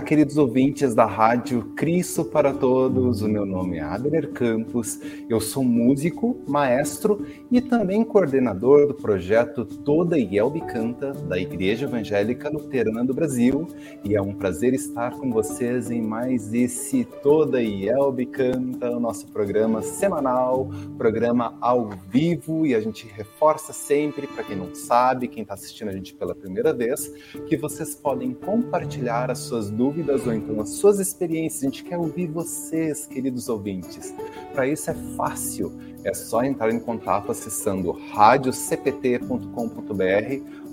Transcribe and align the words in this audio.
Queridos 0.00 0.38
ouvintes 0.38 0.94
da 0.94 1.04
Rádio 1.04 1.72
Cristo 1.76 2.24
para 2.24 2.52
Todos. 2.52 3.20
O 3.20 3.28
meu 3.28 3.44
nome 3.44 3.76
é 3.76 3.82
Adler 3.82 4.32
Campos. 4.32 4.98
Eu 5.28 5.40
sou 5.40 5.62
músico, 5.62 6.40
maestro 6.48 7.26
e 7.50 7.60
também 7.60 8.02
coordenador 8.02 8.86
do 8.86 8.94
projeto 8.94 9.64
Toda 9.64 10.18
Yelbe 10.18 10.62
Canta 10.62 11.12
da 11.12 11.38
Igreja 11.38 11.84
Evangélica 11.84 12.48
Luterana 12.48 13.04
do 13.04 13.12
Brasil. 13.12 13.66
E 14.02 14.16
é 14.16 14.22
um 14.22 14.32
prazer 14.32 14.72
estar 14.72 15.12
com 15.12 15.30
vocês 15.30 15.90
em 15.90 16.00
mais 16.00 16.54
esse 16.54 17.04
Toda 17.22 17.62
Yelbe 17.62 18.26
Canta, 18.26 18.90
o 18.90 19.00
nosso 19.00 19.26
programa 19.28 19.82
semanal, 19.82 20.70
programa 20.96 21.56
ao 21.60 21.90
vivo. 22.10 22.66
E 22.66 22.74
a 22.74 22.80
gente 22.80 23.06
reforça 23.06 23.72
sempre, 23.72 24.26
para 24.26 24.44
quem 24.44 24.56
não 24.56 24.74
sabe, 24.74 25.28
quem 25.28 25.42
está 25.42 25.54
assistindo 25.54 25.88
a 25.88 25.92
gente 25.92 26.14
pela 26.14 26.34
primeira 26.34 26.72
vez, 26.72 27.12
que 27.46 27.56
vocês 27.56 27.94
podem 27.94 28.32
compartilhar 28.32 29.30
as 29.30 29.38
suas 29.40 29.58
suas 29.58 29.70
dúvidas 29.88 30.26
ou 30.26 30.34
então 30.34 30.60
as 30.60 30.70
suas 30.70 30.98
experiências. 30.98 31.62
A 31.62 31.66
gente 31.66 31.82
quer 31.82 31.96
ouvir 31.96 32.26
vocês, 32.26 33.06
queridos 33.06 33.48
ouvintes. 33.48 34.14
Para 34.52 34.66
isso 34.66 34.90
é 34.90 34.94
fácil, 35.16 35.72
é 36.04 36.12
só 36.12 36.44
entrar 36.44 36.70
em 36.70 36.78
contato 36.78 37.32
acessando 37.32 37.92
radiocpt.com.br 38.12 39.48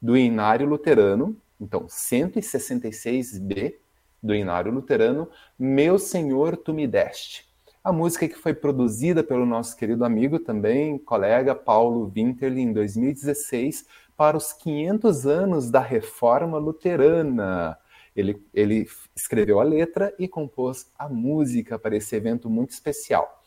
do 0.00 0.16
Inário 0.16 0.66
Luterano. 0.66 1.36
Então, 1.60 1.88
166B 1.88 3.74
do 4.22 4.34
Inário 4.34 4.72
Luterano, 4.72 5.28
Meu 5.58 5.98
Senhor, 5.98 6.56
Tu 6.56 6.72
Me 6.72 6.86
Deste. 6.86 7.46
A 7.84 7.92
música 7.92 8.26
que 8.26 8.38
foi 8.38 8.54
produzida 8.54 9.22
pelo 9.22 9.44
nosso 9.44 9.76
querido 9.76 10.06
amigo 10.06 10.38
também, 10.38 10.96
colega 10.96 11.54
Paulo 11.54 12.08
Winterli, 12.08 12.62
em 12.62 12.72
2016, 12.72 13.84
para 14.16 14.38
os 14.38 14.54
500 14.54 15.26
anos 15.26 15.70
da 15.70 15.80
Reforma 15.80 16.56
Luterana. 16.56 17.76
Ele, 18.14 18.42
ele 18.52 18.86
escreveu 19.14 19.60
a 19.60 19.64
letra 19.64 20.14
e 20.18 20.26
compôs 20.26 20.90
a 20.98 21.08
música 21.08 21.78
para 21.78 21.96
esse 21.96 22.14
evento 22.16 22.48
muito 22.48 22.70
especial. 22.70 23.42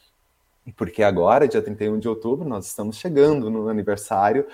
Porque 0.76 1.02
agora, 1.02 1.48
dia 1.48 1.62
31 1.62 2.00
de 2.00 2.08
outubro, 2.08 2.48
nós 2.48 2.68
estamos 2.68 2.98
chegando 2.98 3.50
no 3.50 3.68
aniversário 3.68 4.46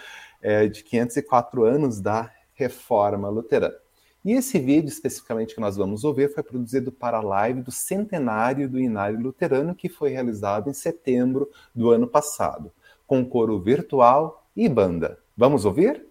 é, 0.41 0.67
de 0.67 0.84
504 0.84 1.63
anos 1.66 2.00
da 2.00 2.31
Reforma 2.53 3.29
Luterana. 3.29 3.75
E 4.23 4.34
esse 4.34 4.59
vídeo, 4.59 4.90
especificamente, 4.90 5.56
que 5.56 5.62
nós 5.62 5.78
vamos 5.78 6.03
ouvir, 6.03 6.34
foi 6.34 6.44
produzido 6.44 6.91
para 6.91 7.17
a 7.17 7.22
live 7.22 7.62
do 7.62 7.72
centenário 7.72 8.67
do 8.67 8.79
Inário 8.79 9.19
Luterano, 9.19 9.75
que 9.75 9.88
foi 9.88 10.09
realizado 10.09 10.69
em 10.69 10.73
setembro 10.73 11.50
do 11.73 11.91
ano 11.91 12.07
passado, 12.07 12.72
com 13.06 13.23
coro 13.23 13.59
virtual 13.59 14.46
e 14.56 14.67
banda. 14.67 15.19
Vamos 15.35 15.66
ouvir? 15.66 16.06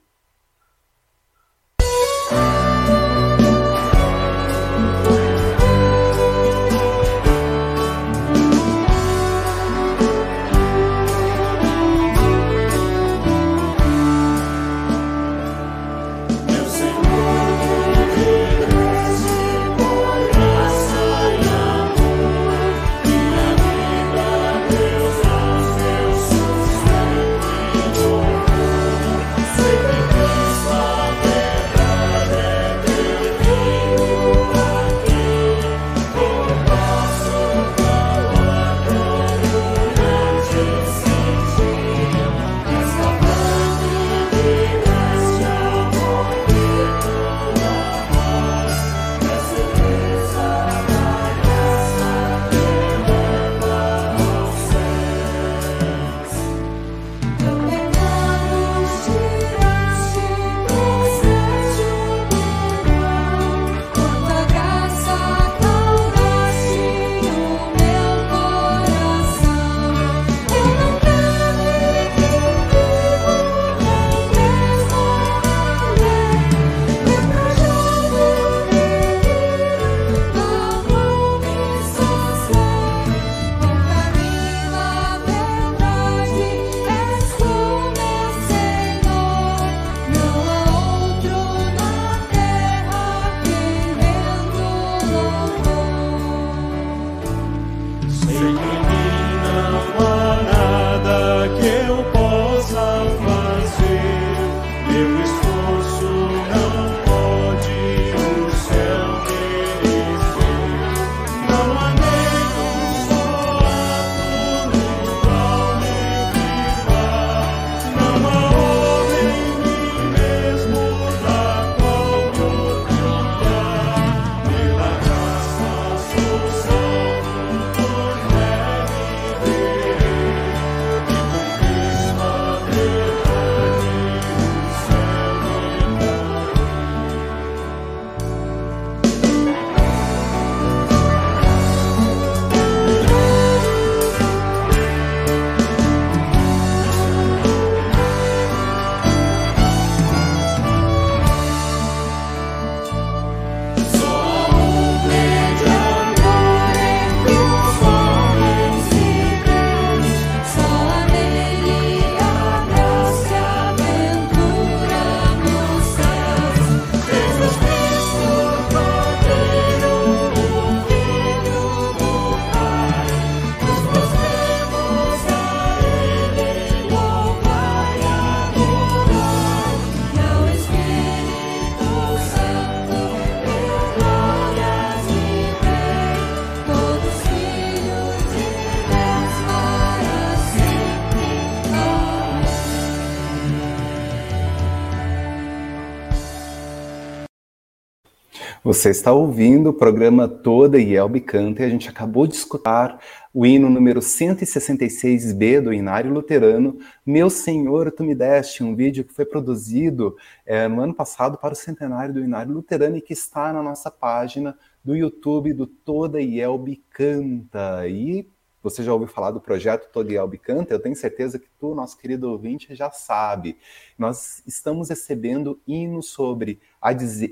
Você 198.77 198.91
está 198.91 199.11
ouvindo 199.11 199.71
o 199.71 199.73
programa 199.73 200.29
Toda 200.29 200.79
Yelbe 200.79 201.19
Canta 201.19 201.63
e 201.63 201.65
a 201.65 201.69
gente 201.69 201.89
acabou 201.89 202.27
de 202.27 202.35
escutar 202.35 203.01
o 203.33 203.47
hino 203.47 203.71
número 203.71 204.01
166b 204.01 205.63
do 205.63 205.73
Inário 205.73 206.13
Luterano, 206.13 206.79
Meu 207.05 207.31
Senhor, 207.31 207.91
Tu 207.91 208.05
Me 208.05 208.15
Deste, 208.15 208.63
um 208.63 208.77
vídeo 208.77 209.03
que 209.03 209.15
foi 209.15 209.25
produzido 209.25 210.15
é, 210.45 210.69
no 210.69 210.83
ano 210.83 210.93
passado 210.93 211.39
para 211.39 211.55
o 211.55 211.57
centenário 211.57 212.13
do 212.13 212.21
Inário 212.21 212.53
Luterano 212.53 212.99
e 212.99 213.01
que 213.01 213.15
está 213.15 213.51
na 213.51 213.63
nossa 213.63 213.91
página 213.91 214.55
do 214.85 214.95
YouTube 214.95 215.55
do 215.55 215.67
Toda 215.67 216.21
Yelbe 216.21 216.85
Canta. 216.91 217.89
E 217.89 218.29
você 218.71 218.83
já 218.83 218.93
ouviu 218.93 219.07
falar 219.07 219.31
do 219.31 219.41
projeto 219.41 219.89
Todiel 219.93 220.27
Bicanta? 220.27 220.75
Eu 220.75 220.81
tenho 220.81 220.97
certeza 220.97 221.39
que 221.39 221.49
tu, 221.59 221.73
nosso 221.73 221.97
querido 221.97 222.29
ouvinte, 222.29 222.75
já 222.75 222.91
sabe. 222.91 223.57
Nós 223.97 224.43
estamos 224.45 224.89
recebendo 224.89 225.61
hinos 225.67 226.09
sobre 226.09 226.61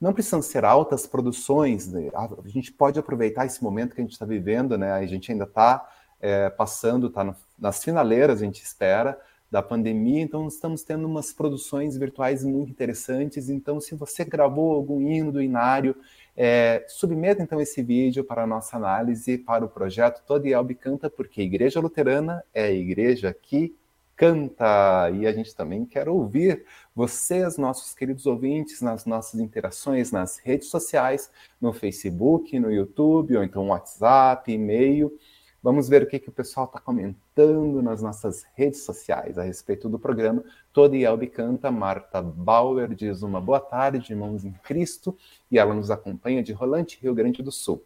Não 0.00 0.12
precisam 0.12 0.42
ser 0.42 0.64
altas 0.64 1.06
produções, 1.06 1.90
né? 1.90 2.10
a 2.14 2.48
gente 2.48 2.72
pode 2.72 2.98
aproveitar 2.98 3.46
esse 3.46 3.62
momento 3.62 3.94
que 3.94 4.00
a 4.00 4.04
gente 4.04 4.12
está 4.12 4.26
vivendo, 4.26 4.76
né? 4.76 4.92
A 4.92 5.06
gente 5.06 5.32
ainda 5.32 5.44
está 5.44 5.88
é, 6.20 6.50
passando, 6.50 7.06
está 7.06 7.34
nas 7.58 7.82
finaleiras, 7.82 8.42
a 8.42 8.44
gente 8.44 8.62
espera, 8.62 9.18
da 9.50 9.62
pandemia, 9.62 10.20
então 10.20 10.46
estamos 10.46 10.82
tendo 10.82 11.06
umas 11.06 11.32
produções 11.32 11.96
virtuais 11.96 12.44
muito 12.44 12.70
interessantes. 12.70 13.48
Então, 13.48 13.80
se 13.80 13.94
você 13.94 14.24
gravou 14.24 14.74
algum 14.74 15.00
hino 15.00 15.32
do 15.32 15.40
Inário, 15.40 15.96
é, 16.36 16.84
submeta 16.86 17.42
então 17.42 17.60
esse 17.60 17.82
vídeo 17.82 18.22
para 18.22 18.42
a 18.42 18.46
nossa 18.46 18.76
análise, 18.76 19.38
para 19.38 19.64
o 19.64 19.68
projeto 19.68 20.22
Todo 20.26 20.46
Yelb 20.46 20.74
Canta, 20.74 21.08
porque 21.08 21.42
Igreja 21.42 21.80
Luterana 21.80 22.44
é 22.52 22.64
a 22.64 22.72
igreja 22.72 23.34
que 23.34 23.74
canta. 24.18 25.10
E 25.14 25.26
a 25.26 25.32
gente 25.32 25.54
também 25.54 25.86
quer 25.86 26.08
ouvir 26.08 26.64
vocês, 26.94 27.56
nossos 27.56 27.94
queridos 27.94 28.26
ouvintes, 28.26 28.82
nas 28.82 29.06
nossas 29.06 29.38
interações 29.40 30.10
nas 30.10 30.38
redes 30.38 30.68
sociais, 30.68 31.30
no 31.60 31.72
Facebook, 31.72 32.58
no 32.58 32.70
YouTube, 32.70 33.36
ou 33.36 33.44
então 33.44 33.68
WhatsApp, 33.68 34.52
e-mail. 34.52 35.16
Vamos 35.62 35.88
ver 35.88 36.02
o 36.02 36.06
que, 36.06 36.18
que 36.18 36.28
o 36.28 36.32
pessoal 36.32 36.66
está 36.66 36.80
comentando 36.80 37.80
nas 37.80 38.02
nossas 38.02 38.44
redes 38.54 38.82
sociais 38.82 39.38
a 39.38 39.42
respeito 39.42 39.88
do 39.88 39.98
programa. 39.98 40.44
Toda 40.72 40.96
Yelbe 40.96 41.28
canta. 41.28 41.70
Marta 41.70 42.20
Bauer 42.20 42.94
diz 42.94 43.22
uma 43.22 43.40
boa 43.40 43.60
tarde, 43.60 44.12
irmãos 44.12 44.44
em 44.44 44.52
Cristo, 44.64 45.16
e 45.50 45.58
ela 45.58 45.74
nos 45.74 45.90
acompanha 45.90 46.42
de 46.42 46.52
Rolante, 46.52 46.98
Rio 47.00 47.14
Grande 47.14 47.42
do 47.42 47.52
Sul. 47.52 47.82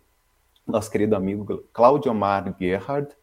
Nosso 0.67 0.91
querido 0.91 1.17
amigo 1.17 1.65
Claudio 1.73 2.13
Omar 2.13 2.55
Gerhard 2.59 3.15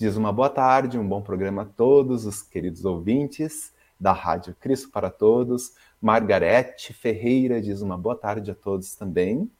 Diz 0.00 0.16
uma 0.16 0.32
boa 0.32 0.48
tarde, 0.48 0.96
um 0.96 1.08
bom 1.08 1.20
programa 1.20 1.62
a 1.62 1.64
todos 1.64 2.24
os 2.24 2.40
queridos 2.40 2.84
ouvintes 2.84 3.72
da 3.98 4.12
Rádio 4.12 4.54
Cristo 4.60 4.90
para 4.92 5.10
Todos. 5.10 5.72
Margarete 6.00 6.92
Ferreira 6.92 7.60
diz 7.60 7.82
uma 7.82 7.98
boa 7.98 8.14
tarde 8.14 8.48
a 8.48 8.54
todos 8.54 8.94
também. 8.94 9.50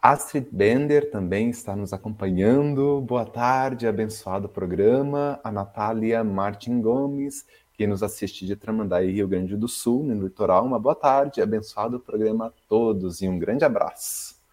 Astrid 0.00 0.46
Bender 0.52 1.10
também 1.10 1.50
está 1.50 1.74
nos 1.74 1.92
acompanhando. 1.92 3.00
Boa 3.00 3.26
tarde, 3.26 3.88
abençoado 3.88 4.48
programa. 4.48 5.40
A 5.42 5.50
Natália 5.50 6.22
Martin 6.22 6.80
Gomes, 6.80 7.44
que 7.72 7.88
nos 7.88 8.04
assiste 8.04 8.46
de 8.46 8.54
Tramandaí, 8.54 9.10
Rio 9.10 9.26
Grande 9.26 9.56
do 9.56 9.66
Sul, 9.66 10.04
no 10.04 10.22
litoral. 10.22 10.64
Uma 10.64 10.78
boa 10.78 10.94
tarde, 10.94 11.42
abençoado 11.42 11.98
programa 11.98 12.46
a 12.46 12.52
todos 12.68 13.20
e 13.20 13.26
um 13.28 13.36
grande 13.36 13.64
abraço. 13.64 14.43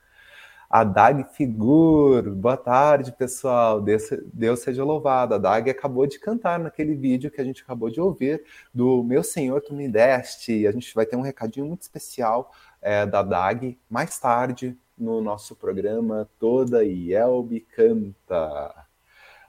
A 0.73 0.85
Dag 0.85 1.25
Figur, 1.33 2.33
boa 2.33 2.55
tarde, 2.55 3.11
pessoal. 3.11 3.81
Deus, 3.81 4.61
seja 4.61 4.85
louvado. 4.85 5.35
A 5.35 5.37
Dag 5.37 5.69
acabou 5.69 6.07
de 6.07 6.17
cantar 6.17 6.57
naquele 6.57 6.95
vídeo 6.95 7.29
que 7.29 7.41
a 7.41 7.43
gente 7.43 7.61
acabou 7.61 7.89
de 7.89 7.99
ouvir 7.99 8.41
do 8.73 9.03
Meu 9.03 9.21
Senhor, 9.21 9.59
Tu 9.59 9.73
Me 9.73 9.89
Deste. 9.89 10.65
A 10.65 10.71
gente 10.71 10.95
vai 10.95 11.05
ter 11.05 11.17
um 11.17 11.21
recadinho 11.21 11.65
muito 11.65 11.81
especial 11.81 12.53
é, 12.81 13.05
da 13.05 13.21
Dag 13.21 13.77
mais 13.89 14.17
tarde 14.17 14.77
no 14.97 15.19
nosso 15.19 15.57
programa 15.57 16.29
Toda 16.39 16.85
Yelbe 16.85 17.59
Canta. 17.75 18.87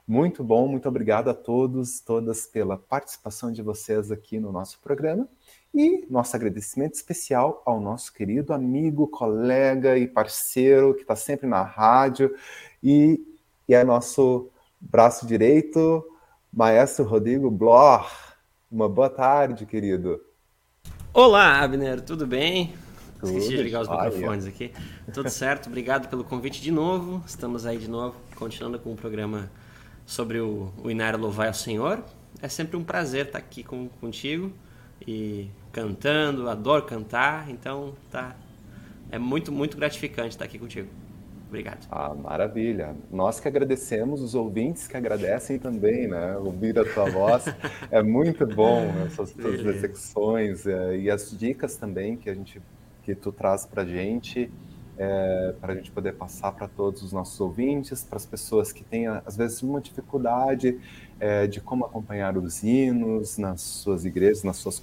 Muito 0.05 0.43
bom, 0.43 0.67
muito 0.67 0.89
obrigado 0.89 1.29
a 1.29 1.33
todos, 1.33 2.01
todas 2.01 2.45
pela 2.45 2.77
participação 2.77 3.49
de 3.49 3.61
vocês 3.61 4.11
aqui 4.11 4.41
no 4.41 4.51
nosso 4.51 4.77
programa. 4.81 5.29
E 5.75 6.05
nosso 6.07 6.35
agradecimento 6.35 6.93
especial 6.93 7.63
ao 7.65 7.81
nosso 7.81 8.13
querido 8.13 8.53
amigo, 8.53 9.07
colega 9.07 9.97
e 9.97 10.07
parceiro 10.07 10.93
que 10.93 11.01
está 11.01 11.15
sempre 11.15 11.47
na 11.47 11.63
rádio 11.63 12.35
e, 12.83 13.19
e 13.67 13.73
é 13.73 13.83
nosso 13.83 14.51
braço 14.79 15.25
direito, 15.25 16.05
maestro 16.53 17.03
Rodrigo 17.03 17.49
Blor. 17.49 18.07
Uma 18.69 18.87
boa 18.87 19.09
tarde, 19.09 19.65
querido. 19.65 20.21
Olá, 21.11 21.61
Abner, 21.61 22.01
tudo 22.01 22.27
bem? 22.27 22.75
Tudo 23.19 23.29
Esqueci 23.29 23.57
de 23.57 23.63
ligar 23.63 23.81
os 23.81 23.89
microfones 23.89 24.45
aqui. 24.45 24.71
Tudo 25.11 25.29
certo, 25.31 25.69
obrigado 25.69 26.07
pelo 26.07 26.23
convite 26.23 26.61
de 26.61 26.69
novo. 26.69 27.23
Estamos 27.25 27.65
aí 27.65 27.79
de 27.79 27.89
novo, 27.89 28.15
continuando 28.35 28.77
com 28.77 28.93
o 28.93 28.95
programa 28.95 29.49
sobre 30.05 30.39
o, 30.39 30.71
o 30.83 30.91
Inário 30.91 31.17
Louvai 31.17 31.47
ao 31.47 31.53
Senhor. 31.55 32.03
É 32.43 32.47
sempre 32.47 32.77
um 32.77 32.83
prazer 32.83 33.25
estar 33.25 33.39
aqui 33.39 33.63
com, 33.63 33.89
contigo 33.99 34.53
e 35.05 35.49
cantando, 35.71 36.49
adoro 36.49 36.83
cantar, 36.83 37.49
então 37.49 37.93
tá 38.11 38.35
é 39.11 39.17
muito 39.17 39.51
muito 39.51 39.77
gratificante 39.77 40.29
estar 40.29 40.45
aqui 40.45 40.57
contigo. 40.57 40.89
Obrigado. 41.47 41.87
Ah, 41.91 42.15
maravilha. 42.15 42.95
Nós 43.11 43.39
que 43.39 43.47
agradecemos, 43.47 44.21
os 44.21 44.33
ouvintes 44.33 44.87
que 44.87 44.97
agradecem 44.97 45.59
também, 45.59 46.07
né? 46.07 46.35
Ouvir 46.37 46.79
a 46.79 46.83
tua 46.83 47.07
voz 47.11 47.45
é 47.91 48.01
muito 48.01 48.43
bom, 48.47 48.81
né? 48.81 49.05
essas 49.05 49.31
tuas 49.33 49.61
reflexões 49.61 50.65
é, 50.65 50.97
e 50.97 51.11
as 51.11 51.29
dicas 51.37 51.75
também 51.77 52.17
que 52.17 52.27
a 52.27 52.33
gente 52.33 52.59
que 53.03 53.13
tu 53.13 53.31
traz 53.31 53.67
para 53.67 53.85
gente 53.85 54.49
é, 54.97 55.55
para 55.59 55.73
a 55.73 55.75
gente 55.75 55.91
poder 55.91 56.13
passar 56.13 56.51
para 56.51 56.67
todos 56.67 57.01
os 57.01 57.11
nossos 57.11 57.39
ouvintes, 57.39 58.03
para 58.03 58.17
as 58.17 58.25
pessoas 58.25 58.71
que 58.71 58.83
têm, 58.83 59.07
às 59.07 59.35
vezes, 59.35 59.61
uma 59.63 59.81
dificuldade 59.81 60.79
é, 61.19 61.47
de 61.47 61.61
como 61.61 61.85
acompanhar 61.85 62.37
os 62.37 62.63
hinos 62.63 63.37
nas 63.37 63.61
suas 63.61 64.05
igrejas, 64.05 64.43
nas 64.43 64.57
suas 64.57 64.79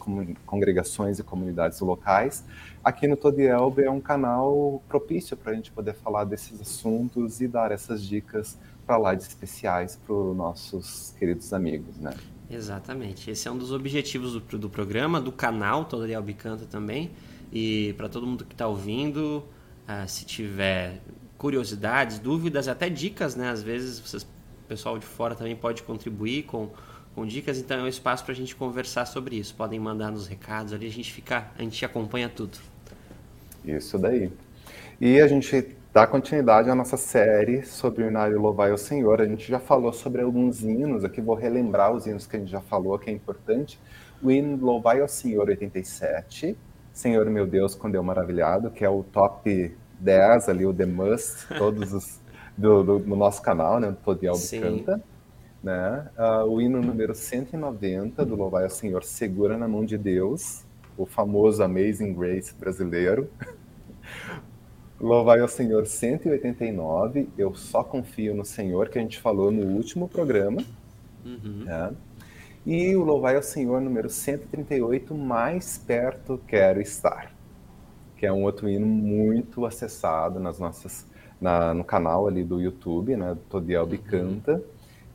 congregações 0.47 1.19
e 1.19 1.23
comunidades 1.23 1.81
locais. 1.81 2.45
Aqui 2.83 3.07
no 3.07 3.17
Todielbe 3.17 3.83
é 3.83 3.91
um 3.91 4.01
canal 4.01 4.83
propício 4.89 5.37
para 5.37 5.53
a 5.53 5.55
gente 5.55 5.71
poder 5.71 5.95
falar 5.95 6.25
desses 6.25 6.61
assuntos 6.61 7.41
e 7.41 7.47
dar 7.47 7.73
essas 7.73 8.03
dicas 8.03 8.59
para 8.87 8.97
lá 8.97 9.15
de 9.15 9.23
especiais 9.23 9.97
para 9.97 10.15
os 10.15 10.37
nossos 10.37 11.15
queridos 11.19 11.53
amigos, 11.53 11.97
né? 11.99 12.13
Exatamente. 12.51 13.31
Esse 13.31 13.47
é 13.47 13.51
um 13.51 13.57
dos 13.57 13.71
objetivos 13.71 14.33
do, 14.33 14.59
do 14.59 14.69
programa, 14.69 15.21
do 15.21 15.31
canal 15.31 15.85
Todielbe 15.85 16.35
Canta 16.35 16.67
também. 16.67 17.13
E 17.53 17.95
para 17.97 18.09
todo 18.09 18.27
mundo 18.27 18.45
que 18.45 18.55
está 18.55 18.67
ouvindo, 18.67 19.45
ah, 19.91 20.07
se 20.07 20.25
tiver 20.25 21.01
curiosidades, 21.37 22.21
dúvidas, 22.21 22.69
até 22.69 22.89
dicas, 22.89 23.35
né? 23.35 23.51
Às 23.51 23.61
vezes 23.61 23.99
vocês, 23.99 24.23
o 24.23 24.69
pessoal 24.69 24.97
de 24.97 25.05
fora 25.05 25.35
também 25.35 25.57
pode 25.57 25.83
contribuir 25.83 26.45
com, 26.45 26.71
com 27.13 27.27
dicas, 27.27 27.59
então 27.59 27.81
é 27.81 27.83
um 27.83 27.89
espaço 27.89 28.25
para 28.25 28.33
a 28.33 28.37
gente 28.37 28.55
conversar 28.55 29.05
sobre 29.05 29.35
isso. 29.35 29.53
Podem 29.53 29.81
mandar 29.81 30.13
nos 30.13 30.29
recados 30.29 30.73
ali, 30.73 30.87
a 30.87 30.91
gente 30.93 31.13
fica, 31.13 31.51
a 31.59 31.63
gente 31.63 31.85
acompanha 31.85 32.29
tudo. 32.29 32.57
Isso 33.65 33.99
daí. 33.99 34.31
E 35.01 35.21
a 35.21 35.27
gente 35.27 35.77
dá 35.93 36.07
continuidade 36.07 36.71
à 36.71 36.75
nossa 36.77 36.97
série 36.97 37.65
sobre 37.65 38.05
o 38.05 38.07
Inário 38.07 38.41
Louvai 38.41 38.71
ao 38.71 38.79
Senhor. 38.79 39.21
A 39.21 39.27
gente 39.27 39.49
já 39.49 39.59
falou 39.59 39.93
sobre 39.93 40.23
alguns 40.23 40.63
hinos, 40.63 41.05
aqui 41.05 41.21
vou 41.21 41.35
relembrar 41.35 41.93
os 41.93 42.07
hinos 42.07 42.29
que 42.29 42.37
a 42.37 42.39
gente 42.39 42.51
já 42.51 42.61
falou, 42.61 42.97
que 42.97 43.11
é 43.11 43.13
importante. 43.13 43.77
O 44.23 44.31
hino 44.31 44.57
Louvai 44.65 45.01
ao 45.01 45.09
Senhor 45.09 45.49
87, 45.49 46.57
Senhor 46.93 47.27
meu 47.31 47.47
Deus, 47.47 47.75
quando 47.75 47.95
eu 47.95 48.03
maravilhado, 48.03 48.71
que 48.71 48.85
é 48.85 48.89
o 48.89 49.03
top 49.03 49.75
10 49.99 50.49
ali, 50.49 50.67
o 50.67 50.75
The 50.75 50.87
Must, 50.87 51.49
todos 51.59 51.93
os 51.93 52.21
do, 52.57 52.83
do, 52.83 52.99
do 52.99 53.17
nosso 53.17 53.41
canal, 53.43 53.81
né? 53.81 53.95
Todo 54.05 54.27
Albi 54.29 54.61
canta. 54.61 55.03
Né? 55.63 56.09
Uh, 56.19 56.45
o 56.45 56.61
hino 56.61 56.81
número 56.81 57.15
190 57.15 58.25
do 58.25 58.35
Louvai 58.35 58.65
ao 58.65 58.71
Senhor, 58.71 59.05
Segura 59.05 59.59
na 59.59 59.69
Mão 59.69 59.85
de 59.85 59.99
Deus, 59.99 60.65
o 60.97 61.05
famoso 61.05 61.63
Amazing 61.63 62.15
Grace 62.15 62.55
brasileiro. 62.55 63.31
Louvai 65.01 65.41
ao 65.41 65.49
Senhor 65.49 65.87
189, 65.87 67.29
Eu 67.37 67.55
Só 67.55 67.83
Confio 67.83 68.35
no 68.35 68.45
Senhor, 68.45 68.89
que 68.91 68.99
a 68.99 69.03
gente 69.03 69.19
falou 69.19 69.51
no 69.51 69.65
último 69.67 70.07
programa. 70.07 70.63
Uhum. 71.25 71.65
Né? 71.65 71.93
E 72.67 72.95
o 72.95 73.05
Louvai 73.05 73.37
ao 73.37 73.43
Senhor 73.43 73.81
número 73.81 74.09
138, 74.09 75.15
Mais 75.15 75.79
Perto 75.79 76.41
Quero 76.47 76.81
Estar 76.81 77.41
que 78.21 78.27
é 78.27 78.33
um 78.33 78.43
outro 78.43 78.69
hino 78.69 78.87
muito 78.87 79.65
acessado 79.65 80.39
nas 80.39 80.59
nossas, 80.59 81.07
na, 81.41 81.73
no 81.73 81.83
canal 81.83 82.29
ali 82.29 82.45
do 82.45 82.61
YouTube, 82.61 83.17
né, 83.17 83.31
do 83.31 83.41
Todiel 83.49 83.87
Bicanta. 83.87 84.57
Uhum. 84.57 84.63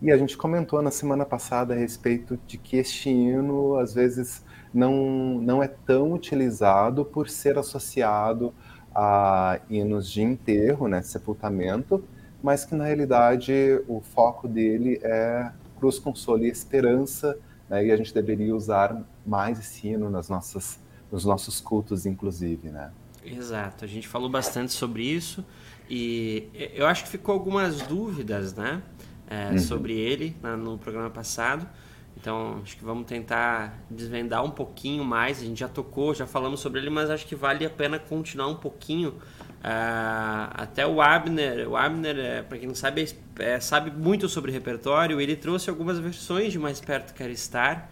E 0.02 0.12
a 0.12 0.18
gente 0.18 0.36
comentou 0.36 0.82
na 0.82 0.90
semana 0.90 1.24
passada 1.24 1.76
a 1.76 1.78
respeito 1.78 2.36
de 2.48 2.58
que 2.58 2.78
este 2.78 3.12
hino, 3.12 3.78
às 3.78 3.94
vezes, 3.94 4.44
não, 4.74 5.40
não 5.40 5.62
é 5.62 5.68
tão 5.68 6.14
utilizado 6.14 7.06
por 7.06 7.30
ser 7.30 7.60
associado 7.60 8.52
a 8.94 9.60
hinos 9.70 10.10
de 10.10 10.24
enterro, 10.24 10.88
né, 10.88 11.04
sepultamento, 11.04 12.04
mas 12.42 12.66
que 12.66 12.74
na 12.74 12.86
realidade 12.86 13.54
o 13.88 14.02
foco 14.02 14.48
dele 14.48 15.00
é 15.04 15.52
cruz, 15.86 16.00
consolo 16.00 16.46
e 16.46 16.50
esperança, 16.50 17.38
né, 17.70 17.86
e 17.86 17.92
a 17.92 17.98
gente 17.98 18.14
deveria 18.14 18.56
usar 18.56 19.04
mais 19.26 19.60
esse 19.60 19.88
hino 19.88 20.10
nas 20.10 20.30
nossas, 20.30 20.80
nos 21.12 21.26
nossos 21.26 21.62
cultos, 21.62 22.06
inclusive, 22.06 22.70
né? 22.70 22.92
Exato, 23.24 23.86
a 23.86 23.88
gente 23.88 24.08
falou 24.08 24.30
bastante 24.30 24.72
sobre 24.74 25.04
isso 25.04 25.44
e 25.90 26.48
eu 26.74 26.86
acho 26.86 27.04
que 27.04 27.10
ficou 27.10 27.34
algumas 27.34 27.82
dúvidas, 27.82 28.54
né, 28.54 28.82
é, 29.28 29.52
uhum. 29.52 29.60
sobre 29.60 29.94
ele 29.94 30.36
no 30.60 30.78
programa 30.78 31.10
passado. 31.10 31.68
Então, 32.18 32.62
acho 32.64 32.78
que 32.78 32.84
vamos 32.84 33.06
tentar 33.06 33.78
desvendar 33.90 34.44
um 34.44 34.50
pouquinho 34.50 35.04
mais. 35.04 35.42
A 35.42 35.46
gente 35.46 35.60
já 35.60 35.68
tocou, 35.68 36.14
já 36.14 36.26
falamos 36.26 36.60
sobre 36.60 36.80
ele, 36.80 36.90
mas 36.90 37.10
acho 37.10 37.26
que 37.26 37.36
vale 37.36 37.66
a 37.66 37.70
pena 37.70 38.00
continuar 38.00 38.48
um 38.48 38.56
pouquinho. 38.56 39.10
Uh, 39.10 40.50
até 40.54 40.86
o 40.86 41.02
Abner, 41.02 41.70
o 41.70 41.76
Abner, 41.76 42.18
é, 42.18 42.42
para 42.42 42.58
quem 42.58 42.68
não 42.68 42.76
sabe, 42.76 43.08
é, 43.40 43.60
sabe 43.60 43.92
muito 43.92 44.30
sobre 44.30 44.52
repertório. 44.52 45.20
Ele 45.20 45.36
trouxe 45.36 45.70
algumas 45.70 46.00
versões 46.00 46.52
de 46.52 46.60
Mais 46.60 46.80
Perto 46.80 47.14
Quero 47.14 47.32
Estar, 47.32 47.92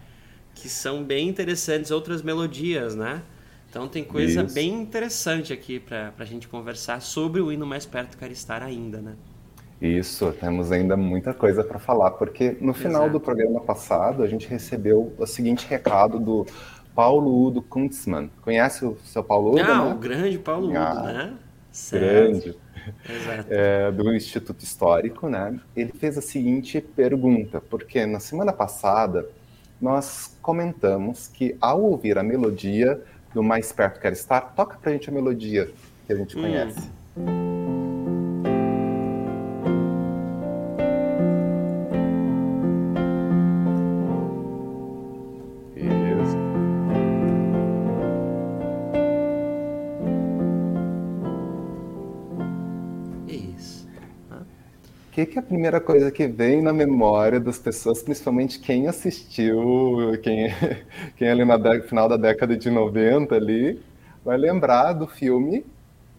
que 0.54 0.68
são 0.68 1.04
bem 1.04 1.28
interessantes, 1.28 1.90
outras 1.90 2.22
melodias, 2.22 2.94
né? 2.94 3.22
Então 3.68 3.88
tem 3.88 4.04
coisa 4.04 4.44
Isso. 4.44 4.54
bem 4.54 4.72
interessante 4.72 5.52
aqui 5.52 5.80
para 5.80 6.12
a 6.16 6.24
gente 6.24 6.46
conversar 6.46 7.02
sobre 7.02 7.40
o 7.40 7.50
hino 7.50 7.66
Mais 7.66 7.84
Perto 7.84 8.16
Quero 8.16 8.32
Estar 8.32 8.62
ainda, 8.62 9.00
né? 9.00 9.16
Isso, 9.84 10.32
temos 10.40 10.72
ainda 10.72 10.96
muita 10.96 11.34
coisa 11.34 11.62
para 11.62 11.78
falar, 11.78 12.12
porque 12.12 12.56
no 12.58 12.72
final 12.72 13.02
Exato. 13.02 13.12
do 13.12 13.20
programa 13.20 13.60
passado 13.60 14.22
a 14.22 14.26
gente 14.26 14.48
recebeu 14.48 15.12
o 15.18 15.26
seguinte 15.26 15.66
recado 15.68 16.18
do 16.18 16.46
Paulo 16.94 17.46
Udo 17.46 17.60
Kuntzmann. 17.60 18.30
Conhece 18.40 18.86
o 18.86 18.96
seu 19.04 19.22
Paulo 19.22 19.50
Udo? 19.52 19.60
Ah, 19.60 19.84
né? 19.84 19.92
o 19.92 19.98
grande 19.98 20.38
Paulo 20.38 20.68
Udo, 20.68 20.78
ah, 20.78 21.02
né? 21.02 21.34
Grande. 21.92 22.56
É, 23.50 23.90
do 23.92 24.14
Instituto 24.14 24.64
Histórico, 24.64 25.28
né? 25.28 25.60
Ele 25.76 25.92
fez 25.92 26.16
a 26.16 26.22
seguinte 26.22 26.80
pergunta, 26.80 27.60
porque 27.60 28.06
na 28.06 28.20
semana 28.20 28.54
passada 28.54 29.28
nós 29.80 30.34
comentamos 30.40 31.28
que 31.28 31.56
ao 31.60 31.82
ouvir 31.82 32.16
a 32.16 32.22
melodia 32.22 33.02
do 33.34 33.42
Mais 33.42 33.70
Perto 33.70 34.00
Quer 34.00 34.12
Estar, 34.12 34.40
toca 34.54 34.78
pra 34.78 34.92
gente 34.92 35.10
a 35.10 35.12
melodia 35.12 35.70
que 36.06 36.12
a 36.12 36.16
gente 36.16 36.38
hum. 36.38 36.42
conhece. 36.42 36.90
Que, 55.14 55.24
que 55.24 55.38
é 55.38 55.40
a 55.40 55.44
primeira 55.44 55.80
coisa 55.80 56.10
que 56.10 56.26
vem 56.26 56.60
na 56.60 56.72
memória 56.72 57.38
das 57.38 57.56
pessoas, 57.56 58.02
principalmente 58.02 58.58
quem 58.58 58.88
assistiu, 58.88 60.18
quem, 60.20 60.48
quem 61.16 61.28
ali 61.28 61.44
no 61.44 61.82
final 61.84 62.08
da 62.08 62.16
década 62.16 62.56
de 62.56 62.68
90 62.68 63.32
ali, 63.32 63.80
vai 64.24 64.36
lembrar 64.36 64.92
do 64.92 65.06
filme 65.06 65.64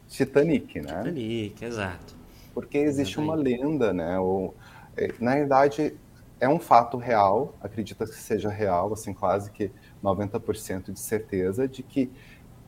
Titanic, 0.07 0.79
né? 0.79 0.99
Titanic, 0.99 1.65
exato. 1.65 2.15
Porque 2.53 2.77
existe 2.77 3.19
uma 3.19 3.35
lenda, 3.35 3.91
né? 3.91 4.17
Ou, 4.17 4.55
é, 4.95 5.11
na 5.19 5.35
verdade, 5.35 5.93
é 6.39 6.47
um 6.47 6.59
fato 6.59 6.95
real, 6.95 7.53
acredita 7.59 8.05
que 8.05 8.15
seja 8.15 8.49
real, 8.49 8.93
assim, 8.93 9.13
quase 9.13 9.51
que 9.51 9.71
90% 10.01 10.93
de 10.93 10.99
certeza, 11.01 11.67
de 11.67 11.83
que 11.83 12.09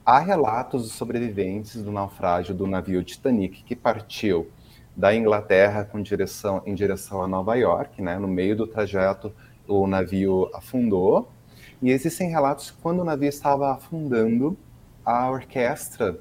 há 0.06 0.20
relatos 0.20 0.84
dos 0.84 0.92
sobreviventes 0.92 1.82
do 1.82 1.92
naufrágio 1.92 2.54
do 2.54 2.68
navio 2.68 3.02
Titanic 3.02 3.64
que 3.64 3.78
partiu 3.78 4.52
da 4.98 5.16
Inglaterra 5.16 5.86
com 5.86 6.01
direção, 6.01 6.63
em 6.66 6.74
direção 6.74 7.22
a 7.22 7.27
Nova 7.27 7.54
York, 7.54 8.01
né? 8.01 8.18
No 8.18 8.27
meio 8.27 8.56
do 8.58 8.66
trajeto, 8.66 9.32
o 9.68 9.86
navio 9.86 10.50
afundou. 10.56 11.32
E 11.80 11.92
existem 11.92 12.32
relatos 12.32 12.72
que 12.72 12.82
quando 12.82 13.01
o 13.01 13.04
navio 13.04 13.30
estava 13.30 13.72
afundando, 13.74 14.58
a 15.06 15.30
orquestra 15.30 16.20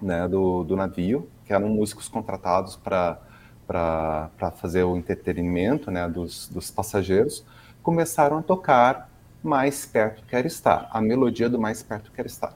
né, 0.00 0.28
do, 0.28 0.62
do 0.62 0.76
navio, 0.76 1.28
que 1.44 1.52
eram 1.52 1.68
músicos 1.68 2.08
contratados 2.08 2.76
para 2.76 3.20
fazer 4.56 4.84
o 4.84 4.96
entretenimento 4.96 5.90
né, 5.90 6.08
dos, 6.08 6.48
dos 6.48 6.70
passageiros, 6.70 7.44
começaram 7.82 8.38
a 8.38 8.42
tocar 8.42 9.10
Mais 9.42 9.84
Perto 9.84 10.24
Quer 10.26 10.46
Estar, 10.46 10.88
a 10.92 11.00
melodia 11.00 11.50
do 11.50 11.60
Mais 11.60 11.82
Perto 11.82 12.12
Quer 12.12 12.26
Estar. 12.26 12.54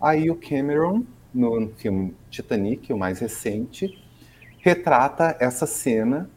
Aí 0.00 0.30
o 0.30 0.36
Cameron, 0.36 1.02
no 1.34 1.72
filme 1.76 2.16
Titanic, 2.30 2.92
o 2.92 2.96
mais 2.96 3.18
recente, 3.18 4.00
retrata 4.60 5.36
essa 5.40 5.66
cena 5.66 6.28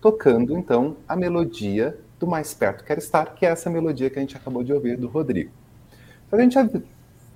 tocando 0.00 0.56
então 0.56 0.96
a 1.08 1.14
melodia 1.14 1.98
do 2.18 2.26
Mais 2.26 2.54
Perto 2.54 2.84
Quero 2.84 3.00
Estar, 3.00 3.34
que 3.34 3.46
é 3.46 3.50
essa 3.50 3.68
melodia 3.68 4.10
que 4.10 4.18
a 4.18 4.22
gente 4.22 4.36
acabou 4.36 4.62
de 4.62 4.72
ouvir 4.72 4.96
do 4.96 5.08
Rodrigo. 5.08 5.50
Então, 6.26 6.38
a 6.38 6.42
gente 6.42 6.54
já 6.54 6.68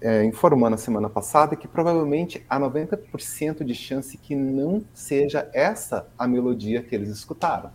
é, 0.00 0.24
informou 0.24 0.70
na 0.70 0.76
semana 0.76 1.08
passada 1.08 1.56
que 1.56 1.66
provavelmente 1.66 2.44
há 2.48 2.58
90% 2.58 3.64
de 3.64 3.74
chance 3.74 4.16
que 4.16 4.34
não 4.34 4.84
seja 4.94 5.48
essa 5.52 6.06
a 6.18 6.26
melodia 6.26 6.82
que 6.82 6.94
eles 6.94 7.08
escutaram. 7.08 7.70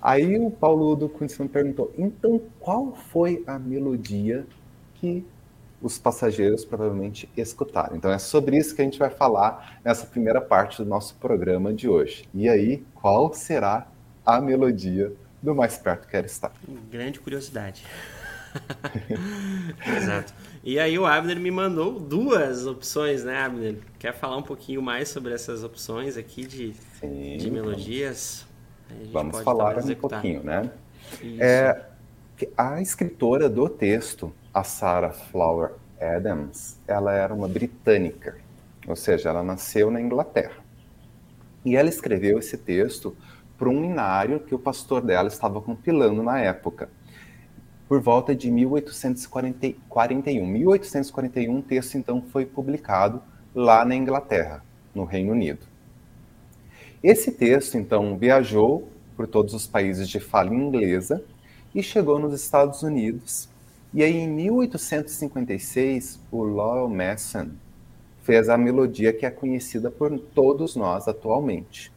Aí 0.00 0.38
o 0.38 0.50
Paulo 0.50 0.94
do 0.94 1.08
Kunzmann 1.08 1.48
perguntou: 1.48 1.92
então 1.98 2.40
qual 2.60 2.94
foi 2.94 3.42
a 3.46 3.58
melodia 3.58 4.46
que 4.94 5.26
os 5.80 5.98
passageiros 5.98 6.64
provavelmente 6.64 7.28
escutaram. 7.36 7.96
Então 7.96 8.10
é 8.10 8.18
sobre 8.18 8.56
isso 8.56 8.74
que 8.74 8.82
a 8.82 8.84
gente 8.84 8.98
vai 8.98 9.10
falar 9.10 9.78
nessa 9.84 10.06
primeira 10.06 10.40
parte 10.40 10.82
do 10.82 10.88
nosso 10.88 11.14
programa 11.16 11.72
de 11.72 11.88
hoje. 11.88 12.28
E 12.34 12.48
aí, 12.48 12.84
qual 12.94 13.32
será 13.32 13.86
a 14.24 14.40
melodia 14.40 15.12
do 15.42 15.54
Mais 15.54 15.76
Perto 15.76 16.08
Quer 16.08 16.24
Estar? 16.24 16.52
Grande 16.90 17.20
curiosidade. 17.20 17.84
Exato. 19.96 20.32
E 20.64 20.78
aí 20.78 20.98
o 20.98 21.06
Abner 21.06 21.38
me 21.38 21.50
mandou 21.50 22.00
duas 22.00 22.66
opções, 22.66 23.22
né, 23.22 23.38
Abner? 23.38 23.76
Quer 23.98 24.14
falar 24.14 24.36
um 24.36 24.42
pouquinho 24.42 24.82
mais 24.82 25.08
sobre 25.08 25.32
essas 25.32 25.62
opções 25.62 26.16
aqui 26.16 26.46
de, 26.46 26.74
Sim, 26.98 27.36
de 27.36 27.50
melodias? 27.50 28.46
Vamos 29.12 29.40
falar 29.40 29.78
um 29.78 29.94
pouquinho, 29.94 30.42
né? 30.42 30.70
É, 31.38 31.84
a 32.56 32.80
escritora 32.80 33.48
do 33.48 33.68
texto 33.68 34.32
a 34.56 34.64
Sarah 34.64 35.12
Flower 35.12 35.72
Adams, 36.00 36.78
ela 36.88 37.12
era 37.12 37.34
uma 37.34 37.46
britânica, 37.46 38.38
ou 38.88 38.96
seja, 38.96 39.28
ela 39.28 39.42
nasceu 39.42 39.90
na 39.90 40.00
Inglaterra. 40.00 40.64
E 41.62 41.76
ela 41.76 41.90
escreveu 41.90 42.38
esse 42.38 42.56
texto 42.56 43.14
para 43.58 43.68
um 43.68 43.84
inário 43.84 44.40
que 44.40 44.54
o 44.54 44.58
pastor 44.58 45.02
dela 45.02 45.28
estava 45.28 45.60
compilando 45.60 46.22
na 46.22 46.40
época, 46.40 46.88
por 47.86 48.00
volta 48.00 48.34
de 48.34 48.50
1841. 48.50 50.46
1841, 50.46 51.58
o 51.58 51.62
texto 51.62 51.98
então 51.98 52.22
foi 52.22 52.46
publicado 52.46 53.20
lá 53.54 53.84
na 53.84 53.94
Inglaterra, 53.94 54.64
no 54.94 55.04
Reino 55.04 55.32
Unido. 55.32 55.66
Esse 57.02 57.30
texto 57.30 57.76
então 57.76 58.16
viajou 58.16 58.88
por 59.14 59.26
todos 59.26 59.52
os 59.52 59.66
países 59.66 60.08
de 60.08 60.18
fala 60.18 60.54
inglesa 60.54 61.22
e 61.74 61.82
chegou 61.82 62.18
nos 62.18 62.32
Estados 62.32 62.82
Unidos 62.82 63.54
e 63.94 64.02
aí, 64.02 64.16
em 64.16 64.28
1856, 64.28 66.20
o 66.30 66.42
Lowell 66.42 66.88
Mason 66.88 67.50
fez 68.22 68.48
a 68.48 68.58
melodia 68.58 69.12
que 69.12 69.24
é 69.24 69.30
conhecida 69.30 69.90
por 69.90 70.18
todos 70.18 70.74
nós 70.74 71.06
atualmente, 71.06 71.92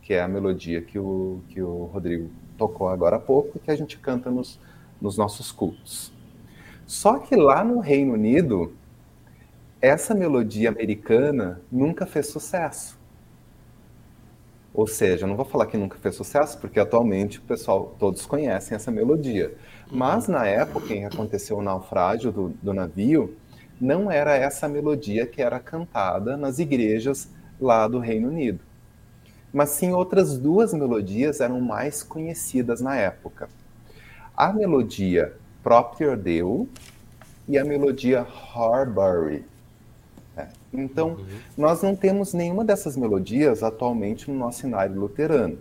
que 0.00 0.14
é 0.14 0.20
a 0.20 0.28
melodia 0.28 0.80
que 0.80 0.98
o, 0.98 1.40
que 1.48 1.60
o 1.60 1.84
Rodrigo 1.86 2.30
tocou 2.56 2.88
agora 2.88 3.16
há 3.16 3.18
pouco 3.18 3.58
e 3.58 3.60
que 3.60 3.70
a 3.70 3.76
gente 3.76 3.98
canta 3.98 4.30
nos, 4.30 4.60
nos 5.00 5.18
nossos 5.18 5.50
cultos. 5.50 6.12
Só 6.86 7.18
que 7.18 7.34
lá 7.34 7.64
no 7.64 7.80
Reino 7.80 8.14
Unido, 8.14 8.72
essa 9.80 10.14
melodia 10.14 10.68
americana 10.68 11.60
nunca 11.70 12.06
fez 12.06 12.28
sucesso. 12.28 12.96
Ou 14.74 14.86
seja, 14.86 15.26
não 15.26 15.36
vou 15.36 15.44
falar 15.44 15.66
que 15.66 15.76
nunca 15.76 15.98
fez 15.98 16.14
sucesso, 16.14 16.58
porque 16.58 16.80
atualmente 16.80 17.38
o 17.38 17.42
pessoal, 17.42 17.94
todos 17.98 18.24
conhecem 18.24 18.74
essa 18.74 18.90
melodia. 18.90 19.54
Mas 19.90 20.28
na 20.28 20.46
época 20.46 20.94
em 20.94 21.00
que 21.00 21.14
aconteceu 21.14 21.58
o 21.58 21.62
naufrágio 21.62 22.32
do, 22.32 22.48
do 22.62 22.72
navio, 22.72 23.36
não 23.78 24.10
era 24.10 24.34
essa 24.34 24.68
melodia 24.68 25.26
que 25.26 25.42
era 25.42 25.60
cantada 25.60 26.36
nas 26.36 26.58
igrejas 26.58 27.28
lá 27.60 27.86
do 27.86 27.98
Reino 27.98 28.28
Unido. 28.28 28.60
Mas 29.52 29.70
sim 29.70 29.92
outras 29.92 30.38
duas 30.38 30.72
melodias 30.72 31.40
eram 31.40 31.60
mais 31.60 32.02
conhecidas 32.02 32.80
na 32.80 32.96
época. 32.96 33.50
A 34.34 34.52
melodia 34.52 35.34
Propter 35.62 36.16
Deu 36.16 36.66
e 37.46 37.58
a 37.58 37.64
melodia 37.64 38.26
Harbury. 38.54 39.44
Então, 40.72 41.10
uhum. 41.10 41.26
nós 41.56 41.82
não 41.82 41.94
temos 41.94 42.32
nenhuma 42.32 42.64
dessas 42.64 42.96
melodias 42.96 43.62
atualmente 43.62 44.30
no 44.30 44.38
nosso 44.38 44.60
cenário 44.60 44.98
luterano. 44.98 45.58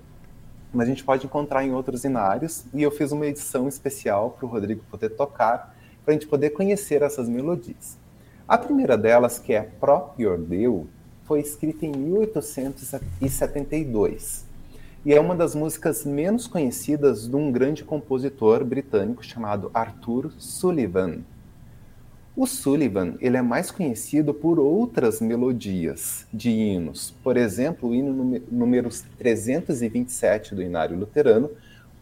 mas 0.73 0.87
a 0.87 0.89
gente 0.89 1.03
pode 1.03 1.25
encontrar 1.25 1.65
em 1.65 1.73
outros 1.73 2.05
inários, 2.05 2.63
e 2.73 2.81
eu 2.81 2.91
fiz 2.91 3.11
uma 3.11 3.25
edição 3.25 3.67
especial 3.67 4.29
para 4.31 4.45
o 4.45 4.49
Rodrigo 4.49 4.81
poder 4.89 5.09
tocar, 5.09 5.75
para 6.05 6.13
a 6.13 6.15
gente 6.15 6.27
poder 6.27 6.51
conhecer 6.51 7.01
essas 7.01 7.27
melodias. 7.27 7.97
A 8.47 8.57
primeira 8.57 8.97
delas, 8.97 9.37
que 9.37 9.51
é 9.53 9.61
Próprio 9.61 10.37
Deu, 10.37 10.87
foi 11.23 11.41
escrita 11.41 11.85
em 11.85 11.91
1872 11.91 14.49
e 15.03 15.13
é 15.13 15.19
uma 15.19 15.35
das 15.35 15.55
músicas 15.55 16.05
menos 16.05 16.45
conhecidas 16.45 17.27
de 17.27 17.35
um 17.35 17.51
grande 17.51 17.83
compositor 17.83 18.63
britânico 18.63 19.25
chamado 19.25 19.71
Arthur 19.73 20.31
Sullivan. 20.37 21.21
O 22.41 22.47
Sullivan 22.47 23.17
ele 23.19 23.37
é 23.37 23.41
mais 23.43 23.69
conhecido 23.69 24.33
por 24.33 24.57
outras 24.57 25.21
melodias 25.21 26.25
de 26.33 26.49
hinos. 26.49 27.13
Por 27.23 27.37
exemplo, 27.37 27.89
o 27.89 27.93
hino 27.93 28.41
número 28.49 28.89
327 29.19 30.55
do 30.55 30.63
Inário 30.63 30.97
Luterano, 30.97 31.51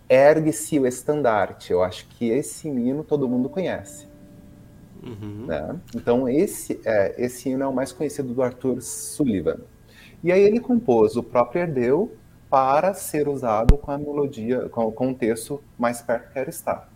Ergue-se 0.08 0.80
o 0.80 0.88
Estandarte. 0.88 1.74
Eu 1.74 1.84
acho 1.84 2.08
que 2.08 2.30
esse 2.30 2.70
hino 2.70 3.04
todo 3.04 3.28
mundo 3.28 3.50
conhece. 3.50 4.08
Uhum. 5.04 5.46
Né? 5.46 5.76
Então, 5.94 6.30
esse, 6.30 6.80
é, 6.86 7.16
esse 7.18 7.50
hino 7.50 7.66
é 7.66 7.68
o 7.68 7.74
mais 7.74 7.92
conhecido 7.92 8.34
do 8.34 8.42
Arthur 8.42 8.82
Sullivan. 8.82 9.58
E 10.24 10.32
aí 10.32 10.42
ele 10.42 10.62
compôs 10.62 11.18
o 11.18 11.22
próprio 11.22 11.64
Herdeu 11.64 12.14
para 12.50 12.94
ser 12.94 13.28
usado 13.28 13.78
com 13.78 13.92
a 13.92 13.98
melodia, 13.98 14.70
com, 14.70 14.90
com 14.90 15.12
o 15.12 15.14
texto 15.14 15.62
mais 15.78 16.02
perto 16.02 16.30
que 16.30 16.34
quero 16.36 16.50
estar. 16.50 16.90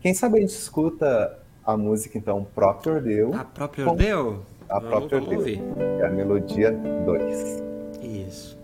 Quem 0.00 0.12
sabe 0.12 0.38
a 0.38 0.40
gente 0.40 0.50
escuta 0.50 1.41
a 1.64 1.76
música, 1.76 2.18
então, 2.18 2.46
próprio 2.54 2.96
Herdeu. 2.96 3.34
A 3.34 3.44
própria 3.44 3.84
Herdeu? 3.84 4.42
A 4.68 4.80
própria 4.80 5.16
Herdeu. 5.16 5.62
É 6.00 6.06
a 6.06 6.10
melodia 6.10 6.72
2. 6.72 7.62
Isso. 8.02 8.58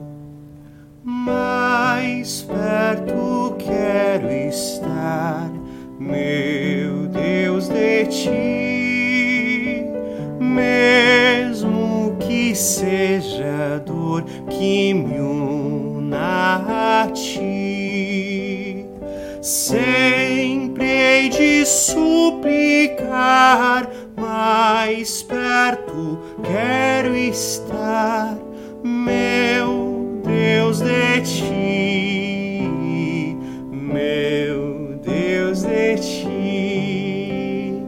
Mais 1.04 2.42
perto 2.42 3.56
quero 3.58 4.30
estar 4.30 5.50
meu 5.98 7.08
Deus, 7.08 7.68
de 7.68 8.06
ti, 8.06 9.84
mesmo 10.40 12.16
que 12.20 12.54
seja 12.54 13.82
dor 13.84 14.22
que 14.48 14.94
me 14.94 15.20
una 15.20 17.02
a 17.02 17.10
ti, 17.10 18.86
sempre 19.42 20.77
hei 20.98 21.28
de 21.28 21.64
suplicar, 21.64 23.08
mais 24.16 25.22
perto 25.22 26.18
quero 26.42 27.16
estar, 27.16 28.36
meu 28.82 30.20
Deus, 30.24 30.80
de 30.80 31.20
ti, 31.22 32.60
meu 33.70 34.98
de 35.02 35.96
ti. 35.96 37.82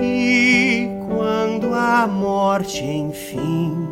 E 0.00 0.88
quando 1.06 1.74
a 1.74 2.06
morte 2.06 2.82
enfim 2.84 3.88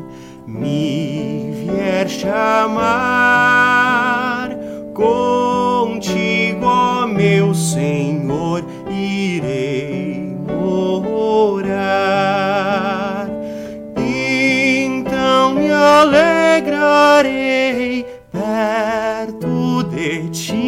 me 0.47 1.51
vier 1.67 2.09
chamar, 2.09 3.29
contigo, 4.95 6.38
ó 6.69 7.07
meu 7.07 7.55
Senhor, 7.55 8.63
irei 8.91 10.37
morar. 10.47 11.79
Então 13.97 15.55
me 15.55 15.71
alegrarei 15.71 17.25
perto 18.31 19.83
de 19.85 20.29
ti, 20.31 20.68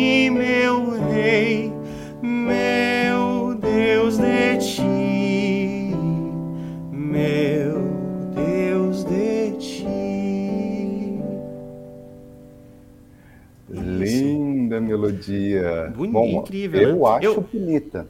melodia. 15.28 15.92
Bonita, 15.94 16.12
Bom, 16.12 16.40
incrível. 16.40 16.80
Eu 16.80 16.96
né? 16.96 17.08
acho 17.08 17.26
eu... 17.26 17.40
bonita. 17.40 18.06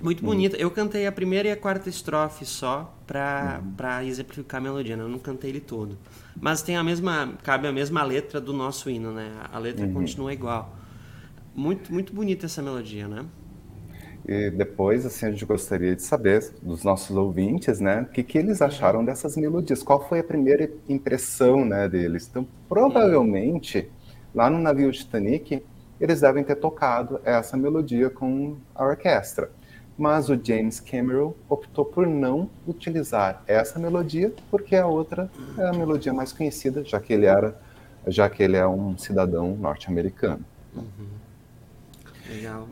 Muito 0.00 0.24
bonita. 0.24 0.56
Eu 0.56 0.70
cantei 0.70 1.06
a 1.06 1.12
primeira 1.12 1.48
e 1.48 1.50
a 1.50 1.56
quarta 1.56 1.88
estrofe 1.88 2.46
só 2.46 2.94
para 3.06 3.60
uhum. 3.62 3.72
Pra 3.72 4.04
exemplificar 4.04 4.60
a 4.60 4.64
melodia, 4.64 4.96
né? 4.96 5.02
Eu 5.02 5.08
não 5.08 5.18
cantei 5.18 5.50
ele 5.50 5.60
todo. 5.60 5.98
Mas 6.40 6.62
tem 6.62 6.76
a 6.76 6.82
mesma, 6.82 7.34
cabe 7.42 7.66
a 7.66 7.72
mesma 7.72 8.02
letra 8.02 8.40
do 8.40 8.52
nosso 8.52 8.88
hino, 8.88 9.12
né? 9.12 9.30
A 9.52 9.58
letra 9.58 9.84
uhum. 9.84 9.92
continua 9.92 10.32
igual. 10.32 10.74
Muito, 11.54 11.92
muito 11.92 12.14
bonita 12.14 12.46
essa 12.46 12.62
melodia, 12.62 13.06
né? 13.06 13.26
E 14.26 14.50
depois, 14.50 15.04
assim, 15.04 15.26
a 15.26 15.30
gente 15.30 15.44
gostaria 15.44 15.96
de 15.96 16.02
saber 16.02 16.52
dos 16.62 16.84
nossos 16.84 17.16
ouvintes, 17.16 17.80
né, 17.80 18.02
o 18.02 18.06
que, 18.06 18.22
que 18.22 18.38
eles 18.38 18.60
acharam 18.60 19.04
dessas 19.04 19.36
melodias, 19.36 19.82
qual 19.82 20.06
foi 20.08 20.20
a 20.20 20.24
primeira 20.24 20.70
impressão, 20.88 21.64
né, 21.64 21.88
deles. 21.88 22.28
Então, 22.30 22.46
provavelmente, 22.68 23.90
lá 24.34 24.48
no 24.50 24.60
navio 24.60 24.92
Titanic, 24.92 25.62
eles 26.00 26.20
devem 26.20 26.42
ter 26.42 26.56
tocado 26.56 27.20
essa 27.24 27.56
melodia 27.56 28.08
com 28.08 28.56
a 28.74 28.84
orquestra. 28.84 29.50
Mas 29.98 30.30
o 30.30 30.40
James 30.42 30.80
Cameron 30.80 31.34
optou 31.48 31.84
por 31.84 32.06
não 32.06 32.48
utilizar 32.66 33.42
essa 33.46 33.78
melodia, 33.78 34.32
porque 34.50 34.74
a 34.74 34.86
outra 34.86 35.30
é 35.58 35.68
a 35.68 35.72
melodia 35.72 36.12
mais 36.12 36.32
conhecida, 36.32 36.82
já 36.84 36.98
que 36.98 37.12
ele 37.12 37.26
era, 37.26 37.60
já 38.06 38.30
que 38.30 38.42
ele 38.42 38.56
é 38.56 38.66
um 38.66 38.96
cidadão 38.96 39.54
norte-americano. 39.56 40.42
Uhum. 40.74 41.08
Legal. 42.30 42.66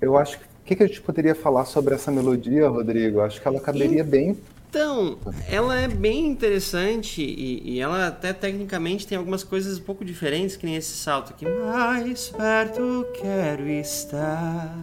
Eu 0.00 0.16
acho 0.16 0.40
que 0.40 0.44
o 0.62 0.64
que, 0.64 0.76
que 0.76 0.82
a 0.84 0.86
gente 0.86 1.02
poderia 1.02 1.34
falar 1.34 1.64
sobre 1.64 1.92
essa 1.92 2.10
melodia, 2.12 2.68
Rodrigo? 2.68 3.20
Acho 3.20 3.40
que 3.42 3.48
ela 3.48 3.60
caberia 3.60 4.04
bem. 4.04 4.38
Então, 4.72 5.18
ela 5.50 5.78
é 5.78 5.86
bem 5.86 6.24
interessante 6.26 7.22
e, 7.22 7.74
e, 7.74 7.78
ela 7.78 8.06
até 8.06 8.32
tecnicamente 8.32 9.06
tem 9.06 9.18
algumas 9.18 9.44
coisas 9.44 9.78
um 9.78 9.82
pouco 9.82 10.02
diferentes, 10.02 10.56
que 10.56 10.64
nem 10.64 10.76
esse 10.76 10.96
salto 10.96 11.34
aqui. 11.34 11.44
Mais 11.46 12.30
perto 12.30 13.06
quero 13.12 13.68
estar. 13.68 14.74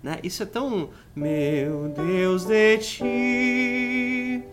Né? 0.00 0.20
Isso 0.22 0.44
é 0.44 0.46
tão. 0.46 0.90
Meu 1.16 1.88
Deus 1.88 2.44
de 2.44 2.78
ti. 2.78 4.44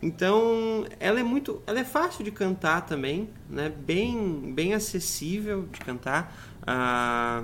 Então, 0.00 0.86
ela 0.98 1.20
é 1.20 1.22
muito. 1.22 1.62
Ela 1.66 1.80
é 1.80 1.84
fácil 1.84 2.24
de 2.24 2.30
cantar 2.30 2.86
também, 2.86 3.28
né? 3.46 3.68
Bem, 3.68 4.54
bem 4.54 4.72
acessível 4.72 5.68
de 5.70 5.80
cantar. 5.80 6.34
Ah. 6.66 7.42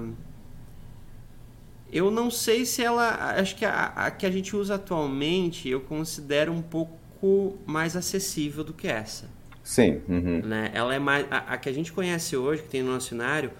Eu 1.92 2.10
não 2.10 2.30
sei 2.30 2.64
se 2.64 2.82
ela. 2.82 3.34
Acho 3.36 3.54
que 3.54 3.64
a, 3.66 3.92
a, 3.94 4.10
que 4.10 4.24
a 4.24 4.30
gente 4.30 4.56
usa 4.56 4.76
atualmente 4.76 5.68
eu 5.68 5.80
considero 5.80 6.50
um 6.50 6.62
pouco 6.62 7.58
mais 7.66 7.94
acessível 7.94 8.64
do 8.64 8.72
que 8.72 8.88
essa. 8.88 9.28
Sim. 9.62 10.00
Uhum. 10.08 10.40
Né? 10.42 10.70
Ela 10.72 10.94
é 10.94 10.98
mais. 10.98 11.26
A, 11.30 11.38
a, 11.54 11.58
que 11.58 11.68
a 11.68 11.72
gente 11.72 11.92
conhece 11.92 12.34
hoje, 12.36 12.62
que 12.62 12.68
tem 12.68 12.82
no 12.82 12.92
nosso 12.92 13.10
cenário, 13.10 13.50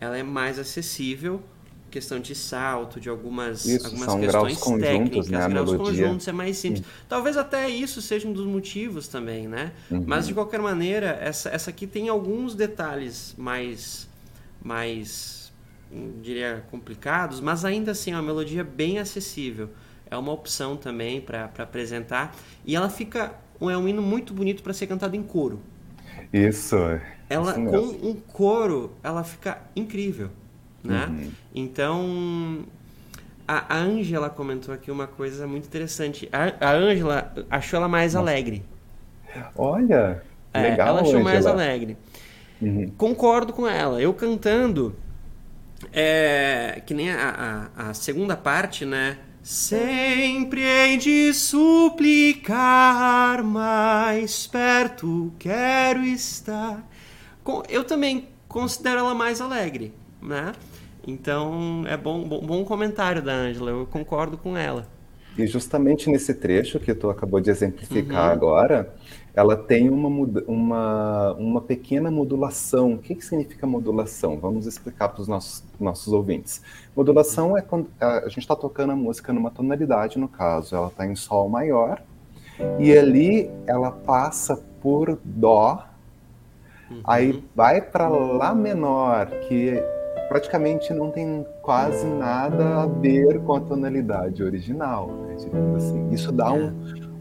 ela 0.00 0.16
é 0.16 0.22
mais 0.22 0.58
acessível. 0.58 1.42
Questão 1.90 2.20
de 2.20 2.36
salto, 2.36 3.00
de 3.00 3.08
algumas, 3.08 3.64
isso, 3.64 3.84
algumas 3.84 4.04
são 4.04 4.20
questões 4.20 4.62
graus 4.62 4.80
técnicas, 4.80 5.28
né, 5.28 5.48
graus 5.48 5.76
conjuntos 5.76 6.28
é 6.28 6.30
mais 6.30 6.56
simples. 6.56 6.82
Uhum. 6.82 6.92
Talvez 7.08 7.36
até 7.36 7.68
isso 7.68 8.00
seja 8.00 8.28
um 8.28 8.32
dos 8.32 8.46
motivos 8.46 9.08
também, 9.08 9.48
né? 9.48 9.72
Uhum. 9.90 10.04
Mas 10.06 10.28
de 10.28 10.32
qualquer 10.32 10.60
maneira, 10.60 11.18
essa, 11.20 11.48
essa 11.48 11.70
aqui 11.70 11.88
tem 11.88 12.08
alguns 12.08 12.54
detalhes 12.54 13.34
mais. 13.36 14.08
mais 14.62 15.39
diria, 16.22 16.64
complicados, 16.70 17.40
mas 17.40 17.64
ainda 17.64 17.92
assim 17.92 18.12
é 18.12 18.14
uma 18.14 18.22
melodia 18.22 18.62
bem 18.64 18.98
acessível. 18.98 19.70
É 20.10 20.16
uma 20.16 20.32
opção 20.32 20.76
também 20.76 21.20
para 21.20 21.50
apresentar. 21.58 22.34
E 22.64 22.74
ela 22.74 22.88
fica. 22.88 23.32
É 23.60 23.76
um 23.76 23.86
hino 23.86 24.00
muito 24.02 24.32
bonito 24.32 24.62
para 24.62 24.72
ser 24.72 24.86
cantado 24.86 25.14
em 25.14 25.22
coro. 25.22 25.60
Isso. 26.32 26.76
Ela, 27.28 27.52
isso 27.52 27.64
com 27.64 28.08
um 28.08 28.14
coro, 28.14 28.92
ela 29.02 29.22
fica 29.22 29.58
incrível. 29.76 30.30
Né? 30.82 31.06
Uhum. 31.06 31.30
Então, 31.54 32.64
a 33.46 33.76
Ângela 33.76 34.30
comentou 34.30 34.74
aqui 34.74 34.90
uma 34.90 35.06
coisa 35.06 35.46
muito 35.46 35.66
interessante. 35.66 36.28
A 36.32 36.72
Ângela 36.72 37.32
achou 37.50 37.76
ela 37.76 37.88
mais 37.88 38.14
Nossa. 38.14 38.24
alegre. 38.30 38.62
Olha, 39.54 40.22
é, 40.52 40.62
legal, 40.62 40.88
Ela 40.88 41.00
achou 41.02 41.14
Angela. 41.20 41.24
mais 41.24 41.46
alegre. 41.46 41.96
Uhum. 42.60 42.90
Concordo 42.96 43.52
com 43.52 43.66
ela. 43.66 44.00
Eu 44.00 44.12
cantando, 44.12 44.94
é, 45.92 46.82
que 46.84 46.94
nem 46.94 47.10
a, 47.10 47.70
a, 47.76 47.90
a, 47.90 47.94
segunda 47.94 48.36
parte, 48.36 48.84
né? 48.84 49.18
Sempre 49.42 50.60
hei 50.62 50.98
de 50.98 51.32
suplicar, 51.32 52.52
mais 53.42 54.46
perto 54.46 55.32
quero 55.38 56.04
estar. 56.04 56.86
Eu 57.68 57.84
também 57.84 58.28
considero 58.46 59.00
ela 59.00 59.14
mais 59.14 59.40
alegre, 59.40 59.94
né? 60.20 60.52
Então 61.06 61.84
é 61.86 61.96
bom, 61.96 62.22
bom, 62.28 62.40
bom 62.40 62.64
comentário 62.64 63.22
da 63.22 63.32
Angela, 63.32 63.70
eu 63.70 63.86
concordo 63.86 64.36
com 64.36 64.56
ela. 64.56 64.86
E 65.38 65.46
justamente 65.46 66.10
nesse 66.10 66.34
trecho 66.34 66.78
que 66.78 66.94
tu 66.94 67.08
acabou 67.08 67.40
de 67.40 67.50
exemplificar 67.50 68.26
uhum. 68.26 68.32
agora, 68.32 68.94
ela 69.34 69.56
tem 69.56 69.88
uma, 69.88 70.08
uma, 70.46 71.32
uma 71.34 71.60
pequena 71.60 72.10
modulação. 72.10 72.94
O 72.94 72.98
que, 72.98 73.14
que 73.14 73.24
significa 73.24 73.66
modulação? 73.66 74.38
Vamos 74.38 74.66
explicar 74.66 75.08
para 75.08 75.22
os 75.22 75.28
nossos, 75.28 75.64
nossos 75.78 76.12
ouvintes. 76.12 76.62
Modulação 76.96 77.56
é 77.56 77.62
quando 77.62 77.88
a 78.00 78.28
gente 78.28 78.40
está 78.40 78.56
tocando 78.56 78.92
a 78.92 78.96
música 78.96 79.32
numa 79.32 79.50
tonalidade, 79.50 80.18
no 80.18 80.28
caso, 80.28 80.74
ela 80.74 80.88
está 80.88 81.06
em 81.06 81.14
Sol 81.14 81.48
maior, 81.48 82.02
e 82.78 82.96
ali 82.96 83.50
ela 83.66 83.90
passa 83.90 84.60
por 84.82 85.18
Dó, 85.24 85.84
uhum. 86.90 87.00
aí 87.04 87.44
vai 87.54 87.80
para 87.80 88.08
Lá 88.08 88.54
menor, 88.54 89.26
que 89.48 89.82
praticamente 90.28 90.92
não 90.92 91.10
tem 91.10 91.46
quase 91.62 92.06
nada 92.06 92.82
a 92.82 92.86
ver 92.86 93.40
com 93.40 93.54
a 93.54 93.60
tonalidade 93.60 94.42
original, 94.42 95.08
né, 95.08 95.36
assim. 95.76 96.08
Isso 96.10 96.30
dá 96.30 96.52
um, 96.52 96.68
é. 96.68 96.72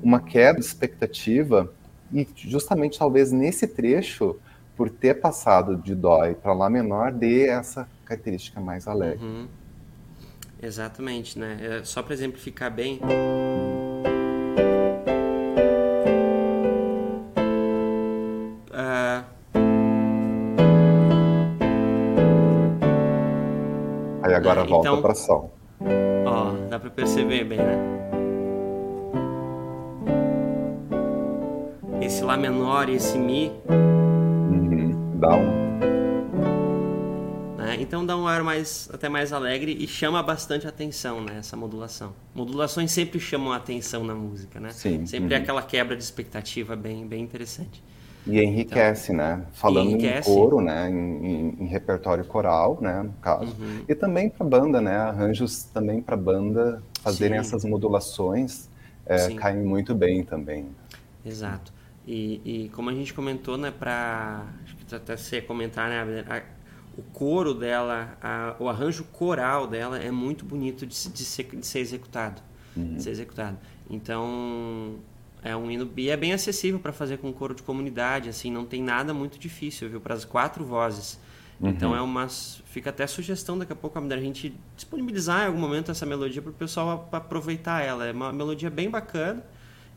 uma 0.03 0.19
quebra 0.19 0.59
de 0.59 0.65
expectativa 0.65 1.71
e 2.11 2.27
justamente 2.35 2.97
talvez 2.97 3.31
nesse 3.31 3.67
trecho, 3.67 4.35
por 4.75 4.89
ter 4.89 5.15
passado 5.15 5.75
de 5.75 5.93
Dó 5.93 6.21
para 6.35 6.53
Lá 6.53 6.69
menor, 6.69 7.11
dê 7.11 7.47
essa 7.47 7.87
característica 8.05 8.59
mais 8.59 8.87
alegre. 8.87 9.23
Uhum. 9.23 9.47
Exatamente, 10.61 11.39
né? 11.39 11.57
É, 11.61 11.83
só 11.83 12.03
para 12.03 12.13
exemplificar 12.13 12.71
bem. 12.71 12.99
Uh... 18.71 19.23
Aí 24.21 24.33
agora 24.33 24.63
volta 24.65 24.89
então... 24.89 25.01
para 25.01 25.15
Sol. 25.15 25.53
Ó, 26.25 26.67
dá 26.69 26.77
para 26.77 26.89
perceber 26.89 27.45
bem, 27.45 27.59
né? 27.59 28.08
Esse 32.09 32.23
Lá 32.23 32.35
menor 32.35 32.89
e 32.89 32.95
esse 32.95 33.19
Mi. 33.19 33.51
Uhum. 33.69 35.19
Dá 35.19 35.35
um. 35.35 35.69
Né? 37.55 37.77
Então 37.79 38.03
dá 38.03 38.17
um 38.17 38.27
ar 38.27 38.41
mais, 38.41 38.89
até 38.91 39.07
mais 39.07 39.31
alegre 39.31 39.77
e 39.79 39.87
chama 39.87 40.23
bastante 40.23 40.67
atenção 40.67 41.21
né, 41.21 41.37
essa 41.37 41.55
modulação. 41.55 42.13
Modulações 42.33 42.91
sempre 42.91 43.19
chamam 43.19 43.53
a 43.53 43.57
atenção 43.57 44.03
na 44.03 44.15
música, 44.15 44.59
né? 44.59 44.71
Sim. 44.71 45.05
Sempre 45.05 45.35
uhum. 45.35 45.39
é 45.39 45.43
aquela 45.43 45.61
quebra 45.61 45.95
de 45.95 46.01
expectativa 46.01 46.75
bem, 46.75 47.05
bem 47.05 47.23
interessante. 47.23 47.83
E 48.25 48.41
enriquece, 48.41 49.13
então, 49.13 49.25
né? 49.25 49.45
Falando 49.53 49.91
enriquece. 49.91 50.31
em 50.31 50.33
coro, 50.33 50.61
né? 50.61 50.89
Em, 50.89 50.95
em, 50.95 51.57
em, 51.59 51.65
repertório 51.67 52.25
coral, 52.25 52.79
né? 52.81 53.03
No 53.03 53.13
caso. 53.21 53.55
Uhum. 53.59 53.83
E 53.87 53.93
também 53.93 54.31
para 54.31 54.47
banda, 54.47 54.81
né? 54.81 54.97
Arranjos 54.97 55.61
também 55.65 56.01
para 56.01 56.17
banda 56.17 56.81
fazerem 57.03 57.37
Sim. 57.37 57.47
essas 57.47 57.63
modulações 57.63 58.67
é, 59.05 59.31
caem 59.35 59.63
muito 59.63 59.93
bem 59.93 60.23
também. 60.23 60.65
Exato. 61.23 61.77
E, 62.09 62.41
e 62.43 62.69
como 62.69 62.89
a 62.89 62.93
gente 62.93 63.13
comentou, 63.13 63.55
né, 63.55 63.69
para 63.69 64.43
acho 64.63 64.75
que 64.75 64.95
até 64.95 65.15
você 65.15 65.39
comentar, 65.39 65.87
né, 65.87 66.25
a, 66.27 66.41
o 66.97 67.03
coro 67.03 67.53
dela, 67.53 68.17
a, 68.19 68.55
o 68.59 68.67
arranjo 68.67 69.03
coral 69.03 69.67
dela 69.67 69.99
é 69.99 70.09
muito 70.09 70.43
bonito 70.43 70.87
de, 70.87 71.09
de, 71.09 71.23
ser, 71.23 71.43
de 71.43 71.63
ser 71.63 71.77
executado, 71.77 72.41
uhum. 72.75 72.95
de 72.95 73.03
ser 73.03 73.11
executado. 73.11 73.59
Então 73.87 74.95
é 75.43 75.55
um 75.55 75.69
hino 75.69 75.87
e 75.95 76.09
é 76.09 76.17
bem 76.17 76.33
acessível 76.33 76.79
para 76.79 76.91
fazer 76.91 77.17
com 77.17 77.31
coro 77.31 77.53
de 77.53 77.61
comunidade, 77.61 78.27
assim, 78.27 78.49
não 78.51 78.65
tem 78.65 78.81
nada 78.81 79.13
muito 79.13 79.37
difícil, 79.37 79.87
viu, 79.87 80.01
para 80.01 80.15
as 80.15 80.25
quatro 80.25 80.65
vozes. 80.65 81.19
Uhum. 81.61 81.69
Então 81.69 81.95
é 81.95 82.01
uma 82.01 82.27
fica 82.27 82.89
até 82.89 83.05
sugestão 83.05 83.55
daqui 83.55 83.73
a 83.73 83.75
pouco 83.75 83.99
a 83.99 84.17
gente 84.17 84.55
disponibilizar 84.75 85.43
em 85.43 85.45
algum 85.45 85.59
momento 85.59 85.91
essa 85.91 86.07
melodia 86.07 86.41
para 86.41 86.49
o 86.49 86.55
pessoal 86.55 87.07
aproveitar 87.11 87.83
ela. 87.83 88.07
É 88.07 88.11
uma 88.11 88.33
melodia 88.33 88.71
bem 88.71 88.89
bacana 88.89 89.45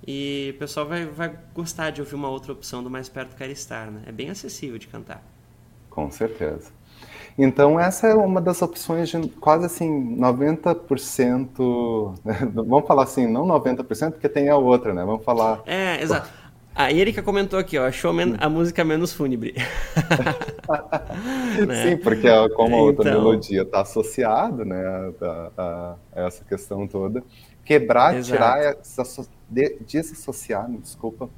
e 0.06 0.52
o 0.54 0.58
pessoal 0.58 0.86
vai, 0.86 1.06
vai 1.06 1.32
gostar 1.54 1.90
de 1.90 2.00
ouvir 2.00 2.14
uma 2.14 2.28
outra 2.28 2.52
opção 2.52 2.82
do 2.82 2.90
Mais 2.90 3.08
Perto 3.08 3.36
Quer 3.36 3.50
Estar, 3.50 3.90
né? 3.90 4.02
É 4.06 4.12
bem 4.12 4.30
acessível 4.30 4.78
de 4.78 4.88
cantar. 4.88 5.22
Com 5.88 6.10
certeza. 6.10 6.70
Então, 7.38 7.80
essa 7.80 8.08
é 8.08 8.14
uma 8.14 8.40
das 8.40 8.60
opções 8.62 9.08
de 9.08 9.28
quase 9.40 9.66
assim, 9.66 10.16
90%. 10.16 12.14
Né? 12.24 12.48
Vamos 12.52 12.86
falar 12.86 13.04
assim, 13.04 13.26
não 13.26 13.46
90%, 13.46 14.12
porque 14.12 14.28
tem 14.28 14.48
a 14.48 14.56
outra, 14.56 14.92
né? 14.92 15.04
Vamos 15.04 15.24
falar. 15.24 15.62
É, 15.66 16.02
exato. 16.02 16.42
A 16.74 16.90
Erika 16.90 17.22
comentou 17.22 17.58
aqui, 17.58 17.78
ó, 17.78 17.86
achou 17.86 18.14
a 18.38 18.48
música 18.48 18.82
menos 18.82 19.12
fúnebre. 19.12 19.54
né? 21.68 21.82
Sim, 21.84 21.98
porque 21.98 22.26
como 22.54 22.74
a 22.74 22.80
outra 22.80 23.10
então... 23.10 23.20
melodia 23.20 23.60
está 23.60 23.82
associada 23.82 24.64
né, 24.64 24.82
a, 24.86 25.12
a, 25.58 25.96
a, 26.16 26.26
essa 26.26 26.42
questão 26.44 26.88
toda, 26.88 27.22
quebrar, 27.64 28.16
Exato. 28.16 28.32
tirar 28.32 28.76
desassociar, 29.80 30.68
me 30.68 30.78
desculpa, 30.78 31.28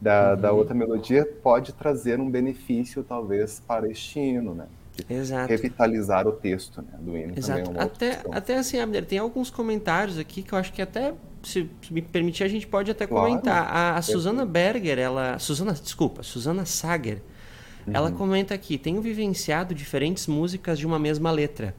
da, 0.00 0.34
uhum. 0.34 0.40
da 0.40 0.52
outra 0.52 0.74
melodia 0.74 1.24
pode 1.42 1.72
trazer 1.72 2.20
um 2.20 2.30
benefício, 2.30 3.02
talvez, 3.02 3.60
para 3.66 3.88
este 3.90 4.20
hino, 4.20 4.54
né? 4.54 4.66
Exato. 5.08 5.48
Revitalizar 5.48 6.26
o 6.26 6.32
texto 6.32 6.80
né, 6.80 6.96
do 7.00 7.16
hino 7.16 7.36
Exato. 7.36 7.64
também 7.64 7.80
é 7.80 7.84
até, 7.84 8.22
até 8.30 8.56
assim, 8.56 8.78
Abner, 8.78 9.04
tem 9.04 9.18
alguns 9.18 9.50
comentários 9.50 10.18
aqui 10.18 10.42
que 10.42 10.52
eu 10.52 10.58
acho 10.58 10.72
que 10.72 10.80
até, 10.80 11.14
se 11.42 11.68
me 11.90 12.00
permitir, 12.00 12.44
a 12.44 12.48
gente 12.48 12.66
pode 12.66 12.90
até 12.90 13.06
claro. 13.06 13.26
comentar. 13.26 13.66
A, 13.66 13.96
a 13.96 14.02
Susana 14.02 14.46
Berger, 14.46 14.98
ela. 14.98 15.38
Susana, 15.38 15.72
desculpa, 15.72 16.22
Susana 16.22 16.64
Sager, 16.64 17.20
uhum. 17.86 17.92
ela 17.92 18.12
comenta 18.12 18.54
aqui: 18.54 18.78
tenho 18.78 19.00
vivenciado 19.00 19.74
diferentes 19.74 20.28
músicas 20.28 20.78
de 20.78 20.86
uma 20.86 20.98
mesma 20.98 21.32
letra. 21.32 21.74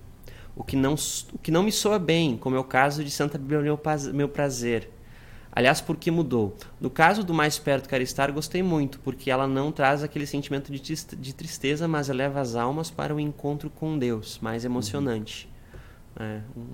O 0.56 0.64
que 0.64 0.76
não, 0.76 0.96
o 1.34 1.38
que 1.38 1.52
não 1.52 1.64
me 1.64 1.72
soa 1.72 2.00
bem, 2.00 2.38
como 2.38 2.56
é 2.56 2.60
o 2.60 2.64
caso 2.64 3.04
de 3.04 3.12
Santa 3.12 3.38
Bíblia 3.38 3.78
Meu, 4.14 4.30
Prazer. 4.30 4.90
Aliás, 5.52 5.82
por 5.82 5.96
que 5.98 6.10
mudou? 6.10 6.56
No 6.80 6.90
caso 6.90 7.24
do 7.24 7.34
Mais 7.34 7.58
Perto 7.58 7.88
Quero 7.90 8.04
Estar, 8.04 8.32
gostei 8.32 8.64
muito, 8.64 9.00
porque 9.00 9.30
ela 9.30 9.48
não 9.48 9.72
traz 9.72 10.04
aquele 10.04 10.26
sentimento 10.26 10.72
de 10.72 11.34
tristeza, 11.34 11.88
mas 11.88 12.10
eleva 12.10 12.42
as 12.42 12.56
almas 12.56 12.90
para 12.90 13.14
o 13.14 13.20
encontro 13.20 13.70
com 13.70 13.98
Deus, 13.98 14.40
mais 14.42 14.66
emocionante. 14.66 15.50
Uhum. 16.20 16.26
É, 16.26 16.42
um... 16.58 16.66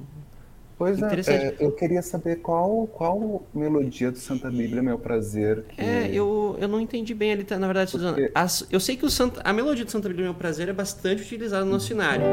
Pois 0.78 1.00
é, 1.00 1.32
é, 1.32 1.56
eu 1.60 1.72
queria 1.74 2.02
saber 2.02 2.38
qual, 2.38 2.88
qual 2.88 3.46
melodia 3.54 4.12
do 4.12 4.18
Santa 4.18 4.50
Bíblia 4.50 4.82
meu 4.82 4.98
prazer. 4.98 5.64
Que... 5.70 5.80
É, 5.80 6.10
eu, 6.12 6.58
eu 6.60 6.68
não 6.68 6.82
entendi 6.82 7.14
bem 7.14 7.34
ali, 7.34 7.46
na 7.52 7.68
verdade, 7.68 7.92
porque... 7.92 8.08
Suzana. 8.08 8.30
As, 8.34 8.66
eu 8.72 8.80
sei 8.80 8.98
que 8.98 9.06
o 9.06 9.10
Santa, 9.10 9.42
a 9.44 9.54
melodia 9.54 9.86
do 9.86 9.92
Santa 9.92 10.08
Bíblia 10.08 10.26
Meu 10.26 10.34
Prazer 10.34 10.70
é 10.70 10.74
bastante 10.74 11.22
utilizada 11.22 11.64
no 11.64 11.70
nosso 11.70 11.88
cenário. 11.88 12.26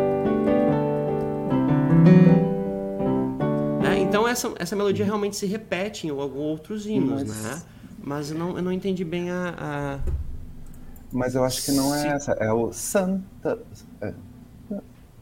Então 4.08 4.26
essa, 4.26 4.52
essa 4.58 4.74
melodia 4.74 5.04
realmente 5.04 5.36
se 5.36 5.44
repete 5.44 6.06
em 6.06 6.10
alguns 6.10 6.36
outros 6.36 6.86
hinos, 6.86 7.22
Mas... 7.24 7.42
né? 7.42 7.62
Mas 8.02 8.30
eu 8.30 8.38
não, 8.38 8.56
eu 8.56 8.62
não 8.62 8.72
entendi 8.72 9.04
bem 9.04 9.30
a, 9.30 9.54
a... 9.58 9.98
Mas 11.12 11.34
eu 11.34 11.44
acho 11.44 11.62
que 11.62 11.72
não 11.72 11.94
é 11.94 12.08
essa, 12.08 12.32
é 12.32 12.50
o 12.50 12.72
Santa. 12.72 13.60
É, 14.00 14.14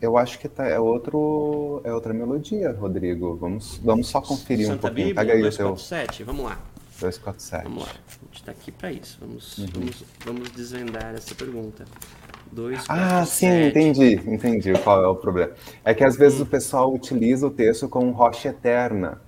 eu 0.00 0.16
acho 0.16 0.38
que 0.38 0.48
tá, 0.48 0.64
é 0.66 0.78
outro, 0.78 1.80
é 1.82 1.92
outra 1.92 2.14
melodia, 2.14 2.70
Rodrigo. 2.72 3.36
Vamos, 3.36 3.80
vamos 3.82 4.06
só 4.06 4.20
conferir 4.20 4.66
Santa 4.66 4.76
um 4.76 4.80
pouquinho. 4.80 5.08
Bíblia, 5.08 5.14
Pega 5.14 5.32
aí 5.32 5.42
247, 5.42 6.14
o 6.14 6.16
teu... 6.16 6.26
vamos 6.26 6.44
lá. 6.44 6.58
247. 7.00 7.64
Vamos 7.64 7.82
lá, 7.82 7.90
a 7.90 8.24
gente 8.26 8.34
está 8.34 8.52
aqui 8.52 8.70
para 8.70 8.92
isso. 8.92 9.18
Vamos, 9.20 9.58
uhum. 9.58 9.66
vamos, 9.74 10.04
vamos 10.24 10.50
desvendar 10.52 11.14
essa 11.14 11.34
pergunta. 11.34 11.84
2, 12.52 12.84
ah, 12.88 13.24
sim, 13.26 13.66
entendi, 13.66 14.20
entendi 14.26 14.72
qual 14.84 15.02
é 15.02 15.06
o 15.06 15.14
problema. 15.14 15.52
É 15.84 15.92
que 15.92 16.04
às 16.04 16.16
vezes 16.16 16.40
o 16.40 16.46
pessoal 16.46 16.92
utiliza 16.92 17.46
o 17.46 17.50
texto 17.50 17.88
com 17.88 18.10
rocha 18.10 18.48
eterna. 18.48 19.20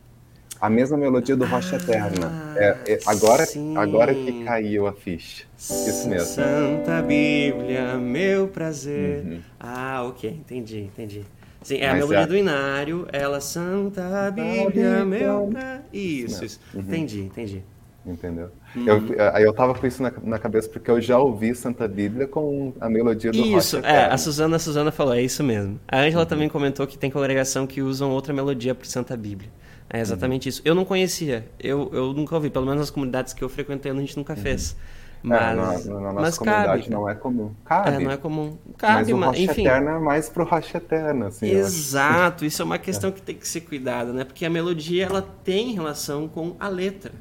A 0.61 0.68
mesma 0.68 0.96
melodia 0.96 1.37
do 1.37 1.44
Rocha 1.44 1.76
ah, 1.76 1.78
Eterna. 1.78 2.54
É, 2.57 2.94
é, 2.94 2.98
agora, 3.07 3.44
agora 3.76 4.12
que 4.12 4.44
caiu 4.44 4.88
a 4.88 4.92
ficha. 4.92 5.44
Isso 5.57 6.09
mesmo. 6.09 6.26
Santa 6.26 7.00
Bíblia, 7.00 7.96
meu 7.96 8.48
prazer. 8.48 9.24
Uhum. 9.24 9.40
Ah, 9.61 10.02
ok, 10.04 10.28
entendi, 10.28 10.81
entendi. 10.81 11.24
Sim, 11.62 11.76
é 11.76 11.87
Mas 11.87 11.90
a 11.90 11.94
melodia 11.94 12.24
é... 12.24 12.26
do 12.26 12.37
Inário, 12.37 13.07
ela 13.12 13.40
Santa 13.40 14.33
Bíblia, 14.33 15.04
meu 15.04 15.48
prazer. 15.52 15.83
Isso, 15.92 16.44
isso. 16.44 16.61
Uhum. 16.74 16.81
Entendi, 16.81 17.20
entendi 17.20 17.62
entendeu? 18.11 18.51
Uhum. 18.75 18.87
Eu, 18.87 19.33
aí 19.35 19.42
eu 19.42 19.53
tava 19.53 19.75
com 19.75 19.87
isso 19.87 20.03
na, 20.03 20.12
na, 20.23 20.38
cabeça 20.38 20.68
porque 20.68 20.90
eu 20.90 21.01
já 21.01 21.18
ouvi 21.18 21.55
Santa 21.55 21.87
Bíblia 21.88 22.27
com 22.27 22.73
a 22.81 22.88
melodia 22.88 23.31
do 23.31 23.38
Isso, 23.38 23.79
é, 23.79 24.07
a 24.07 24.16
Suzana, 24.18 24.57
a 24.57 24.59
Suzana 24.59 24.90
falou, 24.90 25.14
é 25.14 25.23
isso 25.23 25.42
mesmo. 25.42 25.79
A 25.88 26.01
Ângela 26.01 26.23
uhum. 26.23 26.29
também 26.29 26.49
comentou 26.49 26.87
que 26.87 26.99
tem 26.99 27.11
congregação 27.11 27.66
que 27.66 27.83
usam 27.83 28.11
outra 28.11 28.33
melodia 28.33 28.75
para 28.75 28.87
Santa 28.87 29.16
Bíblia. 29.16 29.51
É 29.90 30.01
exatamente 30.01 30.47
uhum. 30.47 30.51
isso. 30.51 30.62
Eu 30.64 30.75
não 30.75 30.85
conhecia, 30.85 31.47
eu, 31.59 31.90
eu 31.92 32.12
nunca 32.12 32.35
ouvi, 32.35 32.51
pelo 32.51 32.66
menos 32.66 32.81
nas 32.81 32.90
comunidades 32.90 33.33
que 33.33 33.42
eu 33.42 33.49
frequentei 33.49 33.90
a 33.90 33.94
gente 33.94 34.16
nunca 34.16 34.35
uhum. 34.35 34.40
fez. 34.40 34.77
Mas, 35.23 35.40
é, 35.40 35.90
na, 35.90 35.94
na, 35.94 36.01
na 36.01 36.12
nossa 36.12 36.38
comunidade 36.38 36.83
cabe. 36.83 36.94
não 36.94 37.09
é 37.09 37.14
comum. 37.14 37.53
Cabe. 37.64 37.90
É, 37.90 37.99
não 37.99 38.11
é 38.11 38.16
comum. 38.16 38.57
Cabe, 38.77 39.12
mas 39.12 39.29
o 39.29 39.31
rocha 39.31 39.42
enfim. 39.42 39.66
eterna 39.66 39.90
é 39.92 39.99
mais 39.99 40.29
pro 40.29 40.44
rocha 40.44 40.79
eterna, 40.79 41.27
assim. 41.27 41.51
Exato, 41.51 42.44
isso 42.44 42.62
é 42.62 42.64
uma 42.64 42.79
questão 42.79 43.11
que 43.11 43.21
tem 43.21 43.35
que 43.35 43.47
ser 43.47 43.62
cuidada, 43.62 44.12
né? 44.12 44.25
Porque 44.25 44.44
a 44.44 44.51
melodia 44.51 45.07
ela 45.07 45.23
tem 45.23 45.73
relação 45.73 46.29
com 46.29 46.55
a 46.61 46.68
letra. 46.68 47.12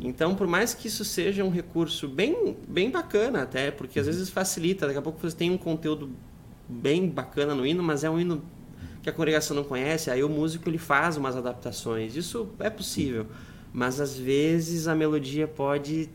Então, 0.00 0.34
por 0.34 0.46
mais 0.46 0.74
que 0.74 0.88
isso 0.88 1.04
seja 1.04 1.44
um 1.44 1.50
recurso 1.50 2.08
bem, 2.08 2.56
bem 2.68 2.90
bacana 2.90 3.42
até, 3.42 3.70
porque 3.70 3.98
às 3.98 4.06
vezes 4.06 4.28
facilita, 4.28 4.86
daqui 4.86 4.98
a 4.98 5.02
pouco 5.02 5.18
você 5.20 5.36
tem 5.36 5.50
um 5.50 5.58
conteúdo 5.58 6.10
bem 6.68 7.08
bacana 7.08 7.54
no 7.54 7.66
hino, 7.66 7.82
mas 7.82 8.04
é 8.04 8.10
um 8.10 8.18
hino 8.18 8.42
que 9.02 9.10
a 9.10 9.12
congregação 9.12 9.54
não 9.54 9.64
conhece, 9.64 10.10
aí 10.10 10.24
o 10.24 10.28
músico 10.28 10.68
ele 10.68 10.78
faz 10.78 11.16
umas 11.16 11.36
adaptações. 11.36 12.16
Isso 12.16 12.48
é 12.58 12.70
possível, 12.70 13.26
mas 13.72 14.00
às 14.00 14.16
vezes 14.16 14.88
a 14.88 14.94
melodia 14.94 15.46
pode 15.46 16.08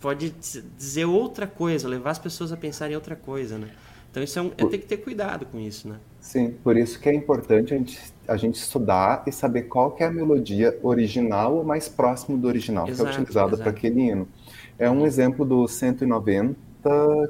pode 0.00 0.34
dizer 0.76 1.06
outra 1.06 1.46
coisa, 1.46 1.88
levar 1.88 2.10
as 2.10 2.18
pessoas 2.18 2.52
a 2.52 2.58
pensarem 2.58 2.92
em 2.92 2.96
outra 2.96 3.16
coisa, 3.16 3.56
né? 3.56 3.70
Então 4.10 4.22
isso 4.22 4.38
é, 4.38 4.42
um, 4.42 4.52
é 4.58 4.66
ter 4.66 4.78
que 4.78 4.86
ter 4.86 4.98
cuidado 4.98 5.46
com 5.46 5.58
isso, 5.58 5.88
né? 5.88 5.98
Sim, 6.20 6.54
por 6.62 6.76
isso 6.76 7.00
que 7.00 7.08
é 7.08 7.14
importante 7.14 7.72
a 7.72 7.78
gente, 7.78 7.98
a 8.26 8.36
gente 8.36 8.56
estudar 8.56 9.22
e 9.26 9.32
saber 9.32 9.62
qual 9.62 9.90
que 9.90 10.02
é 10.02 10.06
a 10.06 10.10
melodia 10.10 10.78
original 10.82 11.56
ou 11.56 11.64
mais 11.64 11.88
próximo 11.88 12.36
do 12.36 12.48
original 12.48 12.88
exato, 12.88 13.10
que 13.10 13.16
é 13.16 13.20
utilizado 13.20 13.58
para 13.58 13.70
aquele 13.70 14.00
hino. 14.00 14.28
É 14.78 14.90
um 14.90 15.06
exemplo 15.06 15.44
do 15.44 15.66
190, 15.66 16.54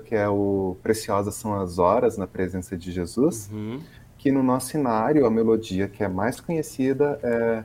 que 0.04 0.14
é 0.14 0.28
o 0.28 0.76
Preciosas 0.82 1.34
são 1.34 1.60
as 1.60 1.78
horas 1.78 2.16
na 2.16 2.26
presença 2.26 2.76
de 2.76 2.90
Jesus, 2.90 3.50
uhum. 3.52 3.80
que 4.18 4.30
no 4.32 4.42
nosso 4.42 4.68
cenário 4.68 5.26
a 5.26 5.30
melodia 5.30 5.88
que 5.88 6.02
é 6.02 6.08
mais 6.08 6.40
conhecida 6.40 7.18
é 7.22 7.64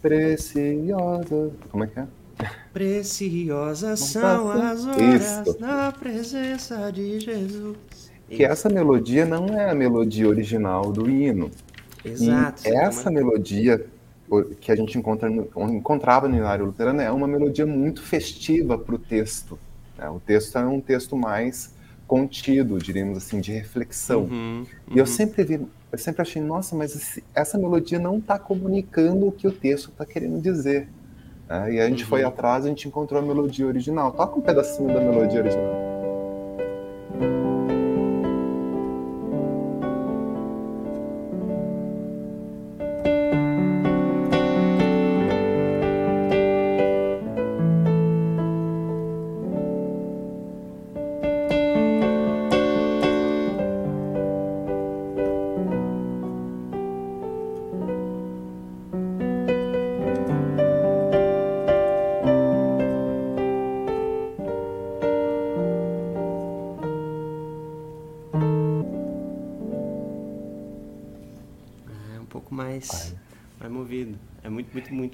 Preciosa, 0.00 1.50
como 1.70 1.84
é 1.84 1.86
que 1.88 1.98
é? 1.98 2.06
Preciosas 2.72 3.98
são 3.98 4.50
as 4.50 4.86
horas 4.86 5.46
Isso. 5.46 5.60
na 5.60 5.90
presença 5.90 6.92
de 6.92 7.18
Jesus 7.18 8.08
que 8.30 8.44
essa 8.44 8.68
melodia 8.68 9.24
não 9.24 9.46
é 9.46 9.70
a 9.70 9.74
melodia 9.74 10.28
original 10.28 10.92
do 10.92 11.08
hino. 11.08 11.50
Exato. 12.04 12.66
E 12.66 12.70
essa 12.70 13.10
melodia 13.10 13.84
que 14.60 14.70
a 14.70 14.76
gente 14.76 14.98
encontra 14.98 15.30
encontrava 15.30 16.28
no 16.28 16.36
hinário 16.36 16.66
luterano 16.66 17.00
é 17.00 17.10
uma 17.10 17.26
melodia 17.26 17.66
muito 17.66 18.02
festiva 18.02 18.76
para 18.76 18.94
o 18.94 18.98
texto. 18.98 19.58
Né? 19.96 20.08
O 20.08 20.20
texto 20.20 20.56
é 20.58 20.66
um 20.66 20.80
texto 20.80 21.16
mais 21.16 21.74
contido, 22.06 22.78
diríamos 22.78 23.18
assim, 23.18 23.40
de 23.40 23.52
reflexão. 23.52 24.22
Uhum, 24.22 24.28
uhum. 24.30 24.66
E 24.94 24.98
eu 24.98 25.04
uhum. 25.04 25.06
sempre 25.06 25.44
vi, 25.44 25.66
eu 25.92 25.98
sempre 25.98 26.22
achei, 26.22 26.40
nossa, 26.40 26.74
mas 26.74 26.94
esse, 26.94 27.24
essa 27.34 27.58
melodia 27.58 27.98
não 27.98 28.18
está 28.18 28.38
comunicando 28.38 29.26
o 29.28 29.32
que 29.32 29.46
o 29.46 29.52
texto 29.52 29.90
está 29.90 30.04
querendo 30.04 30.40
dizer. 30.40 30.88
Né? 31.48 31.74
E 31.74 31.80
a 31.80 31.88
gente 31.88 32.04
uhum. 32.04 32.08
foi 32.08 32.24
atrás, 32.24 32.64
a 32.64 32.68
gente 32.68 32.86
encontrou 32.88 33.20
a 33.20 33.24
melodia 33.24 33.66
original. 33.66 34.12
Toca 34.12 34.38
um 34.38 34.42
pedacinho 34.42 34.92
da 34.92 35.00
melodia 35.00 35.40
original. 35.40 35.87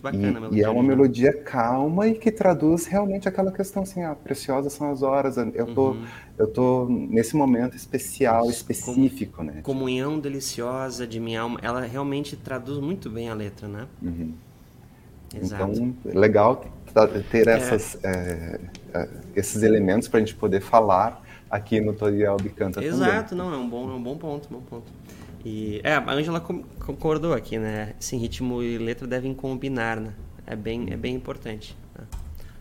Bacana 0.03 0.49
e, 0.53 0.57
e 0.57 0.63
é 0.63 0.69
uma 0.69 0.83
melodia 0.83 1.33
calma 1.33 2.07
e 2.09 2.15
que 2.15 2.31
traduz 2.31 2.87
realmente 2.87 3.29
aquela 3.29 3.53
questão 3.53 3.83
assim, 3.83 4.03
ah, 4.03 4.15
preciosas 4.15 4.73
são 4.73 4.91
as 4.91 5.03
horas. 5.03 5.37
Eu 5.37 5.75
tô, 5.75 5.91
uhum. 5.91 6.05
eu 6.39 6.47
tô 6.47 6.87
nesse 6.89 7.37
momento 7.37 7.77
especial, 7.77 8.49
específico, 8.51 9.39
Como, 9.39 9.51
né? 9.51 9.61
Comunhão 9.63 10.19
deliciosa 10.19 11.07
de 11.07 11.21
minha 11.21 11.41
alma. 11.41 11.59
Ela 11.63 11.81
realmente 11.83 12.37
traduz 12.37 12.79
muito 12.79 13.11
bem 13.11 13.29
a 13.29 13.35
letra, 13.35 13.69
né? 13.69 13.87
Uhum. 14.03 14.33
Exato. 15.35 15.73
Então, 15.73 15.95
legal 16.21 16.65
ter 17.31 17.49
é. 17.49 17.53
essas, 17.53 17.99
é. 18.05 18.61
É, 18.95 19.09
esses 19.35 19.63
elementos 19.63 20.07
para 20.07 20.19
a 20.19 20.21
gente 20.21 20.37
poder 20.37 20.61
falar 20.61 21.23
aqui 21.51 21.81
no 21.81 21.93
Tutorial 21.93 22.37
Bicanta 22.37 22.83
Exato, 22.83 22.99
também. 22.99 23.15
Exato, 23.15 23.35
não, 23.35 23.53
é 23.53 23.57
um 23.57 23.69
bom, 23.69 23.91
é 23.91 23.95
um 23.95 24.03
bom 24.03 24.17
ponto, 24.17 24.49
bom 24.51 24.61
ponto. 24.61 24.93
E, 25.45 25.81
é, 25.85 25.95
a 25.95 26.13
Angela 26.13 26.41
concordou 26.41 27.35
aqui, 27.35 27.59
né? 27.59 27.95
Sim, 28.01 28.17
ritmo 28.17 28.63
e 28.63 28.79
letra 28.79 29.07
devem 29.07 29.35
combinar, 29.35 30.01
né? 30.01 30.13
É 30.47 30.57
bem, 30.57 30.89
é 30.91 30.97
bem 30.97 31.15
importante. 31.15 31.77
Né? 31.97 32.05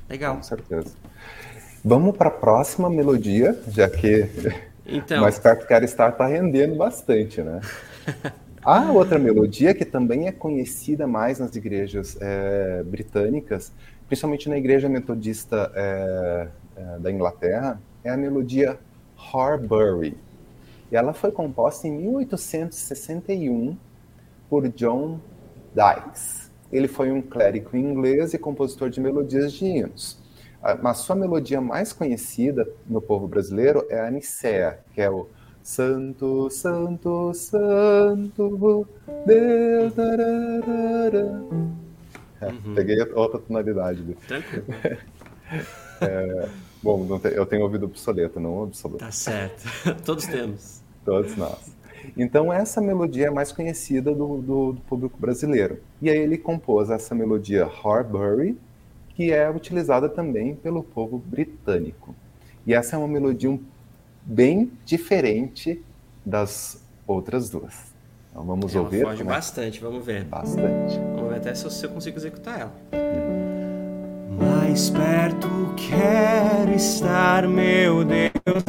Legal. 0.09 0.35
Com 0.35 0.43
certeza. 0.43 0.93
Vamos 1.83 2.15
para 2.17 2.27
a 2.27 2.31
próxima 2.31 2.89
melodia, 2.89 3.57
já 3.69 3.89
que 3.89 4.29
então... 4.85 5.21
mais 5.21 5.39
perto 5.39 5.65
quero 5.65 5.85
estar 5.85 6.09
está 6.09 6.27
rendendo 6.27 6.75
bastante, 6.75 7.41
né? 7.41 7.61
A 8.65 8.93
outra 8.93 9.19
melodia 9.19 9.73
que 9.73 9.83
também 9.83 10.27
é 10.27 10.31
conhecida 10.31 11.05
mais 11.05 11.37
nas 11.37 11.53
igrejas 11.53 12.17
é, 12.21 12.81
britânicas, 12.83 13.73
principalmente 14.07 14.47
na 14.47 14.57
igreja 14.57 14.87
metodista 14.87 15.69
é, 15.75 16.47
é, 16.77 16.99
da 16.99 17.11
Inglaterra, 17.11 17.77
é 18.05 18.09
a 18.09 18.15
melodia 18.15 18.79
Horbury. 19.33 20.15
E 20.93 20.95
ela 20.95 21.11
foi 21.11 21.31
composta 21.31 21.87
em 21.87 21.91
1861 21.91 23.75
por 24.47 24.69
John 24.69 25.19
Dykes. 25.73 26.51
Ele 26.71 26.87
foi 26.87 27.11
um 27.11 27.19
clérigo 27.19 27.75
inglês 27.75 28.35
e 28.35 28.37
compositor 28.37 28.91
de 28.91 29.01
melodias 29.01 29.51
de 29.53 29.65
hinos. 29.65 30.21
Mas 30.83 30.99
sua 30.99 31.15
melodia 31.15 31.59
mais 31.59 31.91
conhecida 31.91 32.69
no 32.87 33.01
povo 33.01 33.27
brasileiro 33.27 33.87
é 33.89 34.01
a 34.01 34.11
Nicea, 34.11 34.81
que 34.93 35.01
é 35.01 35.09
o 35.09 35.27
Santo, 35.63 36.51
Santo, 36.51 37.33
Santo, 37.33 38.87
Deus. 39.25 39.93
Uhum. 42.39 42.75
Peguei 42.75 43.01
outra 43.15 43.39
tonalidade. 43.39 44.15
Tranquilo. 44.27 44.65
É, 46.01 46.49
bom, 46.81 47.07
eu 47.23 47.45
tenho 47.45 47.63
ouvido 47.63 47.85
obsoleto, 47.85 48.39
não 48.39 48.63
obsoleto. 48.63 49.05
Tá 49.05 49.11
certo. 49.11 49.63
Todos 50.03 50.25
temos. 50.25 50.82
Todos 51.05 51.35
nós. 51.35 51.73
Então, 52.17 52.51
essa 52.51 52.81
melodia 52.81 53.27
é 53.27 53.29
mais 53.29 53.51
conhecida 53.51 54.13
do, 54.13 54.37
do, 54.37 54.73
do, 54.73 54.81
público 54.81 55.17
brasileiro. 55.17 55.79
E 56.01 56.09
aí 56.09 56.17
ele 56.17 56.37
compôs 56.37 56.89
essa 56.89 57.15
melodia 57.15 57.65
Horbury, 57.65 58.57
que 59.09 59.31
é 59.31 59.49
utilizada 59.49 60.09
também 60.09 60.55
pelo 60.55 60.83
povo 60.83 61.17
britânico. 61.17 62.13
E 62.65 62.73
essa 62.73 62.95
é 62.95 62.99
uma 62.99 63.07
melodia 63.07 63.57
bem 64.21 64.71
diferente 64.85 65.81
das 66.25 66.83
outras 67.07 67.49
duas. 67.49 67.93
Então, 68.31 68.43
vamos 68.43 68.73
ela 68.73 68.83
ouvir? 68.83 69.03
Foge 69.03 69.21
é 69.21 69.25
bastante, 69.25 69.79
vamos 69.79 70.05
ver. 70.05 70.23
Bastante. 70.25 70.97
Vamos 71.15 71.29
ver 71.29 71.37
até 71.37 71.53
se 71.53 71.85
eu 71.85 71.89
consigo 71.89 72.17
executar 72.17 72.59
ela. 72.59 72.73
Mais 74.39 74.89
perto 74.89 75.47
quero 75.77 76.73
estar, 76.73 77.47
meu 77.47 78.03
Deus 78.03 78.63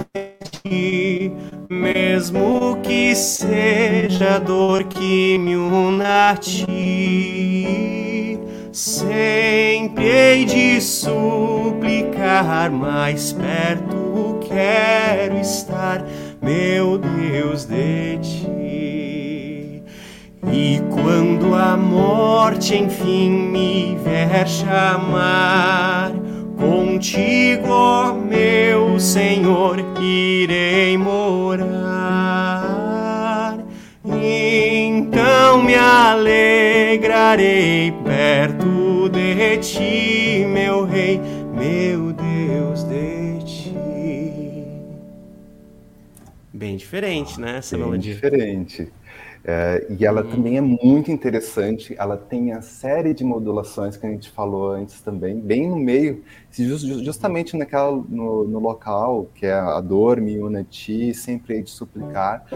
mesmo 2.24 2.78
que 2.82 3.14
seja 3.14 4.38
dor 4.38 4.84
que 4.84 5.36
me 5.38 5.54
una 5.56 6.30
a 6.30 6.36
ti, 6.36 8.38
sempre 8.72 10.08
hei 10.08 10.46
de 10.46 10.80
suplicar, 10.80 12.70
mais 12.70 13.34
perto 13.34 14.38
quero 14.40 15.36
estar, 15.38 16.02
meu 16.40 16.96
Deus, 16.96 17.66
de 17.66 18.18
ti. 18.22 19.82
E 20.50 20.82
quando 20.88 21.54
a 21.54 21.76
morte 21.76 22.74
enfim 22.74 23.30
me 23.30 23.98
vier 24.02 24.46
chamar, 24.46 26.12
Contigo, 26.58 27.68
ó 27.68 28.12
meu 28.14 28.98
Senhor, 29.00 29.76
irei 30.00 30.96
morar. 30.98 31.64
Então 34.04 35.62
me 35.62 35.74
alegrarei 35.74 36.34
perto 38.04 39.08
de 39.10 39.58
ti, 39.58 40.44
meu 40.48 40.84
Rei, 40.84 41.20
meu 41.54 42.12
Deus 42.12 42.84
de 42.84 43.44
ti. 43.44 43.74
Bem 46.52 46.76
diferente, 46.76 47.40
né? 47.40 47.58
Essa 47.58 47.76
Bem 47.76 47.84
melodia. 47.86 48.14
diferente. 48.14 48.92
É, 49.46 49.86
e 49.90 50.06
ela 50.06 50.22
uhum. 50.22 50.30
também 50.30 50.56
é 50.56 50.60
muito 50.62 51.12
interessante, 51.12 51.94
ela 51.98 52.16
tem 52.16 52.52
a 52.52 52.62
série 52.62 53.12
de 53.12 53.22
modulações 53.22 53.94
que 53.94 54.06
a 54.06 54.08
gente 54.08 54.30
falou 54.30 54.72
antes 54.72 55.02
também, 55.02 55.38
bem 55.38 55.68
no 55.68 55.76
meio, 55.76 56.24
justamente 56.50 57.54
naquela, 57.54 57.92
no, 57.92 58.44
no 58.44 58.58
local, 58.58 59.28
que 59.34 59.44
é 59.44 59.52
a 59.52 59.78
dor, 59.82 60.18
me 60.18 60.38
una 60.38 60.64
ti, 60.64 61.12
sempre 61.12 61.60
de 61.60 61.70
suplicar, 61.70 62.46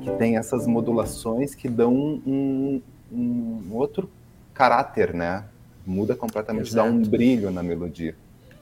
que 0.00 0.10
tem 0.12 0.38
essas 0.38 0.66
modulações 0.66 1.54
que 1.54 1.68
dão 1.68 1.92
um, 1.94 2.80
um 3.12 3.60
outro 3.72 4.08
caráter, 4.54 5.12
né? 5.12 5.44
Muda 5.86 6.16
completamente, 6.16 6.70
Exato. 6.70 6.88
dá 6.88 6.94
um 6.94 7.02
brilho 7.02 7.50
na 7.50 7.62
melodia. 7.62 8.14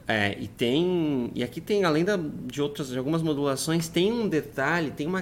É, 0.08 0.36
e 0.38 0.46
tem. 0.46 1.32
E 1.34 1.42
aqui 1.42 1.60
tem, 1.60 1.82
além 1.84 2.04
da, 2.04 2.16
de 2.16 2.62
outras, 2.62 2.88
de 2.90 2.98
algumas 2.98 3.22
modulações, 3.22 3.88
tem 3.88 4.12
um 4.12 4.28
detalhe, 4.28 4.92
tem 4.92 5.06
uma 5.06 5.20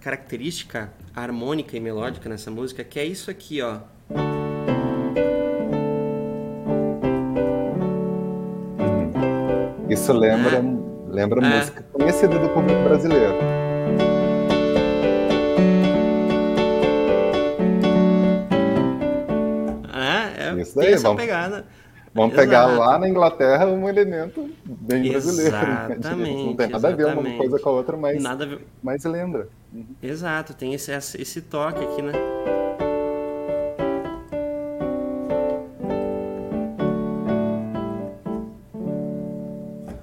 característica 0.00 0.92
harmônica 1.16 1.74
e 1.74 1.80
melódica 1.80 2.28
nessa 2.28 2.50
música, 2.50 2.84
que 2.84 3.00
é 3.00 3.06
isso 3.06 3.30
aqui, 3.30 3.62
ó. 3.62 3.78
Isso 9.88 10.12
lembra, 10.12 10.56
é. 10.56 10.62
lembra 11.08 11.46
é. 11.46 11.58
música 11.58 11.82
conhecida 11.92 12.38
do 12.38 12.48
público 12.50 12.82
brasileiro. 12.82 13.34
É, 19.94 20.48
é 20.48 20.60
Isso 20.60 20.76
daí, 20.76 20.96
vamos, 20.96 21.20
pegada. 21.20 21.64
Vamos 22.14 22.34
Exato. 22.34 22.46
pegar 22.46 22.66
lá 22.66 22.98
na 22.98 23.08
Inglaterra 23.08 23.66
um 23.66 23.88
elemento 23.88 24.50
bem 24.64 25.08
brasileiro. 25.08 25.56
Exatamente. 25.56 26.44
Não 26.44 26.56
tem 26.56 26.68
nada 26.68 26.88
exatamente. 26.88 27.02
a 27.02 27.14
ver 27.14 27.18
uma 27.18 27.38
coisa 27.38 27.58
com 27.58 27.68
a 27.70 27.72
outra, 27.72 27.96
mas, 27.96 28.22
nada 28.22 28.46
ver... 28.46 28.66
mas 28.82 29.04
lembra. 29.04 29.48
Uhum. 29.72 29.86
Exato, 30.02 30.52
tem 30.52 30.74
esse, 30.74 30.92
esse 30.92 31.40
toque 31.40 31.82
aqui, 31.82 32.02
né? 32.02 32.12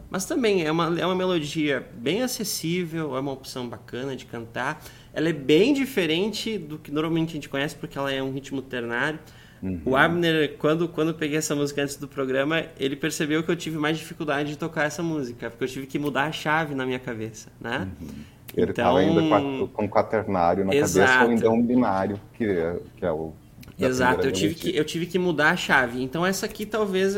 Mas 0.10 0.26
também 0.26 0.66
é 0.66 0.72
uma, 0.72 1.00
é 1.00 1.06
uma 1.06 1.16
melodia 1.16 1.88
bem 1.94 2.24
acessível, 2.24 3.16
é 3.16 3.20
uma 3.20 3.32
opção 3.32 3.70
bacana 3.70 4.16
de 4.16 4.26
cantar. 4.26 4.84
Ela 5.14 5.30
é 5.30 5.34
bem 5.34 5.74
diferente 5.74 6.58
do 6.58 6.80
que 6.80 6.92
normalmente 6.92 7.30
a 7.30 7.34
gente 7.34 7.48
conhece, 7.48 7.76
porque 7.76 7.98
ela 7.98 8.12
é 8.12 8.22
um 8.22 8.34
ritmo 8.34 8.62
ternário. 8.62 9.20
Uhum. 9.62 9.82
O 9.86 9.96
Abner, 9.96 10.56
quando, 10.58 10.88
quando 10.88 11.10
eu 11.10 11.14
peguei 11.14 11.38
essa 11.38 11.56
música 11.56 11.82
antes 11.82 11.96
do 11.96 12.08
programa, 12.08 12.66
ele 12.80 12.96
percebeu 12.96 13.44
que 13.44 13.52
eu 13.52 13.56
tive 13.56 13.78
mais 13.78 13.98
dificuldade 13.98 14.50
de 14.50 14.58
tocar 14.58 14.86
essa 14.86 15.04
música, 15.04 15.50
porque 15.50 15.64
eu 15.66 15.68
tive 15.68 15.88
que 15.88 16.00
mudar 16.00 16.26
a 16.26 16.32
chave 16.32 16.74
na 16.74 16.86
minha 16.86 17.00
cabeça, 17.00 17.50
né? 17.60 17.88
Uhum. 18.02 18.08
Ele 18.56 18.72
estava 18.72 19.04
então... 19.04 19.34
ainda 19.34 19.68
com 19.68 19.86
o 19.86 19.90
quaternário 19.90 20.66
na 20.66 20.74
Exato. 20.74 21.08
cabeça 21.08 21.24
ou 21.24 21.30
ainda 21.30 21.52
um 21.52 21.62
binário, 21.62 22.20
que 22.34 22.46
é, 22.46 22.80
que 22.98 23.06
é 23.06 23.12
o... 23.12 23.34
Exato, 23.78 24.28
eu 24.28 24.32
tive, 24.32 24.56
que, 24.56 24.76
eu 24.76 24.84
tive 24.84 25.06
que 25.06 25.18
mudar 25.18 25.52
a 25.52 25.56
chave. 25.56 26.04
Então 26.04 26.26
essa 26.26 26.46
aqui 26.46 26.66
talvez 26.66 27.16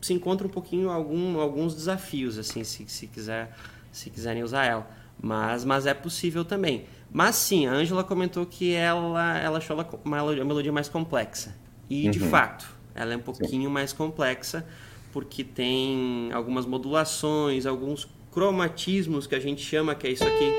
se 0.00 0.12
encontre 0.12 0.46
um 0.46 0.50
pouquinho 0.50 0.90
algum, 0.90 1.40
alguns 1.40 1.74
desafios, 1.74 2.38
assim, 2.38 2.62
se, 2.64 2.84
se, 2.86 3.06
quiser, 3.06 3.50
se 3.90 4.10
quiserem 4.10 4.42
usar 4.42 4.64
ela. 4.64 4.86
Mas, 5.20 5.64
mas 5.64 5.86
é 5.86 5.94
possível 5.94 6.44
também. 6.44 6.84
Mas 7.10 7.36
sim, 7.36 7.66
a 7.66 7.72
Angela 7.72 8.04
comentou 8.04 8.44
que 8.44 8.74
ela, 8.74 9.38
ela 9.38 9.58
achou 9.58 9.76
uma 10.04 10.22
melodia 10.22 10.72
mais 10.72 10.88
complexa. 10.88 11.54
E, 11.88 12.06
uhum. 12.06 12.10
de 12.10 12.20
fato, 12.20 12.66
ela 12.94 13.14
é 13.14 13.16
um 13.16 13.20
pouquinho 13.22 13.68
Sim. 13.68 13.72
mais 13.72 13.92
complexa, 13.92 14.66
porque 15.12 15.44
tem 15.44 16.30
algumas 16.32 16.66
modulações, 16.66 17.66
alguns 17.66 18.08
cromatismos 18.32 19.26
que 19.26 19.34
a 19.34 19.40
gente 19.40 19.62
chama, 19.62 19.94
que 19.94 20.06
é 20.06 20.10
isso 20.10 20.24
aqui. 20.24 20.50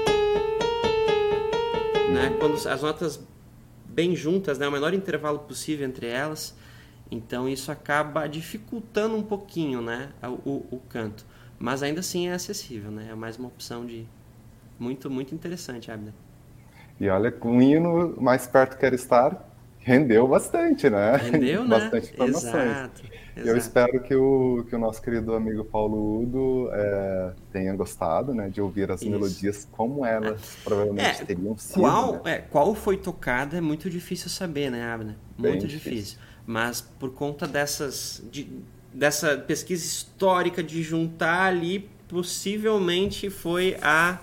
Né? 2.14 2.36
Quando 2.40 2.56
as 2.68 2.82
notas 2.82 3.20
bem 3.98 4.16
juntas, 4.16 4.60
né? 4.60 4.68
o 4.68 4.72
menor 4.72 4.94
intervalo 4.94 5.40
possível 5.40 5.88
entre 5.88 6.08
elas. 6.08 6.56
Então 7.10 7.50
isso 7.50 7.72
acaba 7.72 8.28
dificultando 8.28 9.16
um 9.16 9.24
pouquinho 9.24 9.82
né? 9.82 10.10
o, 10.46 10.66
o, 10.70 10.82
canto. 10.88 11.26
Mas 11.58 11.82
ainda 11.82 12.02
assim 12.02 12.28
é 12.28 12.34
acessível, 12.34 12.92
né? 12.92 13.08
É 13.10 13.16
mais 13.16 13.38
uma 13.38 13.48
opção 13.48 13.86
de. 13.86 14.06
Muito, 14.78 15.10
muito 15.10 15.34
interessante, 15.34 15.90
Abner. 15.90 16.14
E 17.00 17.10
olha, 17.10 17.32
com 17.32 17.58
o 17.58 17.62
hino 17.62 18.16
mais 18.22 18.46
perto 18.46 18.78
quer 18.78 18.94
estar, 18.94 19.47
rendeu 19.88 20.28
bastante, 20.28 20.90
né? 20.90 21.16
Rendeu, 21.16 21.64
né? 21.66 21.80
Bastante 21.80 22.14
informações. 22.14 22.54
Exato, 22.54 23.02
exato. 23.36 23.48
Eu 23.48 23.56
espero 23.56 24.04
que 24.04 24.14
o, 24.16 24.66
que 24.68 24.76
o 24.76 24.80
nosso 24.80 25.02
querido 25.02 25.34
amigo 25.34 25.64
Paulo 25.64 26.24
Udo 26.24 26.70
é, 26.74 27.32
tenha 27.54 27.74
gostado, 27.74 28.34
né? 28.34 28.50
De 28.50 28.60
ouvir 28.60 28.92
as 28.92 29.02
Isso. 29.02 29.10
melodias 29.10 29.66
como 29.72 30.06
elas 30.06 30.58
é. 30.60 30.64
provavelmente 30.66 31.22
é, 31.22 31.26
teriam 31.26 31.58
sido. 31.58 31.80
Qual, 31.80 32.14
né? 32.16 32.20
é, 32.26 32.38
qual 32.40 32.76
foi 32.76 32.98
tocada 32.98 33.58
é 33.58 33.62
muito 33.62 33.90
difícil 33.90 34.30
saber, 34.30 34.70
né, 34.70 34.84
Abner? 34.84 35.16
Muito 35.38 35.66
difícil. 35.66 35.92
difícil. 35.92 36.20
Mas 36.46 36.82
por 36.82 37.14
conta 37.14 37.48
dessas... 37.48 38.22
De, 38.30 38.50
dessa 38.94 39.38
pesquisa 39.38 39.86
histórica 39.86 40.62
de 40.64 40.82
juntar 40.82 41.44
ali, 41.44 41.88
possivelmente 42.10 43.30
foi 43.30 43.78
a 43.82 44.20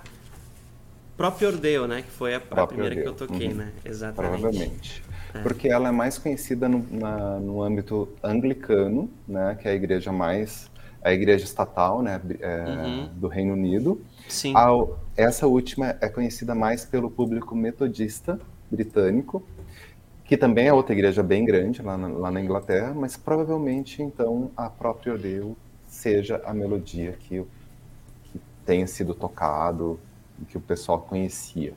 própria 1.16 1.48
Ordeu, 1.48 1.86
né? 1.86 2.02
Que 2.02 2.10
foi 2.10 2.34
a, 2.34 2.42
a 2.50 2.66
primeira 2.66 2.96
Ordeu. 2.96 3.14
que 3.14 3.22
eu 3.22 3.28
toquei, 3.28 3.48
uhum. 3.48 3.54
né? 3.54 3.72
Exatamente. 3.84 4.40
Provavelmente. 4.40 5.03
É. 5.34 5.40
porque 5.40 5.68
ela 5.68 5.88
é 5.88 5.92
mais 5.92 6.16
conhecida 6.16 6.68
no, 6.68 6.86
na, 6.90 7.40
no 7.40 7.62
âmbito 7.62 8.08
anglicano, 8.22 9.10
né, 9.26 9.56
que 9.60 9.66
é 9.66 9.72
a 9.72 9.74
igreja 9.74 10.12
mais 10.12 10.70
a 11.02 11.12
igreja 11.12 11.44
estatal, 11.44 12.00
né, 12.00 12.18
é, 12.40 12.64
uhum. 12.64 13.10
do 13.14 13.28
Reino 13.28 13.52
Unido. 13.52 14.00
Sim. 14.26 14.54
A, 14.56 14.68
essa 15.14 15.46
última 15.46 15.96
é 16.00 16.08
conhecida 16.08 16.54
mais 16.54 16.86
pelo 16.86 17.10
público 17.10 17.54
metodista 17.54 18.40
britânico, 18.70 19.42
que 20.24 20.34
também 20.38 20.68
é 20.68 20.72
outra 20.72 20.94
igreja 20.94 21.22
bem 21.22 21.44
grande 21.44 21.82
lá 21.82 21.98
na, 21.98 22.08
lá 22.08 22.30
na 22.30 22.40
Inglaterra, 22.40 22.94
mas 22.94 23.18
provavelmente 23.18 24.02
então 24.02 24.50
a 24.56 24.70
própria 24.70 25.12
Oreu 25.12 25.54
seja 25.86 26.40
a 26.46 26.54
melodia 26.54 27.12
que, 27.12 27.44
que 28.24 28.40
tenha 28.64 28.86
sido 28.86 29.14
tocado, 29.14 30.00
que 30.48 30.56
o 30.56 30.60
pessoal 30.60 31.02
conhecia, 31.02 31.74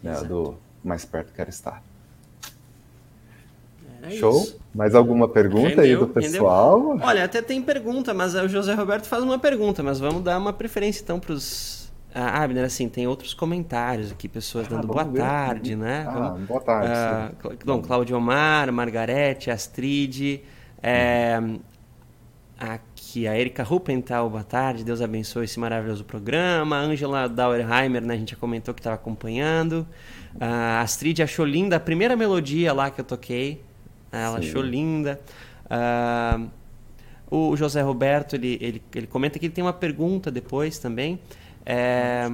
né, 0.00 0.20
do 0.22 0.56
Mais 0.84 1.04
Perto 1.04 1.32
Quero 1.32 1.50
Estar. 1.50 1.82
É 4.02 4.10
Show? 4.10 4.42
Isso. 4.42 4.60
Mais 4.74 4.94
alguma 4.94 5.28
pergunta 5.28 5.68
rendeu, 5.68 5.84
aí 5.84 5.96
do 5.96 6.08
pessoal? 6.08 6.92
Rendeu. 6.92 7.06
Olha, 7.06 7.24
até 7.24 7.40
tem 7.40 7.62
pergunta, 7.62 8.12
mas 8.12 8.34
o 8.34 8.48
José 8.48 8.74
Roberto 8.74 9.06
faz 9.06 9.22
uma 9.22 9.38
pergunta, 9.38 9.82
mas 9.82 10.00
vamos 10.00 10.22
dar 10.22 10.38
uma 10.38 10.52
preferência 10.52 11.02
então 11.02 11.20
para 11.20 11.32
os. 11.32 11.90
Ah, 12.14 12.42
Abner, 12.42 12.64
assim, 12.64 12.88
tem 12.88 13.06
outros 13.06 13.32
comentários 13.32 14.12
aqui, 14.12 14.28
pessoas 14.28 14.68
dando 14.68 14.84
ah, 14.84 14.86
boa 14.86 15.04
ver. 15.04 15.20
tarde, 15.20 15.76
né? 15.76 16.04
Ah, 16.06 16.12
vamos... 16.12 16.40
boa 16.42 16.60
tarde. 16.60 16.92
Ah, 16.92 17.30
bom, 17.64 17.80
Claudio 17.80 18.16
Omar, 18.18 18.70
Margarete, 18.70 19.50
Astrid, 19.50 20.42
é... 20.82 21.40
aqui 22.58 23.26
a 23.26 23.38
Erika 23.38 23.62
Ruppenthal, 23.62 24.28
boa 24.28 24.44
tarde, 24.44 24.84
Deus 24.84 25.00
abençoe 25.00 25.44
esse 25.44 25.58
maravilhoso 25.58 26.04
programa. 26.04 26.76
A 26.76 26.80
Angela 26.80 27.28
Dauerheimer, 27.28 28.04
né, 28.04 28.14
a 28.14 28.16
gente 28.18 28.32
já 28.32 28.36
comentou 28.36 28.74
que 28.74 28.80
estava 28.80 28.96
acompanhando. 28.96 29.86
A 30.38 30.80
Astrid 30.80 31.22
achou 31.22 31.46
linda 31.46 31.76
a 31.76 31.80
primeira 31.80 32.16
melodia 32.16 32.72
lá 32.72 32.90
que 32.90 33.00
eu 33.00 33.04
toquei, 33.04 33.62
ela 34.20 34.40
Sim. 34.40 34.48
achou 34.48 34.62
linda. 34.62 35.20
Uh, 35.66 36.50
o 37.30 37.56
José 37.56 37.80
Roberto, 37.80 38.36
ele, 38.36 38.58
ele, 38.60 38.82
ele 38.94 39.06
comenta 39.06 39.38
que 39.38 39.46
ele 39.46 39.54
tem 39.54 39.64
uma 39.64 39.72
pergunta 39.72 40.30
depois 40.30 40.78
também. 40.78 41.18
É, 41.64 42.30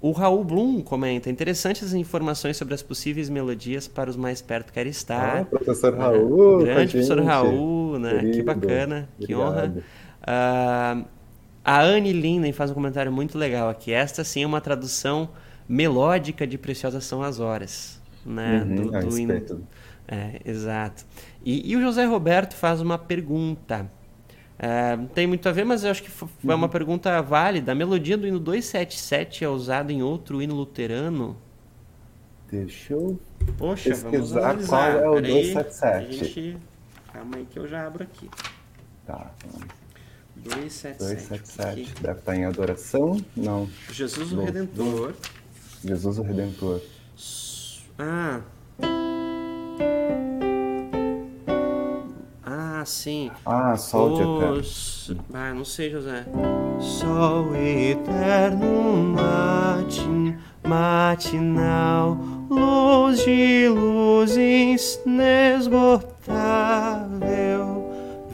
o 0.00 0.12
Raul 0.12 0.42
Blum 0.42 0.80
comenta: 0.80 1.28
interessante 1.28 1.84
as 1.84 1.92
informações 1.92 2.56
sobre 2.56 2.72
as 2.72 2.82
possíveis 2.82 3.28
melodias 3.28 3.86
para 3.86 4.08
os 4.08 4.16
mais 4.16 4.40
perto 4.40 4.72
quer 4.72 4.86
estar. 4.86 5.40
Ah, 5.40 5.44
professor 5.44 5.94
Raul. 5.94 6.60
grande 6.60 6.92
professor 6.92 7.20
Raul, 7.22 7.98
né? 7.98 8.14
Querido, 8.14 8.36
que 8.36 8.42
bacana, 8.42 9.08
obrigado. 9.18 9.26
que 9.26 9.34
honra. 9.34 9.74
Uh, 10.22 11.04
a 11.62 11.82
Anne 11.82 12.12
Linden 12.12 12.52
faz 12.52 12.70
um 12.70 12.74
comentário 12.74 13.12
muito 13.12 13.36
legal 13.36 13.68
aqui. 13.68 13.92
Esta 13.92 14.24
sim 14.24 14.42
é 14.42 14.46
uma 14.46 14.62
tradução 14.62 15.28
melódica 15.68 16.46
de 16.46 16.56
Preciosas 16.56 17.04
São 17.04 17.22
as 17.22 17.38
Horas. 17.38 18.00
Né? 18.24 18.64
Uhum, 18.66 18.76
do, 18.76 18.90
do, 18.90 19.66
é, 20.10 20.40
exato. 20.44 21.06
E, 21.44 21.70
e, 21.70 21.76
o 21.76 21.80
José 21.80 22.04
Roberto 22.04 22.54
faz 22.54 22.80
uma 22.80 22.98
pergunta. 22.98 23.88
É, 24.58 24.96
não 24.96 25.06
tem 25.06 25.24
muito 25.24 25.48
a 25.48 25.52
ver, 25.52 25.64
mas 25.64 25.84
eu 25.84 25.90
acho 25.90 26.02
que 26.02 26.10
foi 26.10 26.28
uhum. 26.42 26.54
uma 26.54 26.68
pergunta 26.68 27.22
válida. 27.22 27.70
A 27.70 27.74
melodia 27.76 28.18
do 28.18 28.26
hino 28.26 28.40
277 28.40 29.44
é 29.44 29.48
usada 29.48 29.92
em 29.92 30.02
outro 30.02 30.42
hino 30.42 30.54
luterano? 30.54 31.36
Deixa 32.50 32.94
eu 32.94 33.20
Poxa, 33.56 33.90
pesquisar 33.90 34.54
vamos 34.54 34.66
qual 34.66 34.82
é 34.82 35.08
o 35.08 35.14
Peraí, 35.14 35.52
277. 35.52 36.12
Gente... 36.12 36.58
Calma 37.12 37.36
aí 37.36 37.46
que 37.48 37.58
eu 37.58 37.68
já 37.68 37.86
abro 37.86 38.02
aqui. 38.02 38.28
Tá. 39.06 39.30
277. 40.34 40.98
277. 40.98 41.92
Aqui. 41.92 42.02
Deve 42.02 42.18
estar 42.18 42.36
em 42.36 42.44
adoração? 42.44 43.24
Não. 43.36 43.70
Jesus 43.92 44.32
o 44.32 44.40
Redentor. 44.40 45.14
Jesus 45.84 46.18
o 46.18 46.22
Redentor. 46.22 46.80
Ah, 47.96 48.40
Ah, 52.80 52.84
sim. 52.86 53.30
Ah, 53.44 53.76
sol 53.76 54.14
Os... 54.52 55.14
Ah, 55.34 55.52
não 55.52 55.66
sei, 55.66 55.90
José. 55.90 56.24
Sol 56.80 57.54
eterno 57.54 59.12
matin, 59.16 60.38
matinal, 60.66 62.16
luz 62.48 63.22
de 63.22 63.68
luz 63.68 64.34
inesgotável, 64.34 65.84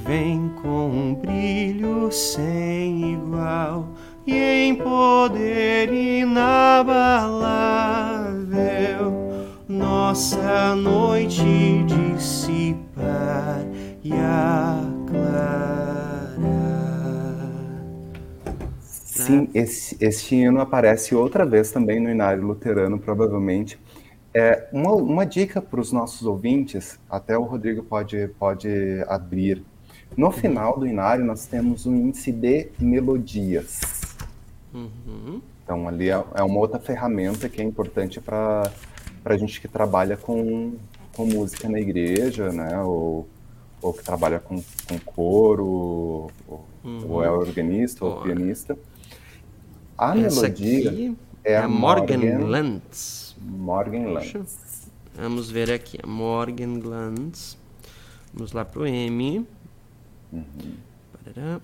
vem 0.05 0.49
com 0.63 0.91
um 0.91 1.15
brilho 1.15 2.13
sem 2.13 3.15
igual 3.15 3.89
e 4.25 4.33
em 4.33 4.77
poder 4.77 5.93
inabalável 5.93 6.87
nossa 9.69 10.77
noite 10.77 11.43
dissipar 11.85 13.66
e 14.07 14.13
aclarar. 14.13 15.97
Sim, 18.81 19.49
esse, 19.53 19.97
esse 20.01 20.37
hino 20.37 20.61
aparece 20.61 21.15
outra 21.15 21.45
vez 21.45 21.73
também 21.73 21.99
no 21.99 22.09
Inário 22.09 22.47
Luterano, 22.47 22.99
provavelmente. 22.99 23.79
É, 24.33 24.69
uma, 24.73 24.93
uma 24.93 25.27
dica 25.27 25.61
para 25.61 25.81
os 25.81 25.91
nossos 25.91 26.27
ouvintes, 26.27 27.01
até 27.11 27.37
o 27.37 27.43
Rodrigo 27.43 27.83
pode, 27.83 28.29
pode 28.39 28.69
abrir. 29.09 29.65
No 30.17 30.31
final 30.31 30.79
do 30.79 30.87
Inário, 30.87 31.25
nós 31.25 31.47
temos 31.47 31.87
um 31.87 31.97
índice 31.97 32.31
de 32.31 32.69
melodias. 32.79 33.81
Uhum. 34.73 35.41
Então, 35.65 35.89
ali 35.89 36.11
é, 36.11 36.23
é, 36.35 36.43
uma 36.43 36.59
outra 36.61 36.79
ferramenta 36.79 37.49
que 37.49 37.61
é 37.61 37.65
importante 37.65 38.21
para 38.21 38.71
a 39.25 39.37
gente 39.37 39.61
que 39.61 39.67
trabalha 39.67 40.17
com, 40.17 40.75
com 41.17 41.27
música 41.27 41.69
na 41.69 41.81
igreja, 41.81 42.53
né? 42.53 42.79
Ou, 42.81 43.27
ou 43.87 43.93
que 43.93 44.03
trabalha 44.03 44.41
com, 44.41 44.63
com 44.89 44.99
coro, 44.99 45.65
ou, 45.65 46.65
uhum. 46.85 47.07
ou 47.09 47.25
é 47.25 47.31
organista, 47.31 48.05
ou 48.05 48.21
pianista. 48.21 48.77
A 49.97 50.17
Essa 50.19 50.43
melodia 50.43 51.15
é 51.45 51.57
a 51.57 51.69
Morgan, 51.69 52.19
Morgan 52.19 52.47
Lantz. 52.47 53.37
Morgan 53.41 54.09
Lantz. 54.09 54.91
Vamos 55.15 55.51
ver 55.51 55.71
aqui, 55.71 55.99
a 56.03 56.07
Morgan 56.07 56.81
Lantz. 56.85 57.57
Vamos 58.35 58.53
lá 58.53 58.65
para 58.65 58.83
o 58.83 58.87
M. 58.87 59.47
Uhum. 60.33 60.45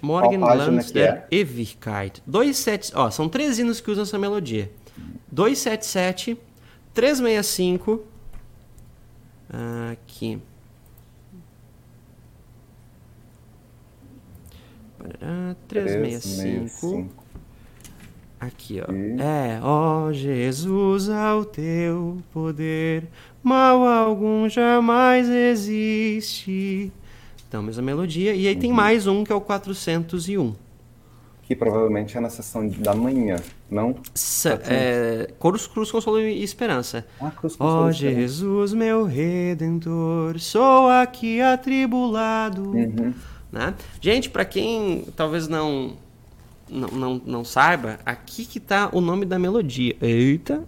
Morgan 0.01 0.39
Lantz 0.39 0.93
der 0.93 1.27
é? 1.31 1.37
Ewigkeit. 1.37 2.23
27, 2.27 2.93
ó, 2.95 3.11
são 3.11 3.29
três 3.29 3.59
hinos 3.59 3.81
que 3.81 3.91
usam 3.91 4.05
essa 4.05 4.19
melodia. 4.19 4.71
277, 5.31 6.39
365, 6.95 8.05
aqui. 9.93 10.41
365. 15.69 17.23
Aqui, 18.41 18.81
ó. 18.81 18.93
E... 18.93 19.21
É, 19.21 19.61
ó 19.63 20.13
Jesus, 20.13 21.09
ao 21.09 21.45
teu 21.45 22.19
poder, 22.33 23.05
mal 23.43 23.87
algum 23.87 24.49
jamais 24.49 25.29
existe. 25.29 26.93
Então, 27.49 27.63
mesma 27.63 27.83
melodia. 27.83 28.35
E 28.35 28.49
aí 28.49 28.55
uhum. 28.55 28.61
tem 28.61 28.73
mais 28.73 29.07
um 29.07 29.23
que 29.23 29.31
é 29.31 29.35
o 29.35 29.41
401. 29.41 30.55
Que 31.43 31.55
provavelmente 31.55 32.17
é 32.17 32.21
na 32.21 32.31
sessão 32.31 32.67
da 32.67 32.95
manhã, 32.95 33.37
não? 33.71 33.95
Sa 34.15 34.59
é, 34.65 35.29
Cruz, 35.39 35.67
Cruz, 35.67 35.91
Consolo 35.93 36.19
e 36.19 36.43
Esperança. 36.43 37.07
Ah, 37.21 37.31
Cruz, 37.31 37.55
Consolo 37.55 37.85
Ó 37.85 37.87
oh, 37.89 37.93
Jesus, 37.93 38.73
meu 38.73 39.05
Redentor, 39.05 40.41
sou 40.41 40.89
aqui 40.89 41.41
atribulado. 41.41 42.71
Uhum. 42.71 43.13
Né? 43.53 43.75
Gente, 44.01 44.31
para 44.31 44.45
quem 44.45 45.05
talvez 45.15 45.47
não 45.47 45.93
não, 46.69 46.89
não, 46.89 47.23
não 47.27 47.45
saiba, 47.45 47.99
aqui 48.05 48.47
que 48.47 48.59
tá 48.59 48.89
o 48.93 49.01
nome 49.01 49.27
da 49.27 49.39
melodia. 49.39 49.95
Eita. 50.01 50.65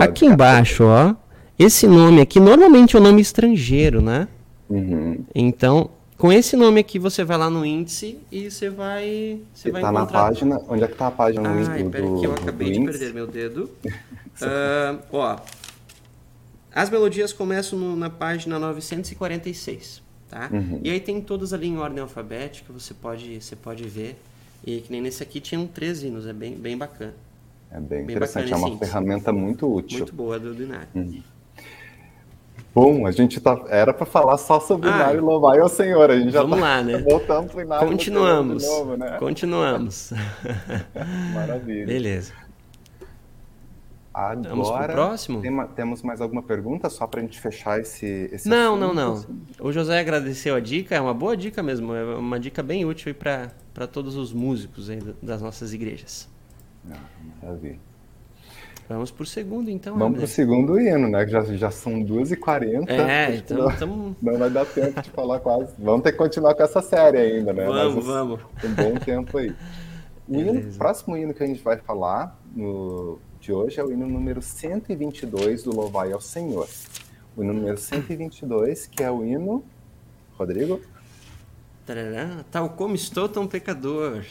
Aqui 0.00 0.24
embaixo, 0.24 0.84
ó. 0.84 1.16
Esse 1.58 1.86
nome 1.86 2.20
aqui 2.20 2.38
normalmente 2.38 2.96
é 2.96 3.00
um 3.00 3.02
nome 3.02 3.20
estrangeiro, 3.20 4.00
né? 4.00 4.28
Uhum. 4.70 5.24
Então, 5.34 5.90
com 6.16 6.32
esse 6.32 6.56
nome 6.56 6.80
aqui, 6.80 6.98
você 6.98 7.24
vai 7.24 7.36
lá 7.36 7.50
no 7.50 7.66
índice 7.66 8.20
e 8.30 8.48
você 8.48 8.70
vai. 8.70 9.40
Você 9.52 9.68
e 9.68 9.72
vai 9.72 9.82
tá 9.82 9.90
encontrar... 9.90 10.18
na 10.20 10.26
página. 10.28 10.60
Onde 10.68 10.84
é 10.84 10.86
que 10.86 10.94
tá 10.94 11.08
a 11.08 11.10
página 11.10 11.52
índice? 11.52 11.84
Pera 11.90 12.06
do, 12.06 12.20
que 12.20 12.26
eu 12.26 12.32
acabei 12.32 12.70
de 12.70 12.84
perder 12.84 13.12
meu 13.12 13.26
dedo. 13.26 13.70
uh, 13.84 15.02
ó. 15.12 15.38
As 16.74 16.88
melodias 16.88 17.32
começam 17.32 17.78
no, 17.78 17.96
na 17.96 18.08
página 18.08 18.58
946. 18.58 20.01
Tá? 20.32 20.48
Uhum. 20.50 20.80
E 20.82 20.90
aí 20.90 20.98
tem 20.98 21.20
todas 21.20 21.52
ali 21.52 21.68
em 21.68 21.76
ordem 21.76 22.00
alfabética, 22.00 22.72
você 22.72 22.94
pode, 22.94 23.42
você 23.42 23.54
pode 23.54 23.86
ver. 23.86 24.16
E 24.64 24.80
que 24.80 24.90
nem 24.90 25.02
nesse 25.02 25.22
aqui 25.22 25.40
tinham 25.40 25.66
três 25.66 26.02
hinos, 26.02 26.26
é 26.26 26.32
bem, 26.32 26.54
bem 26.54 26.74
bacana. 26.74 27.12
É 27.70 27.78
bem, 27.78 28.06
bem 28.06 28.16
interessante, 28.16 28.50
é 28.50 28.56
uma 28.56 28.78
ferramenta 28.78 29.30
muito 29.30 29.70
útil. 29.70 29.98
Muito 29.98 30.14
boa 30.14 30.38
do 30.38 30.54
Dinário. 30.54 30.88
Uhum. 30.94 31.22
Bom, 32.74 33.06
a 33.06 33.10
gente 33.10 33.38
tá, 33.42 33.62
era 33.68 33.92
para 33.92 34.06
falar 34.06 34.38
só 34.38 34.58
sobre 34.58 34.88
ah, 34.88 34.94
Inário 34.94 35.18
e 35.18 35.20
Louvai 35.20 35.58
ao 35.58 35.68
Senhor. 35.68 36.10
A 36.10 36.18
gente 36.18 36.32
já 36.32 36.40
vamos 36.40 36.58
tá, 36.58 36.64
lá, 36.64 36.82
né? 36.82 36.96
Voltamos 36.96 37.52
para 37.52 37.62
Inário 37.62 37.88
Continuamos. 37.88 38.66
Novo, 38.66 38.96
né? 38.96 39.16
Continuamos. 39.18 40.14
Maravilha. 41.34 41.84
Beleza. 41.84 42.32
Agora, 44.14 44.48
Vamos 44.50 44.70
pro 44.70 44.84
próximo? 44.88 45.40
Tem, 45.40 45.66
temos 45.74 46.02
mais 46.02 46.20
alguma 46.20 46.42
pergunta 46.42 46.90
só 46.90 47.06
para 47.06 47.20
a 47.20 47.22
gente 47.22 47.40
fechar 47.40 47.80
esse, 47.80 48.28
esse 48.30 48.48
Não, 48.48 48.74
assunto? 48.74 48.94
não, 48.94 49.14
não. 49.14 49.24
O 49.60 49.72
José 49.72 49.98
agradeceu 49.98 50.54
a 50.54 50.60
dica, 50.60 50.94
é 50.94 51.00
uma 51.00 51.14
boa 51.14 51.34
dica 51.36 51.62
mesmo, 51.62 51.94
é 51.94 52.16
uma 52.16 52.38
dica 52.38 52.62
bem 52.62 52.84
útil 52.84 53.14
para 53.14 53.86
todos 53.86 54.14
os 54.16 54.32
músicos 54.32 54.88
das 55.22 55.40
nossas 55.40 55.72
igrejas. 55.72 56.28
Ah, 56.90 56.96
maravilha. 57.42 57.78
Vamos 58.88 59.10
pro 59.10 59.24
segundo, 59.24 59.70
então. 59.70 59.96
Vamos 59.96 60.18
para 60.18 60.24
o 60.24 60.28
segundo 60.28 60.78
hino, 60.78 61.08
né? 61.08 61.26
Já, 61.26 61.42
já 61.44 61.70
são 61.70 62.04
2h40. 62.04 62.90
É, 62.90 63.36
então 63.36 63.56
não, 63.58 63.76
tamo... 63.76 64.16
não 64.20 64.38
vai 64.38 64.50
dar 64.50 64.66
tempo 64.66 65.00
de 65.00 65.08
falar 65.10 65.40
quase. 65.40 65.72
Vamos 65.78 66.02
ter 66.02 66.12
que 66.12 66.18
continuar 66.18 66.54
com 66.54 66.62
essa 66.62 66.82
série 66.82 67.16
ainda, 67.16 67.52
né? 67.54 67.64
Vamos, 67.64 67.94
Mas, 67.94 68.04
vamos. 68.04 68.40
Um 68.62 68.74
bom 68.74 68.98
tempo 68.98 69.38
aí. 69.38 69.54
O 70.28 70.36
hino, 70.36 70.72
próximo 70.74 71.16
hino 71.16 71.32
que 71.32 71.42
a 71.42 71.46
gente 71.46 71.62
vai 71.62 71.78
falar 71.78 72.38
no 72.54 73.18
de 73.42 73.52
hoje 73.52 73.80
é 73.80 73.84
o 73.84 73.90
hino 73.90 74.06
número 74.06 74.40
122 74.40 75.64
do 75.64 75.74
Louvai 75.74 76.12
ao 76.12 76.20
Senhor. 76.20 76.68
O 77.36 77.42
hino 77.42 77.52
número 77.52 77.76
122, 77.76 78.86
que 78.86 79.02
é 79.02 79.10
o 79.10 79.24
hino. 79.24 79.64
Rodrigo? 80.38 80.80
Tarará, 81.84 82.44
tal 82.52 82.70
como 82.70 82.94
estou, 82.94 83.28
tão 83.28 83.48
pecador. 83.48 84.24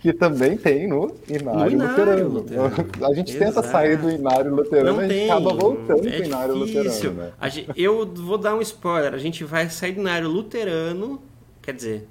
Que 0.00 0.10
também 0.10 0.56
tem 0.56 0.88
no 0.88 1.14
Inário, 1.28 1.76
no 1.76 1.84
inário 1.84 2.28
luterano. 2.28 2.28
luterano. 2.30 3.06
A 3.06 3.12
gente 3.12 3.36
Exato. 3.36 3.44
tenta 3.44 3.62
sair 3.62 3.98
do 3.98 4.10
Inário 4.10 4.54
Luterano, 4.54 5.02
e 5.02 5.04
a 5.04 5.08
gente 5.08 5.30
acaba 5.30 5.52
voltando 5.52 6.08
é 6.08 6.16
pro 6.16 6.24
Inário 6.24 6.64
difícil. 6.64 7.10
Luterano. 7.10 7.32
Né? 7.38 7.50
Gente, 7.50 7.72
eu 7.76 8.06
vou 8.06 8.38
dar 8.38 8.54
um 8.54 8.62
spoiler: 8.62 9.12
a 9.12 9.18
gente 9.18 9.44
vai 9.44 9.68
sair 9.68 9.92
do 9.92 10.00
Inário 10.00 10.30
Luterano, 10.30 11.20
quer 11.60 11.74
dizer, 11.74 12.08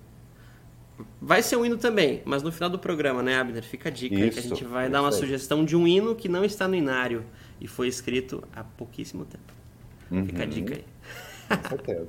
Vai 1.22 1.42
ser 1.42 1.58
um 1.58 1.66
hino 1.66 1.78
também, 1.78 2.22
mas 2.26 2.42
no 2.42 2.52
final 2.52 2.70
do 2.70 2.80
programa, 2.80 3.22
né, 3.22 3.38
Abner? 3.38 3.64
Fica 3.64 3.90
a 3.90 3.92
dica 3.92 4.16
isso, 4.16 4.24
aí 4.24 4.30
que 4.32 4.40
a 4.40 4.42
gente 4.42 4.64
vai 4.64 4.90
dar 4.90 5.02
uma 5.02 5.10
aí. 5.10 5.16
sugestão 5.16 5.66
de 5.66 5.76
um 5.76 5.86
hino 5.86 6.16
que 6.16 6.30
não 6.30 6.46
está 6.46 6.68
no 6.68 6.76
inário 6.76 7.26
e 7.60 7.68
foi 7.68 7.88
escrito 7.88 8.44
há 8.56 8.64
pouquíssimo 8.64 9.26
tempo. 9.26 9.54
Uhum. 10.10 10.26
Fica 10.26 10.44
a 10.44 10.46
dica 10.46 10.76
aí. 10.76 10.86
Com 11.58 11.70
certeza. 11.70 12.08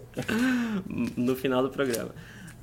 no 1.17 1.35
final 1.35 1.63
do 1.63 1.71
programa. 1.71 2.11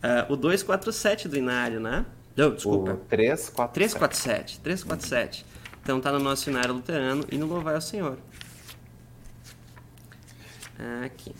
Uh, 0.04 0.34
o 0.34 0.36
247 0.36 1.28
do 1.28 1.38
inário, 1.38 1.80
né? 1.80 2.06
Não, 2.36 2.54
desculpa. 2.54 2.94
O 2.94 2.98
347. 2.98 4.60
347. 4.60 4.60
347. 4.60 5.46
Então 5.82 6.00
tá 6.00 6.12
no 6.12 6.20
nosso 6.20 6.50
inário 6.50 6.74
luterano 6.74 7.26
e 7.30 7.38
no 7.38 7.46
louvai 7.46 7.76
ao 7.76 7.82
Senhor. 7.82 8.18
Aqui. 11.06 11.34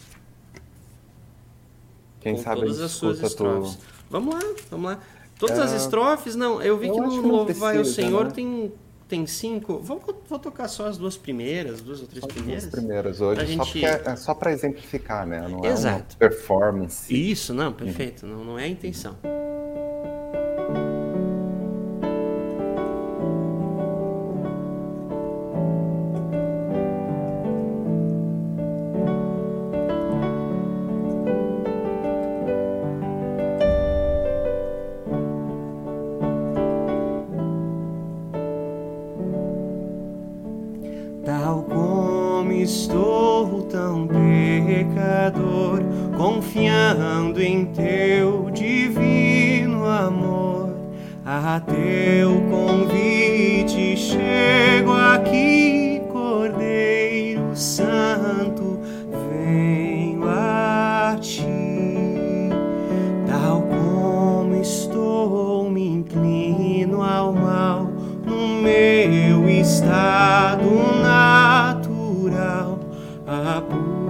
Quem 2.20 2.36
Com 2.36 2.44
sabe 2.44 2.62
todas 2.62 2.80
as 2.80 2.92
suas 2.92 3.22
estrofes. 3.22 3.76
Tu... 3.76 3.93
Vamos 4.14 4.36
lá, 4.36 4.42
vamos 4.70 4.92
lá. 4.92 5.00
Todas 5.40 5.58
é... 5.58 5.62
as 5.64 5.72
estrofes, 5.72 6.36
não. 6.36 6.62
Eu 6.62 6.78
vi 6.78 6.88
eu 6.88 6.94
que 6.94 7.00
no 7.00 7.28
Louvai 7.28 7.80
o 7.80 7.86
Senhor 7.86 8.26
né? 8.26 8.32
tem, 8.32 8.72
tem 9.08 9.26
cinco. 9.26 9.80
Vou, 9.80 10.00
vou 10.30 10.38
tocar 10.38 10.68
só 10.68 10.86
as 10.86 11.00
duas 11.00 11.18
primeiras, 11.18 11.82
duas 11.82 12.00
ou 12.00 12.06
três 12.06 12.22
só 12.22 12.28
primeiras. 12.28 12.66
As 12.66 12.70
primeiras 12.70 13.20
hoje, 13.20 13.58
só, 13.58 13.64
gente... 13.64 13.84
é 13.84 14.16
só 14.16 14.36
para 14.36 14.52
exemplificar, 14.52 15.26
né? 15.26 15.48
Não 15.50 15.66
Exato. 15.66 16.16
é 16.20 16.26
uma 16.26 16.30
performance. 16.30 17.32
Isso, 17.32 17.56
não, 17.56 17.74
perfeito. 17.74 18.28
Uhum. 18.28 18.38
Não, 18.38 18.46
não 18.46 18.60
é 18.60 18.66
a 18.66 18.68
intenção. 18.68 19.18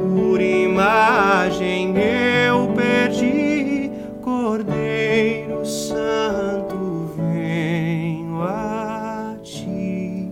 por 0.04 0.42
imagem 0.42 1.96
eu 1.98 2.74
perdi, 2.74 3.90
Cordeiro 4.22 5.66
Santo, 5.66 7.14
venho 7.16 8.44
a 8.44 9.38
ti. 9.44 10.30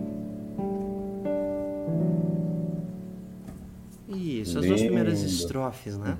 Isso, 4.08 4.58
as 4.58 4.64
Lindo. 4.64 4.74
duas 4.74 4.82
primeiras 4.82 5.22
estrofes, 5.22 5.96
né? 5.96 6.18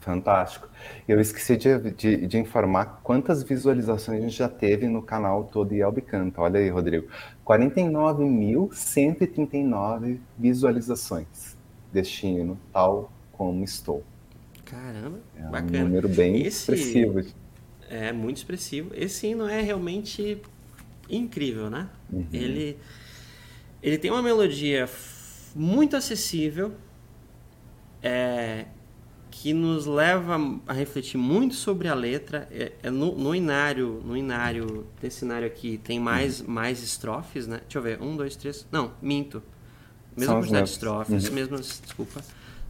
Fantástico. 0.00 0.68
Eu 1.06 1.20
esqueci 1.20 1.56
de, 1.56 1.78
de, 1.90 2.26
de, 2.26 2.38
informar 2.38 3.00
quantas 3.02 3.42
visualizações 3.42 4.18
a 4.18 4.22
gente 4.22 4.36
já 4.36 4.48
teve 4.48 4.88
no 4.88 5.02
canal 5.02 5.44
todo 5.44 5.74
e 5.74 5.82
Canta. 6.00 6.40
Olha 6.40 6.58
aí, 6.58 6.70
Rodrigo. 6.70 7.06
49.139 7.46 10.18
visualizações 10.38 11.57
deste 11.92 12.26
hino, 12.26 12.58
tal 12.72 13.12
como 13.32 13.64
estou. 13.64 14.04
Caramba, 14.64 15.20
é 15.36 15.42
bacana. 15.42 15.78
um 15.78 15.84
número 15.84 16.08
bem 16.08 16.42
Esse... 16.42 16.72
expressivo. 16.72 17.24
É, 17.88 18.12
muito 18.12 18.36
expressivo. 18.36 18.90
Esse 18.94 19.28
hino 19.28 19.48
é 19.48 19.62
realmente 19.62 20.42
incrível, 21.08 21.70
né? 21.70 21.88
Uhum. 22.12 22.26
Ele, 22.32 22.76
ele 23.82 23.96
tem 23.96 24.10
uma 24.10 24.22
melodia 24.22 24.88
muito 25.54 25.96
acessível, 25.96 26.74
é, 28.02 28.66
que 29.30 29.52
nos 29.52 29.86
leva 29.86 30.38
a 30.66 30.72
refletir 30.72 31.16
muito 31.16 31.54
sobre 31.54 31.88
a 31.88 31.94
letra. 31.94 32.48
É, 32.50 32.72
é 32.82 32.90
no, 32.90 33.14
no, 33.16 33.34
inário, 33.34 34.02
no 34.04 34.16
inário 34.16 34.86
desse 35.00 35.24
inário 35.24 35.46
aqui 35.46 35.78
tem 35.78 35.98
mais, 35.98 36.40
uhum. 36.40 36.50
mais 36.50 36.82
estrofes, 36.82 37.46
né? 37.46 37.60
Deixa 37.60 37.78
eu 37.78 37.82
ver, 37.82 38.02
um, 38.02 38.16
dois, 38.16 38.36
três. 38.36 38.66
Não, 38.70 38.92
minto. 39.00 39.42
Mesma 40.18 40.26
São 40.26 40.40
quantidade 40.40 40.64
de 40.66 40.72
estrofes, 40.72 41.28
uhum. 41.28 41.34
mesmas, 41.34 41.82
desculpa, 41.84 42.20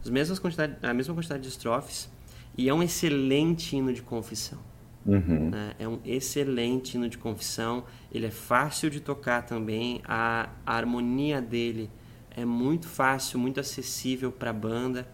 as 0.03 0.09
mesmas 0.09 0.39
quantidade, 0.39 0.75
a 0.81 0.93
mesma 0.93 1.13
quantidade 1.13 1.41
de 1.41 1.49
estrofes. 1.49 2.09
E 2.57 2.69
é 2.69 2.73
um 2.73 2.83
excelente 2.83 3.75
hino 3.75 3.93
de 3.93 4.01
confissão. 4.01 4.59
Uhum. 5.05 5.49
Né? 5.49 5.73
É 5.79 5.87
um 5.87 5.99
excelente 6.05 6.95
hino 6.95 7.09
de 7.09 7.17
confissão. 7.17 7.85
Ele 8.11 8.25
é 8.25 8.31
fácil 8.31 8.89
de 8.89 8.99
tocar 8.99 9.45
também. 9.45 10.01
A, 10.05 10.49
a 10.65 10.75
harmonia 10.75 11.41
dele 11.41 11.89
é 12.35 12.45
muito 12.45 12.87
fácil, 12.87 13.39
muito 13.39 13.59
acessível 13.59 14.31
para 14.31 14.49
a 14.49 14.53
banda. 14.53 15.07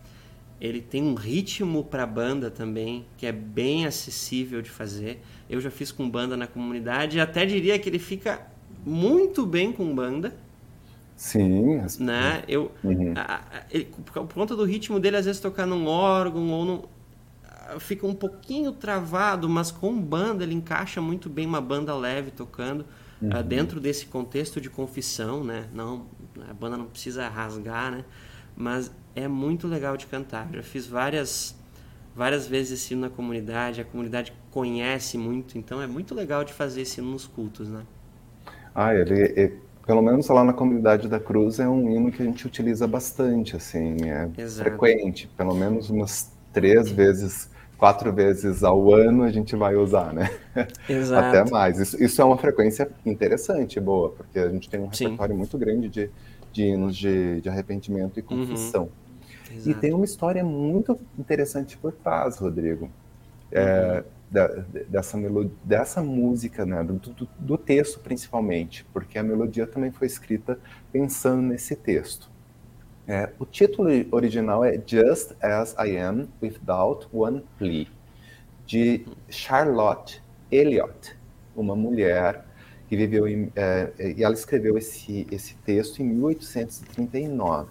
Ele 0.60 0.82
tem 0.82 1.04
um 1.04 1.14
ritmo 1.14 1.84
para 1.84 2.04
a 2.04 2.08
banda 2.08 2.50
também 2.50 3.06
que 3.18 3.26
é 3.26 3.32
bem 3.32 3.86
acessível 3.86 4.62
de 4.62 4.70
fazer. 4.70 5.22
Eu 5.50 5.62
já 5.62 5.70
fiz 5.70 5.92
com 5.92 6.10
banda 6.10 6.36
na 6.36 6.48
comunidade 6.48 7.18
e 7.18 7.20
até 7.22 7.46
diria 7.46 7.78
que 7.78 7.88
ele 7.88 8.00
fica 8.00 8.48
muito 8.86 9.46
bem 9.46 9.72
com 9.72 9.94
banda. 9.94 10.36
Sim. 11.16 11.82
Né? 12.00 12.44
Eu, 12.48 12.72
uhum. 12.84 13.14
a, 13.16 13.36
a, 13.36 13.64
ele, 13.72 13.86
por 14.14 14.34
conta 14.34 14.56
do 14.56 14.66
ritmo 14.66 15.00
dele, 15.00 15.18
às 15.18 15.26
vezes 15.26 15.40
tocar 15.40 15.66
num 15.66 15.88
órgão 15.88 16.50
ou 16.52 16.66
num, 16.66 16.84
fica 17.80 18.06
um 18.06 18.14
pouquinho 18.14 18.72
travado, 18.72 19.48
mas 19.48 19.72
com 19.72 20.00
banda 20.00 20.44
ele 20.44 20.54
encaixa 20.54 21.02
muito 21.02 21.30
bem 21.30 21.46
uma 21.46 21.62
banda 21.62 21.96
leve 21.96 22.32
tocando 22.32 22.86
ah, 23.22 23.26
uhum. 23.26 23.40
uh, 23.40 23.44
dentro 23.44 23.80
desse 23.80 24.06
contexto 24.08 24.60
de 24.60 24.70
confissão, 24.70 25.44
né? 25.44 25.68
Não, 25.74 26.06
a 26.50 26.54
banda 26.54 26.78
não 26.78 26.86
precisa 26.86 27.28
rasgar, 27.30 27.92
né? 27.92 28.06
Mas 28.56 28.92
é 29.16 29.28
muito 29.28 29.68
legal 29.68 29.98
de 29.98 30.06
cantar. 30.06 30.50
Já 30.54 30.64
fiz 30.64 30.86
várias 30.86 31.56
várias 32.16 32.48
vezes 32.48 32.80
esse 32.80 32.94
hino 32.94 33.02
na 33.02 33.10
comunidade, 33.10 33.82
a 33.82 33.84
comunidade 33.84 34.34
conhece 34.50 35.18
muito, 35.18 35.58
então 35.58 35.82
é 35.82 35.88
muito 35.88 36.16
legal 36.16 36.46
de 36.46 36.54
fazer 36.54 36.82
esse 36.82 37.02
hino 37.02 37.12
nos 37.12 37.28
cultos, 37.28 37.70
né? 37.70 37.84
Ah, 38.74 38.94
ele, 38.94 39.34
ele 39.36 39.60
pelo 39.86 40.02
menos 40.02 40.28
lá 40.28 40.44
na 40.44 40.54
comunidade 40.54 41.08
da 41.08 41.20
Cruz 41.20 41.60
é 41.60 41.68
um 41.68 41.90
hino 41.90 42.12
que 42.12 42.22
a 42.22 42.26
gente 42.26 42.46
utiliza 42.46 42.88
bastante, 42.88 43.56
assim, 43.56 43.98
é 44.04 44.30
Exato. 44.42 44.70
frequente, 44.70 45.30
pelo 45.38 45.54
menos 45.54 45.90
umas 45.90 46.32
três 46.52 46.90
vezes 46.90 47.50
quatro 47.78 48.12
vezes 48.12 48.64
ao 48.64 48.94
ano 48.94 49.24
a 49.24 49.32
gente 49.32 49.56
vai 49.56 49.76
usar, 49.76 50.14
né? 50.14 50.30
Exato. 50.90 51.28
Até 51.28 51.52
mais. 51.52 51.80
Isso, 51.80 52.02
isso, 52.02 52.22
é 52.22 52.26
uma 52.26 52.38
frequência 52.38 52.90
interessante, 53.06 53.80
boa, 53.80 54.10
porque 54.10 54.40
a 54.40 54.50
gente 54.50 54.70
tem 54.70 54.80
um 54.80 54.88
repertório 54.88 55.34
Sim. 55.34 55.38
muito 55.38 55.58
grande 55.58 55.90
de, 55.90 56.10
de 56.52 56.64
hinos 56.64 56.96
de, 56.96 57.42
de 57.42 57.50
arrependimento 57.50 58.20
e 58.20 58.22
uhum. 58.22 58.28
confissão. 58.46 58.84
Uhum. 59.52 59.62
E 59.66 59.74
tem 59.74 59.94
uma 59.94 60.06
história 60.06 60.44
muito 60.44 60.98
interessante 61.18 61.78
por 61.78 61.92
trás, 61.92 62.38
Rodrigo. 62.38 62.90
É, 63.52 63.98
uhum. 63.98 64.15
Da, 64.36 64.48
dessa, 64.90 65.16
melodia, 65.16 65.52
dessa 65.64 66.04
música, 66.04 66.66
né, 66.66 66.84
do, 66.84 66.96
do, 66.96 67.28
do 67.40 67.58
texto 67.58 68.02
principalmente, 68.02 68.86
porque 68.92 69.18
a 69.18 69.24
melodia 69.24 69.66
também 69.66 69.92
foi 69.92 70.08
escrita 70.08 70.60
pensando 70.92 71.42
nesse 71.42 71.74
texto. 71.74 72.30
É, 73.08 73.32
o 73.40 73.46
título 73.46 73.90
original 74.12 74.66
é 74.66 74.82
Just 74.86 75.32
As 75.42 75.74
I 75.80 75.98
Am 75.98 76.28
Without 76.42 77.08
One 77.14 77.46
Plea, 77.58 77.88
de 78.66 79.06
Charlotte 79.30 80.22
Eliot, 80.52 81.16
uma 81.56 81.76
mulher 81.76 82.44
que 82.90 82.98
viveu 82.98 83.28
em, 83.28 83.52
é, 83.56 84.14
e 84.18 84.24
ela 84.24 84.34
escreveu 84.34 84.78
esse, 84.78 85.26
esse 85.32 85.56
texto 85.58 86.02
em 86.02 86.06
1839. 86.06 87.70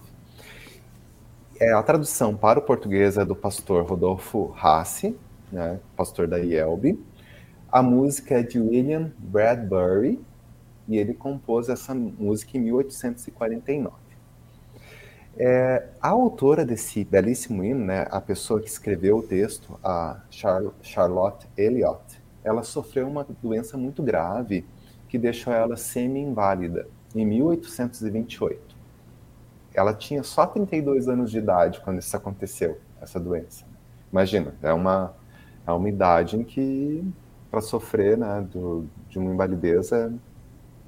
É, 1.59 1.73
a 1.73 1.83
tradução 1.83 2.35
para 2.35 2.59
o 2.59 2.61
português 2.61 3.17
é 3.17 3.23
do 3.23 3.35
pastor 3.35 3.85
Rodolfo 3.85 4.47
Rassi, 4.47 5.15
né, 5.55 5.79
pastor 5.95 6.27
da 6.27 6.37
IELB. 6.37 6.99
A 7.71 7.81
música 7.81 8.35
é 8.35 8.43
de 8.43 8.59
William 8.59 9.11
Bradbury 9.17 10.19
e 10.87 10.97
ele 10.97 11.13
compôs 11.13 11.69
essa 11.69 11.95
música 11.95 12.57
em 12.57 12.61
1849. 12.61 13.95
É, 15.37 15.87
a 16.01 16.09
autora 16.09 16.65
desse 16.65 17.03
belíssimo 17.03 17.63
hino, 17.63 17.85
né, 17.85 18.05
a 18.11 18.21
pessoa 18.21 18.61
que 18.61 18.67
escreveu 18.67 19.17
o 19.17 19.23
texto, 19.23 19.79
a 19.83 20.21
Char 20.29 20.61
Charlotte 20.81 21.47
Elliott, 21.57 22.21
ela 22.43 22.63
sofreu 22.63 23.07
uma 23.07 23.25
doença 23.41 23.77
muito 23.77 24.03
grave 24.03 24.65
que 25.07 25.17
deixou 25.17 25.51
ela 25.51 25.75
semi-inválida 25.77 26.87
em 27.15 27.25
1828. 27.25 28.75
Ela 29.73 29.93
tinha 29.93 30.23
só 30.23 30.45
32 30.45 31.07
anos 31.07 31.31
de 31.31 31.37
idade 31.37 31.81
quando 31.81 31.99
isso 31.99 32.15
aconteceu, 32.15 32.79
essa 33.01 33.19
doença. 33.19 33.65
Imagina, 34.11 34.55
é 34.61 34.71
uma, 34.71 35.13
é 35.65 35.71
uma 35.71 35.89
idade 35.89 36.37
em 36.37 36.43
que 36.43 37.03
para 37.49 37.61
sofrer 37.61 38.17
né, 38.17 38.45
do, 38.51 38.85
de 39.09 39.17
uma 39.17 39.31
invalidez 39.31 39.91
é, 39.91 40.11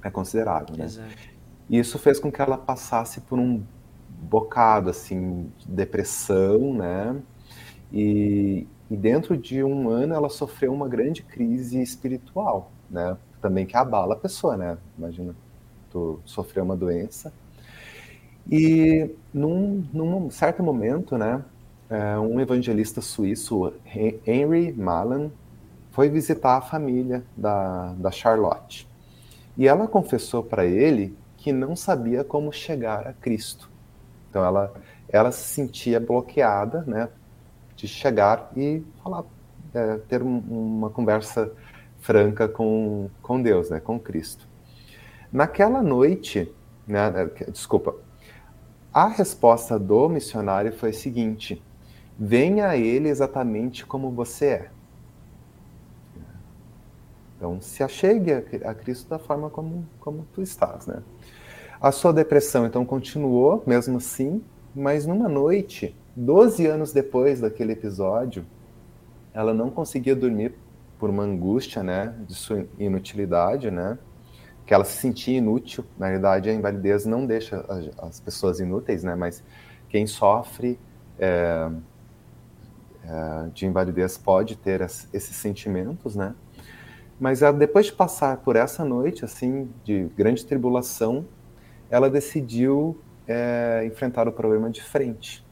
é 0.04 0.10
considerável. 0.10 0.76
Né? 0.76 0.88
E 1.70 1.80
isso 1.80 1.98
fez 2.00 2.20
com 2.20 2.32
que 2.32 2.42
ela 2.42 2.58
passasse 2.58 3.22
por 3.22 3.40
um 3.40 3.64
bocado 4.22 4.90
assim 4.90 5.52
de 5.60 5.68
depressão, 5.68 6.74
né? 6.74 7.16
E, 7.92 8.68
e, 8.90 8.98
dentro 8.98 9.38
de 9.38 9.64
um 9.64 9.90
ano 9.90 10.14
ela 10.14 10.30
sofreu 10.30 10.74
uma 10.74 10.88
grande 10.88 11.24
crise 11.24 11.82
espiritual, 11.82 12.72
né? 12.90 13.18
Também 13.42 13.66
que 13.66 13.78
abala 13.78 14.14
a 14.14 14.18
pessoa, 14.18 14.58
né? 14.58 14.78
Imagina 14.98 15.36
tu 15.90 16.20
sofrer 16.26 16.62
uma 16.62 16.76
doença. 16.76 17.34
E 18.50 19.10
num, 19.34 19.86
num 19.94 20.30
certo 20.32 20.64
momento, 20.64 21.18
né? 21.18 21.44
É, 21.90 22.20
um 22.20 22.40
evangelista 22.40 23.02
suíço, 23.02 23.74
Henry 24.26 24.74
Malan, 24.74 25.32
foi 25.92 26.10
visitar 26.10 26.58
a 26.58 26.62
família 26.62 27.24
da, 27.36 27.94
da 27.94 28.12
Charlotte. 28.12 28.88
E 29.58 29.68
ela 29.68 29.88
confessou 29.88 30.44
para 30.44 30.66
ele 30.66 31.18
que 31.38 31.52
não 31.52 31.76
sabia 31.76 32.24
como 32.24 32.52
chegar 32.52 33.08
a 33.08 33.14
Cristo. 33.14 33.70
Então 34.30 34.44
ela, 34.44 34.74
ela 35.10 35.32
se 35.32 35.44
sentia 35.44 36.00
bloqueada, 36.00 36.84
né, 36.86 37.10
de 37.76 37.88
chegar 37.88 38.52
e 38.56 38.84
falar, 39.02 39.24
é, 39.74 39.98
ter 40.10 40.22
um, 40.22 40.38
uma 40.40 40.90
conversa 40.90 41.52
franca 42.00 42.48
com, 42.48 43.10
com 43.22 43.42
Deus, 43.42 43.70
né, 43.70 43.80
com 43.80 44.00
Cristo. 44.00 44.48
Naquela 45.32 45.82
noite, 45.82 46.54
né, 46.86 47.12
desculpa, 47.52 47.96
a 48.94 49.08
resposta 49.08 49.78
do 49.80 50.10
missionário 50.10 50.72
foi 50.74 50.90
a 50.90 50.94
seguinte: 50.94 51.62
venha 52.20 52.70
a 52.70 52.78
ele 52.78 53.10
exatamente 53.10 53.86
como 53.86 54.12
você 54.12 54.46
é. 54.46 54.70
Então, 57.38 57.62
se 57.62 57.84
achegue 57.84 58.34
a 58.34 58.74
Cristo 58.74 59.08
da 59.10 59.20
forma 59.20 59.50
como, 59.50 59.86
como 60.00 60.26
tu 60.34 60.42
estás, 60.42 60.88
né? 60.88 61.04
A 61.80 61.92
sua 61.92 62.12
depressão 62.12 62.66
então 62.66 62.84
continuou, 62.84 63.64
mesmo 63.68 63.98
assim, 63.98 64.44
mas 64.76 65.06
numa 65.06 65.30
noite, 65.30 65.96
12 66.16 66.66
anos 66.66 66.92
depois 66.92 67.42
daquele 67.42 67.74
episódio, 67.74 68.44
ela 69.32 69.54
não 69.54 69.70
conseguia 69.70 70.16
dormir 70.16 70.56
por 70.98 71.12
uma 71.12 71.22
angústia, 71.22 71.84
né, 71.84 72.16
de 72.28 72.34
sua 72.34 72.66
inutilidade, 72.80 73.70
né, 73.70 74.00
que 74.66 74.74
ela 74.74 74.84
se 74.84 74.98
sentia 74.98 75.38
inútil. 75.38 75.86
Na 76.00 76.10
verdade, 76.10 76.50
a 76.50 76.54
invalidez 76.54 77.06
não 77.06 77.28
deixa 77.28 77.64
as 78.00 78.20
pessoas 78.20 78.60
inúteis, 78.60 79.04
né, 79.04 79.14
mas 79.14 79.44
quem 79.90 80.08
sofre 80.08 80.80
é, 81.20 81.70
de 83.54 83.66
invalidez 83.66 84.18
pode 84.18 84.58
ter 84.58 84.82
esses 84.82 85.36
sentimentos, 85.36 86.16
né. 86.16 86.36
Mas 87.20 87.40
depois 87.58 87.88
de 87.88 87.94
passar 87.94 88.38
por 88.38 88.56
essa 88.56 88.86
noite, 88.86 89.26
assim, 89.26 89.70
de 89.84 90.06
grande 90.16 90.46
tribulação, 90.46 91.26
ela 91.90 92.10
decidiu 92.10 93.00
é, 93.28 93.84
enfrentar 93.86 94.28
o 94.28 94.32
problema 94.32 94.70
de 94.70 94.84
frente. 94.84 95.46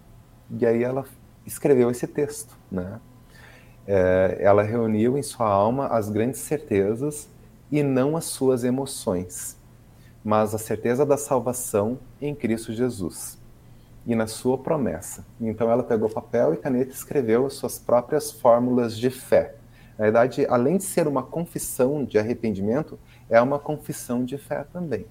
E 0.60 0.66
aí 0.66 0.84
ela 0.84 1.06
escreveu 1.46 1.90
esse 1.90 2.08
texto, 2.08 2.58
né? 2.72 3.00
É, 3.88 4.38
ela 4.40 4.64
reuniu 4.64 5.18
em 5.18 5.24
sua 5.24 5.48
alma 5.48 5.88
as 5.88 6.10
grandes 6.10 6.40
certezas 6.40 7.30
e 7.72 7.84
não 7.84 8.18
as 8.18 8.26
suas 8.26 8.64
emoções, 8.64 9.58
mas 10.24 10.56
a 10.56 10.58
certeza 10.58 11.06
da 11.06 11.18
salvação 11.18 12.00
em 12.20 12.34
Cristo 12.34 12.74
Jesus. 12.74 13.40
E 14.06 14.16
na 14.16 14.28
sua 14.28 14.58
promessa. 14.58 15.26
Então 15.40 15.70
ela 15.70 15.84
pegou 15.84 16.10
papel 16.10 16.54
e 16.54 16.58
caneta 16.58 16.92
e 16.92 16.94
escreveu 16.94 17.46
as 17.46 17.54
suas 17.54 17.80
próprias 17.80 18.32
fórmulas 18.32 18.98
de 18.98 19.10
fé. 19.10 19.56
Na 19.98 20.06
verdade, 20.06 20.46
além 20.48 20.78
de 20.78 20.84
ser 20.84 21.08
uma 21.08 21.24
confissão 21.24 22.04
de 22.04 22.20
arrependimento, 22.20 23.00
é 23.30 23.42
uma 23.42 23.58
confissão 23.58 24.24
de 24.24 24.38
fé 24.38 24.66
também. 24.72 25.06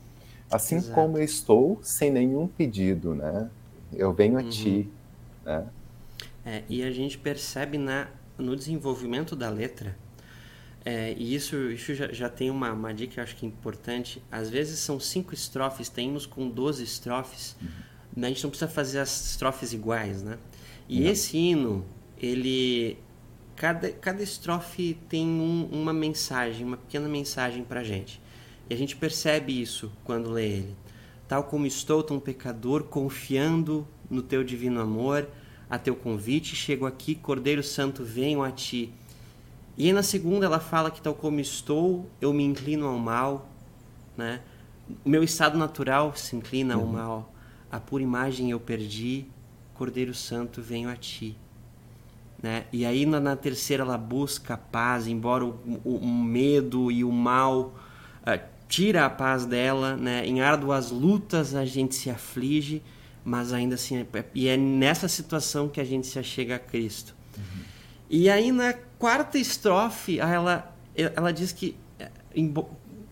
Assim 0.51 0.77
Exato. 0.77 0.95
como 0.95 1.19
eu 1.19 1.25
estou, 1.25 1.79
sem 1.83 2.11
nenhum 2.11 2.47
pedido, 2.47 3.15
né? 3.15 3.51
Eu 3.93 4.13
venho 4.13 4.39
a 4.39 4.43
uhum. 4.43 4.51
ti, 4.51 4.91
né? 5.45 5.67
É, 6.45 6.63
e 6.69 6.83
a 6.83 6.91
gente 6.91 7.17
percebe 7.17 7.79
na, 7.79 8.09
no 8.37 8.55
desenvolvimento 8.55 9.35
da 9.35 9.49
letra, 9.49 9.97
é, 10.85 11.15
e 11.17 11.35
isso, 11.35 11.57
isso 11.71 11.95
já, 11.95 12.13
já 12.13 12.29
tem 12.29 12.51
uma, 12.51 12.71
uma 12.71 12.93
dica 12.93 13.15
que 13.15 13.21
eu 13.21 13.25
acho 13.25 13.35
que 13.37 13.47
é 13.47 13.49
importante. 13.49 14.23
Às 14.31 14.51
vezes 14.51 14.79
são 14.81 15.01
cinco 15.01 15.33
estrofes, 15.33 15.89
temos 15.89 16.27
com 16.27 16.49
12 16.49 16.85
estrofes. 16.85 17.57
Uhum. 17.61 17.69
A 18.17 18.27
gente 18.29 18.43
não 18.43 18.51
precisa 18.51 18.71
fazer 18.71 19.01
as 19.01 19.31
estrofes 19.31 19.73
iguais, 19.73 20.23
né? 20.23 20.39
E 20.89 21.01
não. 21.01 21.11
esse 21.11 21.37
hino, 21.37 21.85
ele... 22.19 22.99
Cada, 23.57 23.91
cada 23.91 24.23
estrofe 24.23 24.99
tem 25.09 25.27
um, 25.27 25.69
uma 25.71 25.93
mensagem, 25.93 26.67
uma 26.67 26.77
pequena 26.77 27.09
mensagem 27.09 27.63
pra 27.63 27.85
gente. 27.85 28.21
E 28.69 28.75
a 28.75 28.77
gente 28.77 28.97
percebe 28.97 29.61
isso 29.61 29.93
quando 30.05 30.31
lê 30.31 30.47
ele. 30.47 30.77
Tal 31.29 31.45
como 31.45 31.67
estou, 31.67 32.03
tão 32.03 32.19
pecador, 32.19 32.85
confiando 32.85 33.87
no 34.11 34.23
teu 34.23 34.43
divino 34.43 34.81
amor, 34.81 35.29
a 35.69 35.79
teu 35.79 35.95
convite, 35.95 36.55
chego 36.55 36.87
aqui, 36.87 37.15
Cordeiro 37.15 37.63
Santo, 37.63 38.05
venho 38.05 38.43
a 38.43 38.51
ti. 38.51 38.93
E 39.77 39.87
aí 39.87 39.93
na 39.93 40.03
segunda 40.03 40.47
ela 40.47 40.61
fala 40.61 40.91
que 40.91 41.01
tal 41.01 41.15
como 41.15 41.41
estou, 41.41 42.09
eu 42.21 42.33
me 42.33 42.45
inclino 42.45 42.87
ao 42.87 42.99
mal, 42.99 43.49
né? 44.17 44.41
O 45.05 45.09
meu 45.09 45.23
estado 45.23 45.59
natural 45.59 46.15
se 46.15 46.37
inclina 46.37 46.75
ao 46.75 46.83
uhum. 46.83 46.93
mal. 46.93 47.34
A 47.75 47.81
pura 47.81 48.05
imagem 48.05 48.53
eu 48.53 48.61
perdi, 48.61 49.27
Cordeiro 49.75 50.15
Santo, 50.15 50.63
venho 50.63 50.89
a 50.89 50.95
ti. 50.95 51.37
Né? 52.41 52.67
E 52.73 52.87
aí 52.87 53.05
na, 53.05 53.19
na 53.19 53.35
terceira 53.35 53.83
ela 53.83 53.99
busca 53.99 54.55
a 54.55 54.57
paz, 54.57 55.09
embora 55.09 55.45
o, 55.45 55.59
o, 55.85 55.97
o 55.97 56.07
medo 56.07 56.89
e 56.93 57.03
o 57.03 57.11
mal 57.11 57.75
uh, 58.21 58.41
tira 58.69 59.05
a 59.05 59.11
paz 59.11 59.45
dela, 59.45 59.97
né? 59.97 60.25
Em 60.25 60.41
árduas 60.41 60.93
lutas 60.93 61.53
a 61.57 61.65
gente 61.65 61.97
se 61.97 62.09
aflige, 62.09 62.81
mas 63.25 63.53
ainda 63.53 63.75
assim, 63.75 63.97
é, 63.97 64.25
e 64.33 64.47
é 64.47 64.57
nessa 64.57 65.09
situação 65.09 65.69
que 65.69 65.81
a 65.81 65.85
gente 65.85 66.07
se 66.07 66.17
achega 66.17 66.55
a 66.55 66.59
Cristo. 66.61 67.13
Uhum. 67.37 67.63
E 68.09 68.31
aí 68.31 68.53
na 68.53 68.73
quarta 69.01 69.37
estrofe, 69.37 70.21
ela, 70.21 70.73
ela 70.95 71.33
diz 71.33 71.51
que 71.51 71.77
é, 71.99 72.09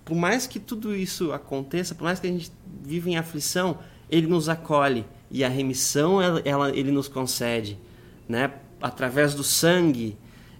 por 0.04 0.16
mais 0.16 0.46
que 0.46 0.60
tudo 0.60 0.94
isso 0.94 1.32
aconteça, 1.32 1.96
por 1.96 2.04
mais 2.04 2.20
que 2.20 2.28
a 2.28 2.30
gente 2.30 2.52
viva 2.80 3.10
em 3.10 3.16
aflição, 3.16 3.78
ele 4.12 4.26
nos 4.26 4.50
acolhe 4.50 5.06
e 5.30 5.42
a 5.42 5.48
remissão 5.48 6.20
ela, 6.20 6.42
ela, 6.44 6.68
ele 6.76 6.92
nos 6.92 7.08
concede, 7.08 7.78
né? 8.28 8.52
Através 8.80 9.34
do 9.34 9.42
sangue. 9.42 10.18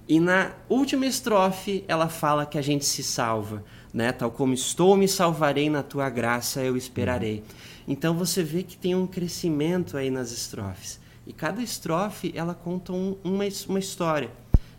E 0.09 0.19
na 0.19 0.53
última 0.71 1.05
estrofe 1.05 1.85
ela 1.87 2.09
fala 2.09 2.47
que 2.47 2.57
a 2.57 2.63
gente 2.63 2.87
se 2.87 3.03
salva, 3.03 3.63
né? 3.93 4.11
Tal 4.11 4.31
como 4.31 4.55
estou, 4.55 4.97
me 4.97 5.07
salvarei 5.07 5.69
na 5.69 5.83
tua 5.83 6.09
graça, 6.09 6.63
eu 6.63 6.79
esperarei. 6.79 7.45
Então 7.87 8.15
você 8.15 8.43
vê 8.43 8.63
que 8.63 8.77
tem 8.77 8.95
um 8.95 9.07
crescimento 9.07 9.99
aí 9.99 10.11
nas 10.11 10.33
estrofes. 10.33 10.99
E 11.27 11.33
cada 11.33 11.63
estrofe 11.63 12.33
ela 12.35 12.55
conta 12.55 12.95
um, 12.95 13.19
uma, 13.23 13.45
uma 13.69 13.79
história. 13.79 14.31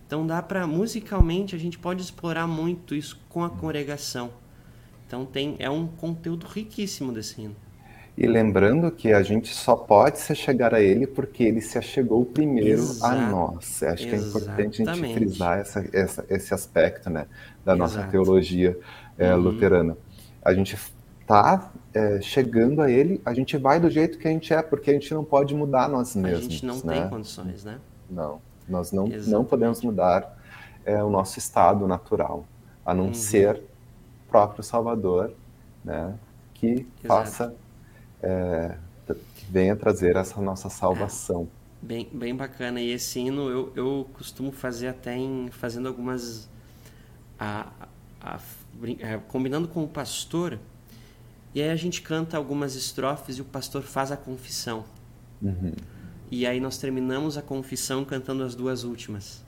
Então 0.08 0.26
dá 0.26 0.42
para 0.42 0.66
musicalmente 0.66 1.56
a 1.56 1.60
gente 1.60 1.78
pode 1.78 2.02
explorar 2.02 2.48
muito 2.48 2.96
isso 2.96 3.20
com 3.30 3.44
a 3.44 3.52
congregação. 3.52 4.32
Então 5.06 5.28
tem 5.28 5.56
é 5.60 5.70
um 5.70 5.86
conteúdo 5.86 6.48
riquíssimo 6.48 7.12
desse 7.12 7.40
hino. 7.40 7.63
E 8.16 8.28
lembrando 8.28 8.92
que 8.92 9.12
a 9.12 9.24
gente 9.24 9.54
só 9.54 9.76
pode 9.76 10.20
se 10.20 10.36
chegar 10.36 10.74
a 10.74 10.82
ele 10.82 11.08
porque 11.08 11.44
ele 11.44 11.62
se 11.62 11.80
achegou 11.80 12.24
primeiro 12.24 12.82
Exato. 12.82 13.16
a 13.16 13.30
nós. 13.30 13.82
Acho 13.82 14.08
que 14.08 14.14
é 14.14 14.18
importante 14.18 14.84
a 14.84 14.94
gente 14.94 15.14
frisar 15.16 15.60
essa, 15.60 15.86
essa, 15.92 16.26
esse 16.30 16.54
aspecto 16.54 17.10
né, 17.10 17.26
da 17.66 17.76
nossa 17.76 17.96
Exato. 18.00 18.12
teologia 18.12 18.78
é, 19.18 19.34
uhum. 19.34 19.42
luterana. 19.42 19.98
A 20.44 20.54
gente 20.54 20.78
está 21.22 21.72
é, 21.94 22.22
chegando 22.22 22.82
a 22.82 22.92
ele, 22.92 23.20
a 23.26 23.34
gente 23.34 23.58
vai 23.58 23.80
do 23.80 23.90
jeito 23.90 24.20
que 24.20 24.28
a 24.28 24.32
gente 24.32 24.54
é, 24.54 24.62
porque 24.62 24.92
a 24.92 24.94
gente 24.94 25.12
não 25.14 25.24
pode 25.24 25.56
mudar 25.56 25.90
nós 25.90 26.16
mesmos. 26.16 26.46
A 26.46 26.50
gente 26.50 26.66
não 26.66 26.80
né? 26.84 27.02
tem 27.02 27.10
condições, 27.10 27.64
né? 27.64 27.80
Não, 28.10 28.40
nós 28.70 28.92
não, 28.92 29.08
não 29.08 29.44
podemos 29.44 29.82
mudar 29.82 30.38
é, 30.86 31.04
o 31.04 31.10
nosso 31.10 31.40
estado 31.40 31.88
natural, 31.88 32.46
a 32.86 32.94
não 32.94 33.06
uhum. 33.06 33.14
ser 33.14 33.64
próprio 34.30 34.64
Salvador, 34.64 35.32
né? 35.84 36.14
Que 36.54 36.68
Exato. 37.04 37.08
faça, 37.08 37.56
é, 38.24 38.78
que 39.36 39.46
venha 39.50 39.76
trazer 39.76 40.16
essa 40.16 40.42
nossa 40.42 40.70
salvação. 40.70 41.48
É. 41.60 41.86
Bem, 41.86 42.10
bem 42.14 42.36
bacana. 42.36 42.80
E 42.80 42.92
esse 42.92 43.20
hino 43.20 43.50
eu, 43.50 43.74
eu 43.76 44.10
costumo 44.14 44.52
fazer 44.52 44.88
até 44.88 45.16
em 45.18 45.50
fazendo 45.52 45.88
algumas. 45.88 46.50
A, 47.38 47.68
a, 48.22 48.36
a, 48.36 48.40
é, 49.00 49.18
combinando 49.28 49.68
com 49.68 49.84
o 49.84 49.88
pastor, 49.88 50.58
e 51.54 51.62
aí 51.62 51.70
a 51.70 51.76
gente 51.76 52.02
canta 52.02 52.38
algumas 52.38 52.76
estrofes 52.76 53.38
e 53.38 53.42
o 53.42 53.46
pastor 53.46 53.84
faz 53.84 54.12
a 54.12 54.18
confissão. 54.18 54.86
Uhum. 55.42 55.74
E 56.32 56.48
aí 56.48 56.60
nós 56.60 56.78
terminamos 56.78 57.38
a 57.38 57.42
confissão 57.42 58.04
cantando 58.06 58.44
as 58.44 58.56
duas 58.56 58.84
últimas. 58.84 59.44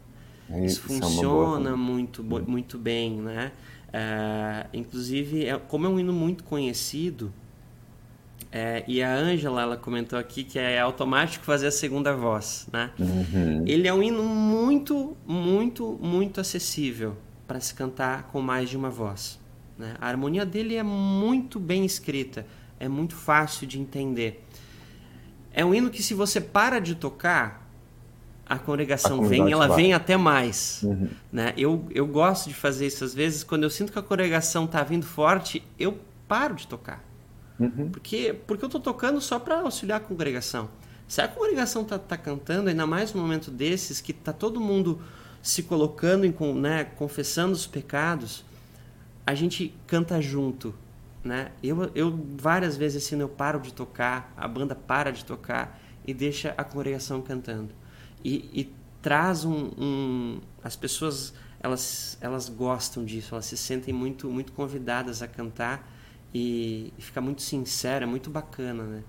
Isso, 0.50 0.64
Isso 0.66 0.82
funciona 0.82 1.72
é 1.72 1.76
muito, 1.76 2.22
uhum. 2.22 2.44
muito 2.46 2.78
bem, 2.78 3.20
né? 3.20 3.52
É, 3.92 4.68
inclusive, 4.74 5.46
é, 5.46 5.58
como 5.58 5.86
é 5.88 5.90
um 5.90 6.00
hino 6.00 6.14
muito 6.14 6.44
conhecido, 6.44 7.34
é, 8.52 8.86
e 8.88 9.04
a 9.04 9.14
Ângela 9.14 9.62
ela 9.62 9.78
comentou 9.78 10.18
aqui 10.18 10.44
que 10.44 10.58
é 10.58 10.80
automático 10.80 11.44
fazer 11.44 11.68
a 11.68 11.72
segunda 11.72 12.16
voz, 12.16 12.68
né? 12.72 12.92
Uhum. 12.98 13.64
Ele 13.68 13.88
é 13.88 13.94
um 13.94 14.02
hino 14.02 14.24
muito, 14.24 15.18
muito, 15.28 16.00
muito 16.02 16.40
acessível 16.40 17.18
para 17.46 17.60
se 17.60 17.74
cantar 17.74 18.24
com 18.32 18.42
mais 18.42 18.70
de 18.70 18.78
uma 18.78 18.90
voz. 18.90 19.40
Né? 19.78 19.96
A 20.00 20.08
harmonia 20.08 20.46
dele 20.46 20.76
é 20.76 20.84
muito 20.84 21.60
bem 21.60 21.86
escrita, 21.86 22.46
é 22.80 22.88
muito 22.88 23.14
fácil 23.14 23.68
de 23.68 23.80
entender. 23.80 24.46
É 25.54 25.66
um 25.66 25.76
hino 25.76 25.90
que 25.90 26.02
se 26.02 26.14
você 26.14 26.40
para 26.40 26.80
de 26.80 26.96
tocar, 26.96 27.70
a 28.46 28.58
congregação 28.58 29.24
a 29.24 29.28
vem, 29.28 29.52
ela 29.52 29.68
vai. 29.68 29.78
vem 29.78 29.94
até 29.94 30.16
mais. 30.16 30.82
Uhum. 30.84 31.10
Né? 31.32 31.54
Eu, 31.58 31.86
eu 31.92 32.06
gosto 32.06 32.48
de 32.48 32.54
fazer 32.54 32.88
isso 32.88 33.04
às 33.04 33.14
vezes, 33.14 33.44
quando 33.44 33.64
eu 33.64 33.70
sinto 33.70 33.92
que 33.92 34.00
a 34.00 34.04
congregação 34.04 34.66
está 34.66 34.84
vindo 34.84 35.06
forte, 35.06 35.62
eu 35.78 35.98
paro 36.28 36.56
de 36.56 36.68
tocar. 36.68 37.04
Uhum. 37.60 37.90
Porque, 37.90 38.34
porque 38.46 38.64
eu 38.64 38.68
estou 38.68 38.82
tocando 38.82 39.22
só 39.22 39.40
para 39.40 39.62
auxiliar 39.62 40.02
a 40.02 40.04
congregação. 40.04 40.70
Se 41.08 41.22
a 41.22 41.28
congregação 41.28 41.84
está 41.84 42.00
tá 42.00 42.18
cantando, 42.18 42.70
ainda 42.70 42.86
mais 42.86 43.14
num 43.14 43.22
momento 43.22 43.52
desses, 43.52 44.02
que 44.02 44.12
está 44.12 44.34
todo 44.34 44.60
mundo 44.60 45.02
se 45.42 45.64
colocando, 45.64 46.26
em, 46.26 46.34
né, 46.56 46.84
confessando 46.84 47.54
os 47.54 47.68
pecados, 47.68 48.44
a 49.26 49.36
gente 49.36 49.74
canta 49.86 50.20
junto, 50.22 50.74
né? 51.24 51.52
Eu, 51.64 51.92
eu 51.96 52.20
várias 52.38 52.76
vezes 52.76 53.06
assim 53.06 53.20
eu 53.20 53.30
paro 53.30 53.60
de 53.60 53.74
tocar, 53.74 54.34
a 54.36 54.48
banda 54.48 54.76
para 54.76 55.12
de 55.12 55.24
tocar 55.24 55.80
e 56.06 56.14
deixa 56.14 56.54
a 56.58 56.64
congregação 56.64 57.22
cantando 57.22 57.74
e, 58.26 58.50
e 58.52 58.74
traz 59.04 59.46
um, 59.46 59.72
um, 59.78 60.42
as 60.64 60.76
pessoas 60.76 61.34
elas 61.60 62.18
elas 62.20 62.50
gostam 62.50 63.06
disso, 63.06 63.36
elas 63.36 63.46
se 63.46 63.56
sentem 63.56 63.94
muito 63.94 64.30
muito 64.30 64.52
convidadas 64.52 65.22
a 65.22 65.28
cantar 65.28 65.88
e, 66.36 66.92
e 66.98 67.02
fica 67.02 67.22
muito 67.22 67.42
sincera, 67.42 68.06
muito 68.06 68.30
bacana, 68.30 68.84
né? 68.84 69.04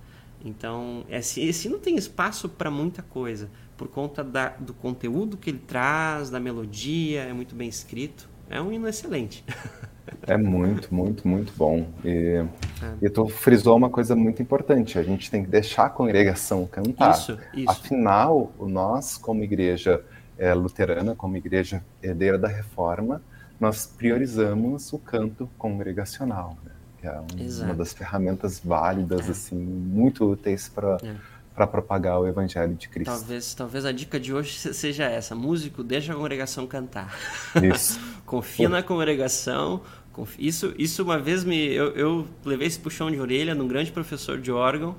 Então 0.44 1.04
esse, 1.08 1.40
esse 1.40 1.68
não 1.68 1.80
tem 1.80 1.96
espaço 1.96 2.48
para 2.48 2.70
muita 2.70 3.02
coisa 3.02 3.50
por 3.76 3.88
conta 3.88 4.22
da, 4.22 4.50
do 4.50 4.72
conteúdo 4.72 5.36
que 5.36 5.50
ele 5.50 5.58
traz, 5.58 6.30
da 6.30 6.38
melodia, 6.38 7.22
é 7.22 7.32
muito 7.32 7.54
bem 7.54 7.68
escrito. 7.68 8.28
É 8.48 8.62
um 8.62 8.72
hino 8.72 8.88
excelente. 8.88 9.44
É 10.24 10.36
muito, 10.36 10.94
muito, 10.94 11.26
muito 11.26 11.52
bom. 11.56 11.84
E, 12.04 12.36
é. 12.80 12.94
e 13.02 13.10
tu 13.10 13.26
frisou 13.26 13.76
uma 13.76 13.90
coisa 13.90 14.14
muito 14.14 14.40
importante: 14.40 15.00
a 15.00 15.02
gente 15.02 15.28
tem 15.28 15.42
que 15.42 15.50
deixar 15.50 15.86
a 15.86 15.90
congregação 15.90 16.64
cantar. 16.64 17.10
Isso, 17.10 17.36
isso. 17.52 17.68
Afinal, 17.68 18.52
nós, 18.60 19.18
como 19.18 19.42
igreja 19.42 20.04
é, 20.38 20.54
luterana, 20.54 21.16
como 21.16 21.36
igreja 21.36 21.84
herdeira 22.00 22.38
da 22.38 22.46
reforma, 22.46 23.20
nós 23.58 23.84
priorizamos 23.84 24.92
o 24.92 24.98
canto 24.98 25.50
congregacional, 25.58 26.56
né? 26.64 26.70
Que 27.06 27.42
é 27.42 27.42
um, 27.42 27.64
uma 27.64 27.74
das 27.74 27.92
ferramentas 27.92 28.60
válidas, 28.62 29.28
é. 29.28 29.30
assim, 29.30 29.56
muito 29.56 30.24
úteis 30.24 30.68
para. 30.68 30.98
É 31.02 31.36
para 31.56 31.66
propagar 31.66 32.20
o 32.20 32.26
evangelho 32.26 32.74
de 32.74 32.86
Cristo. 32.86 33.10
Talvez, 33.10 33.54
talvez 33.54 33.86
a 33.86 33.90
dica 33.90 34.20
de 34.20 34.30
hoje 34.30 34.58
seja 34.74 35.04
essa: 35.04 35.34
músico, 35.34 35.82
deixa 35.82 36.12
a 36.12 36.14
congregação 36.14 36.66
cantar. 36.66 37.16
Isso. 37.62 37.98
Confia 38.26 38.68
na 38.68 38.82
congregação. 38.82 39.80
Confia. 40.12 40.46
Isso, 40.46 40.74
isso 40.76 41.02
uma 41.02 41.18
vez 41.18 41.44
me, 41.44 41.56
eu, 41.56 41.92
eu, 41.92 42.28
levei 42.44 42.66
esse 42.66 42.78
puxão 42.78 43.10
de 43.10 43.18
orelha 43.18 43.54
num 43.54 43.66
grande 43.66 43.90
professor 43.90 44.38
de 44.38 44.52
órgão. 44.52 44.96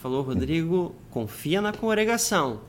Falou, 0.00 0.22
Rodrigo, 0.22 0.94
confia 1.10 1.60
na 1.60 1.74
congregação. 1.74 2.62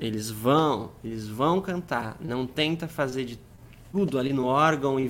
Eles 0.00 0.30
vão, 0.30 0.92
eles 1.04 1.28
vão 1.28 1.60
cantar. 1.60 2.16
Não 2.18 2.46
tenta 2.46 2.88
fazer 2.88 3.26
de 3.26 3.38
tudo 3.92 4.18
ali 4.18 4.32
no 4.32 4.46
órgão 4.46 4.98
e 4.98 5.06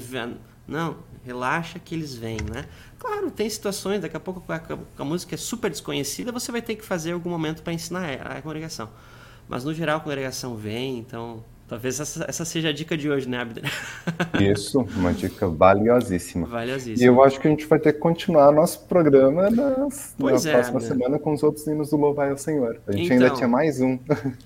não, 0.68 0.96
relaxa 1.28 1.78
que 1.78 1.94
eles 1.94 2.14
vêm, 2.14 2.38
né? 2.50 2.64
Claro, 2.98 3.30
tem 3.30 3.48
situações, 3.48 4.00
daqui 4.00 4.16
a 4.16 4.20
pouco 4.20 4.42
a, 4.50 4.60
a, 4.98 5.04
música 5.04 5.34
é 5.34 5.38
super 5.38 5.70
desconhecida, 5.70 6.32
você 6.32 6.50
vai 6.50 6.62
ter 6.62 6.74
que 6.74 6.84
fazer 6.84 7.12
algum 7.12 7.30
momento 7.30 7.62
para 7.62 7.72
ensinar 7.72 8.04
a, 8.20 8.38
a 8.38 8.42
congregação. 8.42 8.88
Mas 9.48 9.64
no 9.64 9.72
geral 9.72 9.98
a 9.98 10.00
congregação 10.00 10.56
vem, 10.56 10.98
então 10.98 11.44
Talvez 11.68 12.00
essa, 12.00 12.24
essa, 12.26 12.46
seja 12.46 12.70
a 12.70 12.72
dica 12.72 12.96
de 12.96 13.10
hoje, 13.10 13.28
né, 13.28 13.42
Abner? 13.42 13.70
Isso, 14.40 14.80
uma 14.96 15.12
dica 15.12 15.46
valiosíssima. 15.46 16.46
Valiosíssima. 16.46 17.04
E 17.04 17.06
eu 17.06 17.22
acho 17.22 17.38
que 17.38 17.46
a 17.46 17.50
gente 17.50 17.66
vai 17.66 17.78
ter 17.78 17.92
que 17.92 17.98
continuar 17.98 18.50
nosso 18.50 18.86
programa 18.86 19.50
nas, 19.50 20.14
na 20.18 20.28
é, 20.28 20.30
próxima 20.30 20.60
Abner. 20.60 20.80
semana 20.80 21.18
com 21.18 21.34
os 21.34 21.42
outros 21.42 21.66
hinos 21.66 21.90
do 21.90 21.98
Louvai 21.98 22.30
ao 22.30 22.38
Senhor. 22.38 22.80
A 22.86 22.92
gente 22.92 23.12
então, 23.12 23.18
ainda 23.18 23.36
tinha 23.36 23.46
mais 23.46 23.82
um. 23.82 23.98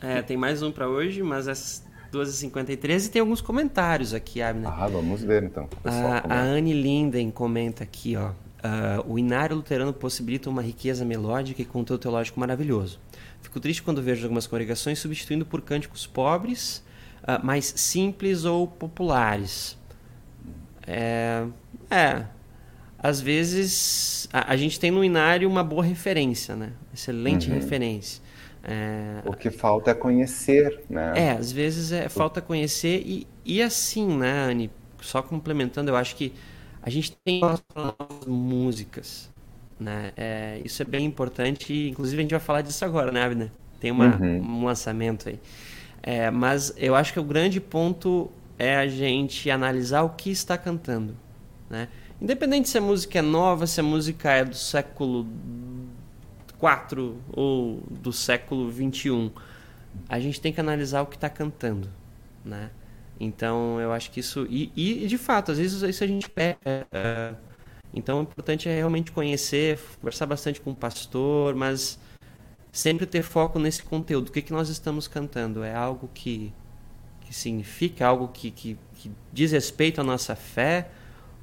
É, 0.02 0.20
tem 0.20 0.36
mais 0.36 0.62
um 0.62 0.72
para 0.72 0.88
hoje, 0.88 1.22
mas 1.22 1.46
às 1.46 1.84
2h53 2.12 3.06
e 3.06 3.08
tem 3.10 3.20
alguns 3.20 3.40
comentários 3.40 4.12
aqui, 4.12 4.42
Abner. 4.42 4.70
Ah, 4.70 4.86
vamos 4.86 5.22
ver 5.22 5.42
então. 5.42 5.68
A, 5.82 6.34
a 6.34 6.40
Anne 6.40 6.72
Linden 6.72 7.30
comenta 7.30 7.82
aqui, 7.82 8.16
ó. 8.16 8.30
Uh, 8.30 9.12
o 9.14 9.18
inário 9.18 9.56
luterano 9.56 9.92
possibilita 9.92 10.48
uma 10.48 10.62
riqueza 10.62 11.04
melódica 11.04 11.60
e 11.60 11.64
conteúdo 11.64 12.02
teológico 12.02 12.38
maravilhoso. 12.38 13.00
Fico 13.40 13.58
triste 13.58 13.82
quando 13.82 14.00
vejo 14.00 14.22
algumas 14.22 14.46
congregações 14.46 15.00
substituindo 15.00 15.44
por 15.44 15.62
cânticos 15.62 16.06
pobres 16.06 16.84
uh, 17.22 17.44
mais 17.44 17.64
simples 17.76 18.44
ou 18.44 18.68
populares. 18.68 19.76
É, 20.86 21.44
é 21.90 22.24
às 22.98 23.20
vezes 23.20 24.28
a, 24.32 24.52
a, 24.52 24.56
gente 24.56 24.78
tem 24.78 24.92
no 24.92 25.02
Inário 25.02 25.48
uma 25.48 25.64
boa 25.64 25.82
referência, 25.82 26.54
né? 26.54 26.72
Excelente 26.94 27.48
uhum. 27.48 27.56
referência. 27.56 28.21
É, 28.64 29.22
o 29.24 29.32
que 29.32 29.50
falta 29.50 29.90
é 29.90 29.94
conhecer, 29.94 30.84
né? 30.88 31.12
É, 31.16 31.30
às 31.32 31.50
vezes 31.50 31.90
é 31.90 32.08
falta 32.08 32.40
conhecer 32.40 33.02
e, 33.04 33.26
e 33.44 33.60
assim, 33.60 34.06
né, 34.16 34.44
Anne? 34.50 34.70
Só 35.00 35.20
complementando, 35.20 35.90
eu 35.90 35.96
acho 35.96 36.14
que 36.14 36.32
a 36.80 36.88
gente 36.88 37.16
tem 37.24 37.40
novas 37.40 38.26
músicas, 38.26 39.30
né? 39.80 40.12
É, 40.16 40.60
isso 40.64 40.80
é 40.80 40.84
bem 40.84 41.04
importante, 41.04 41.88
inclusive 41.88 42.20
a 42.20 42.22
gente 42.22 42.30
vai 42.30 42.40
falar 42.40 42.62
disso 42.62 42.84
agora, 42.84 43.10
né, 43.10 43.24
Abner? 43.24 43.50
Tem 43.80 43.90
uma, 43.90 44.16
uhum. 44.16 44.60
um 44.60 44.64
lançamento 44.64 45.28
aí. 45.28 45.40
É, 46.00 46.30
mas 46.30 46.72
eu 46.76 46.94
acho 46.94 47.12
que 47.12 47.18
o 47.18 47.24
grande 47.24 47.60
ponto 47.60 48.30
é 48.58 48.76
a 48.76 48.86
gente 48.86 49.50
analisar 49.50 50.02
o 50.02 50.10
que 50.10 50.30
está 50.30 50.56
cantando. 50.56 51.16
Né? 51.68 51.88
Independente 52.20 52.68
se 52.68 52.78
a 52.78 52.80
música 52.80 53.18
é 53.18 53.22
nova, 53.22 53.66
se 53.66 53.80
a 53.80 53.82
música 53.82 54.30
é 54.30 54.44
do 54.44 54.54
século 54.54 55.26
IV 56.62 57.16
ou 57.32 57.82
do 57.90 58.12
século 58.12 58.70
XXI, 58.70 59.32
a 60.08 60.20
gente 60.20 60.40
tem 60.40 60.52
que 60.52 60.60
analisar 60.60 61.02
o 61.02 61.06
que 61.06 61.16
está 61.16 61.28
cantando. 61.28 61.88
Né? 62.44 62.70
Então 63.20 63.80
eu 63.80 63.92
acho 63.92 64.10
que 64.10 64.20
isso. 64.20 64.46
E, 64.48 64.72
e, 64.74 65.06
de 65.06 65.18
fato, 65.18 65.52
às 65.52 65.58
vezes 65.58 65.82
isso 65.82 66.02
a 66.02 66.06
gente 66.06 66.28
pega. 66.28 66.58
É, 66.90 67.34
então 67.94 68.20
o 68.20 68.22
importante 68.22 68.68
é 68.68 68.74
realmente 68.74 69.12
conhecer, 69.12 69.78
conversar 70.00 70.26
bastante 70.26 70.60
com 70.60 70.70
o 70.70 70.74
pastor, 70.74 71.54
mas 71.54 71.98
sempre 72.72 73.06
ter 73.06 73.22
foco 73.22 73.58
nesse 73.58 73.82
conteúdo. 73.82 74.28
O 74.28 74.32
que, 74.32 74.42
que 74.42 74.52
nós 74.52 74.68
estamos 74.68 75.06
cantando? 75.06 75.62
É 75.62 75.74
algo 75.74 76.08
que, 76.12 76.52
que 77.20 77.34
significa, 77.34 78.06
algo 78.06 78.28
que, 78.28 78.50
que, 78.50 78.78
que 78.94 79.10
diz 79.32 79.52
respeito 79.52 80.00
à 80.00 80.04
nossa 80.04 80.34
fé? 80.34 80.90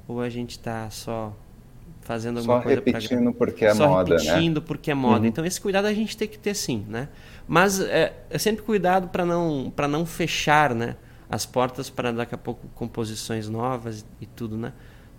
Ou 0.08 0.20
a 0.20 0.28
gente 0.28 0.50
está 0.50 0.90
só 0.90 1.34
fazendo 2.10 2.38
alguma 2.38 2.56
só 2.56 2.62
coisa 2.64 2.82
repetindo 2.84 3.32
pra... 3.32 3.46
porque 3.46 3.64
é 3.64 3.72
só 3.72 3.88
moda, 3.88 4.16
né? 4.16 4.20
repetindo 4.20 4.60
porque 4.60 4.90
é 4.90 4.94
moda. 4.94 5.20
Uhum. 5.20 5.26
Então 5.26 5.44
esse 5.44 5.60
cuidado 5.60 5.84
a 5.84 5.94
gente 5.94 6.16
tem 6.16 6.26
que 6.26 6.36
ter 6.36 6.54
sim, 6.54 6.84
né? 6.88 7.08
Mas 7.46 7.80
é, 7.80 8.12
é 8.28 8.36
sempre 8.36 8.64
cuidado 8.64 9.06
para 9.08 9.24
não 9.24 9.72
para 9.74 9.86
não 9.86 10.04
fechar, 10.04 10.74
né? 10.74 10.96
As 11.28 11.46
portas 11.46 11.88
para 11.88 12.10
daqui 12.10 12.34
a 12.34 12.38
pouco 12.38 12.66
composições 12.74 13.48
novas 13.48 14.04
e 14.20 14.26
tudo, 14.26 14.58
né? 14.58 14.72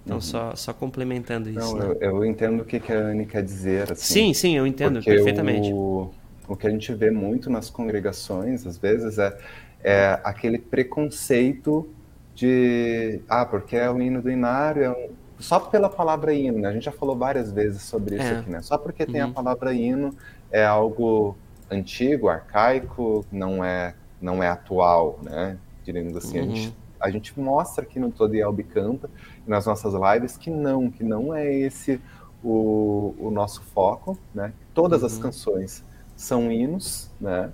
Então, 0.04 0.18
uhum. 0.18 0.22
só, 0.22 0.54
só 0.54 0.74
complementando 0.74 1.50
isso. 1.50 1.60
Não, 1.60 1.76
né? 1.76 1.96
eu, 2.02 2.18
eu, 2.18 2.26
entendo 2.26 2.62
o 2.62 2.66
que, 2.66 2.78
que 2.80 2.92
a 2.92 2.98
Anne 2.98 3.26
quer 3.26 3.44
dizer. 3.44 3.90
Assim, 3.90 4.14
sim, 4.14 4.34
sim, 4.34 4.58
eu 4.58 4.68
entendo 4.68 5.02
perfeitamente. 5.02 5.72
O, 5.72 6.12
o 6.46 6.56
que 6.58 6.68
a 6.68 6.70
gente 6.70 6.94
vê 6.94 7.10
muito 7.10 7.50
nas 7.50 7.70
congregações, 7.70 8.68
às 8.68 8.78
vezes, 8.78 9.18
é, 9.18 9.38
é 9.82 10.20
aquele 10.26 10.58
preconceito 10.58 11.88
de. 12.36 13.22
Ah, 13.30 13.46
porque 13.46 13.78
é 13.78 13.90
o 13.90 14.02
hino 14.02 14.22
do 14.22 14.30
inário, 14.30 14.84
é 14.84 14.90
um, 14.90 15.10
só 15.42 15.60
pela 15.60 15.90
palavra 15.90 16.34
hino, 16.34 16.60
né? 16.60 16.70
A 16.70 16.74
gente 16.74 16.86
já 16.86 16.92
falou 16.92 17.16
várias 17.16 17.52
vezes 17.52 17.82
sobre 17.82 18.16
isso 18.16 18.26
é. 18.26 18.40
aqui, 18.40 18.50
né? 18.50 18.62
Só 18.62 18.78
porque 18.78 19.06
tem 19.06 19.22
a 19.22 19.28
uhum. 19.28 19.34
palavra 19.34 19.74
hino 19.74 20.16
é 20.52 20.66
algo 20.66 21.36
antigo, 21.70 22.30
arcaico, 22.30 23.26
não 23.32 23.64
é, 23.64 23.96
não 24.22 24.44
é 24.44 24.48
atual, 24.48 25.20
né? 25.24 25.58
Diríamos 25.84 26.16
assim, 26.16 26.40
uhum. 26.40 26.52
a 26.52 26.56
gente 26.56 26.82
a 27.02 27.10
gente 27.10 27.38
mostra 27.40 27.84
aqui 27.84 28.00
no 28.00 28.12
Todo 28.12 28.36
Elbe 28.36 28.64
Canta, 28.64 29.10
nas 29.48 29.66
nossas 29.66 29.94
lives, 29.94 30.38
que 30.38 30.52
não, 30.52 30.92
que 30.92 31.04
não 31.04 31.34
é 31.34 31.52
esse 31.52 32.00
o, 32.44 33.16
o 33.20 33.32
nosso 33.32 33.64
foco, 33.64 34.18
né? 34.34 34.54
Todas 34.74 35.02
uhum. 35.02 35.08
as 35.08 35.18
canções 35.18 35.84
são 36.16 36.52
hinos, 36.52 37.10
né? 37.20 37.52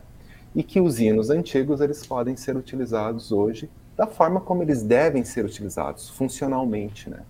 E 0.53 0.63
que 0.63 0.81
os 0.81 0.99
hinos 0.99 1.29
antigos 1.29 1.79
eles 1.79 2.05
podem 2.05 2.35
ser 2.35 2.57
utilizados 2.57 3.31
hoje 3.31 3.69
da 3.95 4.05
forma 4.05 4.41
como 4.41 4.61
eles 4.61 4.83
devem 4.83 5.23
ser 5.23 5.45
utilizados, 5.45 6.09
funcionalmente, 6.09 7.09
né? 7.09 7.21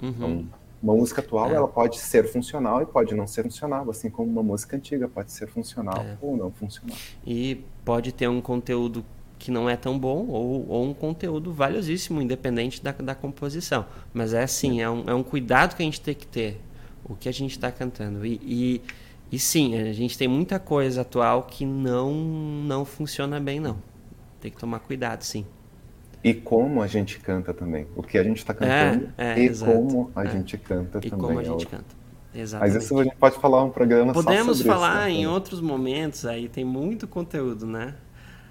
Uhum. 0.00 0.08
Então, 0.10 0.46
uma 0.82 0.94
música 0.94 1.20
atual 1.20 1.50
é. 1.50 1.54
ela 1.54 1.68
pode 1.68 1.98
ser 1.98 2.24
funcional 2.30 2.82
e 2.82 2.86
pode 2.86 3.14
não 3.14 3.26
ser 3.26 3.44
funcional, 3.44 3.88
assim 3.88 4.10
como 4.10 4.28
uma 4.30 4.42
música 4.42 4.76
antiga 4.76 5.08
pode 5.08 5.30
ser 5.30 5.46
funcional 5.46 6.02
é. 6.02 6.18
ou 6.20 6.36
não 6.36 6.50
funcional. 6.50 6.96
E 7.24 7.64
pode 7.84 8.10
ter 8.10 8.28
um 8.28 8.40
conteúdo 8.40 9.04
que 9.38 9.50
não 9.50 9.68
é 9.68 9.76
tão 9.76 9.98
bom 9.98 10.26
ou, 10.28 10.68
ou 10.68 10.84
um 10.84 10.94
conteúdo 10.94 11.52
valiosíssimo, 11.52 12.20
independente 12.20 12.82
da, 12.82 12.92
da 12.92 13.14
composição. 13.14 13.86
Mas 14.12 14.32
é 14.32 14.42
assim, 14.42 14.80
é 14.80 14.90
um, 14.90 15.04
é 15.08 15.14
um 15.14 15.22
cuidado 15.22 15.76
que 15.76 15.82
a 15.82 15.84
gente 15.84 16.00
tem 16.00 16.14
que 16.14 16.26
ter, 16.26 16.60
o 17.04 17.14
que 17.14 17.28
a 17.28 17.32
gente 17.32 17.52
está 17.52 17.70
cantando. 17.70 18.24
E, 18.24 18.40
e, 18.42 18.82
e, 19.30 19.38
sim, 19.38 19.76
a 19.76 19.92
gente 19.92 20.16
tem 20.16 20.28
muita 20.28 20.58
coisa 20.60 21.00
atual 21.02 21.44
que 21.44 21.64
não, 21.64 22.12
não 22.12 22.84
funciona 22.84 23.40
bem, 23.40 23.58
não. 23.58 23.78
Tem 24.40 24.50
que 24.50 24.58
tomar 24.58 24.78
cuidado, 24.80 25.22
sim. 25.22 25.44
E 26.24 26.32
como 26.32 26.80
a 26.80 26.86
gente 26.86 27.18
canta 27.18 27.52
também. 27.52 27.86
O 27.96 28.02
que 28.02 28.16
a 28.16 28.22
gente 28.22 28.38
está 28.38 28.54
cantando 28.54 29.08
é, 29.18 29.32
é, 29.32 29.38
e 29.40 29.46
exato, 29.46 29.72
como 29.72 30.10
a 30.14 30.24
é. 30.24 30.30
gente 30.30 30.56
canta 30.56 30.98
e 31.02 31.10
também. 31.10 31.26
como 31.26 31.38
a 31.38 31.42
gente 31.42 31.66
canta. 31.66 32.02
Exatamente. 32.34 32.74
Mas 32.74 32.84
isso 32.84 32.98
a 32.98 33.04
gente 33.04 33.16
pode 33.16 33.38
falar 33.38 33.64
um 33.64 33.70
programa 33.70 34.12
Podemos 34.12 34.46
só 34.46 34.54
sobre 34.54 34.72
falar 34.72 35.10
isso, 35.10 35.18
né? 35.18 35.22
em 35.22 35.26
outros 35.26 35.60
momentos, 35.60 36.24
aí 36.24 36.48
tem 36.48 36.64
muito 36.64 37.06
conteúdo, 37.06 37.66
né? 37.66 37.94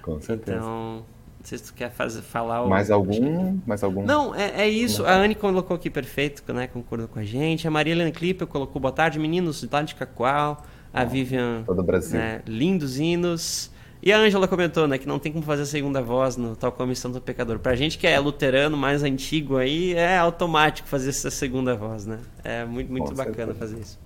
Com 0.02 0.20
certeza. 0.22 0.58
Então, 0.58 1.06
não 1.42 1.46
sei 1.46 1.58
se 1.58 1.64
tu 1.66 1.74
quer 1.74 1.90
fazer, 1.92 2.22
falar 2.22 2.66
mais 2.68 2.92
algum, 2.92 3.58
mais 3.66 3.84
algum. 3.84 4.06
Não, 4.06 4.36
é, 4.36 4.62
é 4.62 4.70
isso. 4.70 5.06
A 5.06 5.14
Anne 5.16 5.34
colocou 5.34 5.76
aqui 5.76 5.90
perfeito, 5.90 6.54
né? 6.54 6.68
Concordou 6.68 7.08
com 7.08 7.18
a 7.18 7.24
gente. 7.24 7.68
A 7.68 7.72
Maria 7.72 7.94
Helena 7.94 8.12
Clipper 8.12 8.46
colocou 8.46 8.80
boa 8.80 8.92
tarde, 8.92 9.18
meninos, 9.18 9.68
lá 9.72 9.82
de 9.82 9.96
Cacoal. 9.96 10.64
A 10.94 11.06
Vivian. 11.06 11.64
Todo 11.66 11.80
o 11.80 11.84
Brasil. 11.84 12.20
Né, 12.20 12.42
lindos 12.46 13.00
hinos. 13.00 13.72
E 14.04 14.12
a 14.12 14.18
Ângela 14.18 14.48
comentou, 14.48 14.88
né, 14.88 14.98
que 14.98 15.08
não 15.08 15.20
tem 15.20 15.32
como 15.32 15.46
fazer 15.46 15.62
a 15.62 15.66
segunda 15.66 16.02
voz 16.02 16.36
no 16.36 16.56
tal 16.56 16.72
comissão 16.72 17.12
do 17.12 17.22
pecador. 17.22 17.60
Pra 17.60 17.76
gente 17.76 18.00
que 18.00 18.08
é 18.08 18.20
luterano 18.20 18.76
mais 18.76 19.04
antigo 19.04 19.58
aí, 19.58 19.94
é 19.94 20.18
automático 20.18 20.88
fazer 20.88 21.10
essa 21.10 21.30
segunda 21.30 21.76
voz, 21.76 22.08
né? 22.08 22.18
É 22.44 22.66
muito, 22.66 22.92
muito 22.92 23.14
bacana 23.14 23.54
fazer 23.54 23.78
isso. 23.78 24.00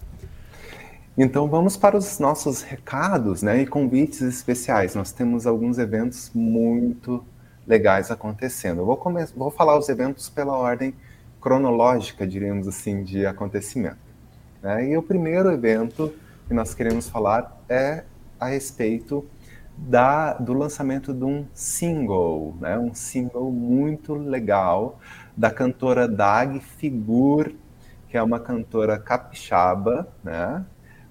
Então 1.18 1.48
vamos 1.48 1.78
para 1.78 1.96
os 1.96 2.20
nossos 2.20 2.62
recados 2.62 3.42
né, 3.42 3.62
e 3.62 3.66
convites 3.66 4.22
especiais. 4.22 4.96
Nós 4.96 5.14
temos 5.14 5.48
alguns 5.48 5.78
eventos 5.78 6.30
muito 6.36 7.24
legais 7.66 8.12
acontecendo. 8.12 8.82
Eu 8.82 8.86
vou, 8.86 9.02
vou 9.34 9.50
falar 9.50 9.78
os 9.78 9.88
eventos 9.88 10.28
pela 10.28 10.58
ordem 10.58 10.94
cronológica, 11.40 12.28
diríamos 12.28 12.68
assim, 12.68 13.02
de 13.02 13.26
acontecimento. 13.26 13.98
Né? 14.62 14.90
E 14.90 14.98
o 14.98 15.02
primeiro 15.02 15.50
evento 15.52 16.14
que 16.50 16.54
nós 16.54 16.74
queremos 16.74 17.08
falar 17.08 17.64
é 17.70 18.04
a 18.38 18.48
respeito 18.48 19.26
da, 19.78 20.34
do 20.34 20.54
lançamento 20.54 21.14
de 21.14 21.24
um 21.24 21.46
single, 21.54 22.56
né? 22.60 22.78
um 22.78 22.94
single 22.94 23.52
muito 23.52 24.14
legal 24.14 25.00
da 25.36 25.52
cantora 25.52 26.08
Dag 26.08 26.60
Figur, 26.60 27.52
que 28.08 28.18
é 28.18 28.24
uma 28.24 28.40
cantora 28.40 28.98
capixaba, 28.98 30.08
né? 30.24 30.66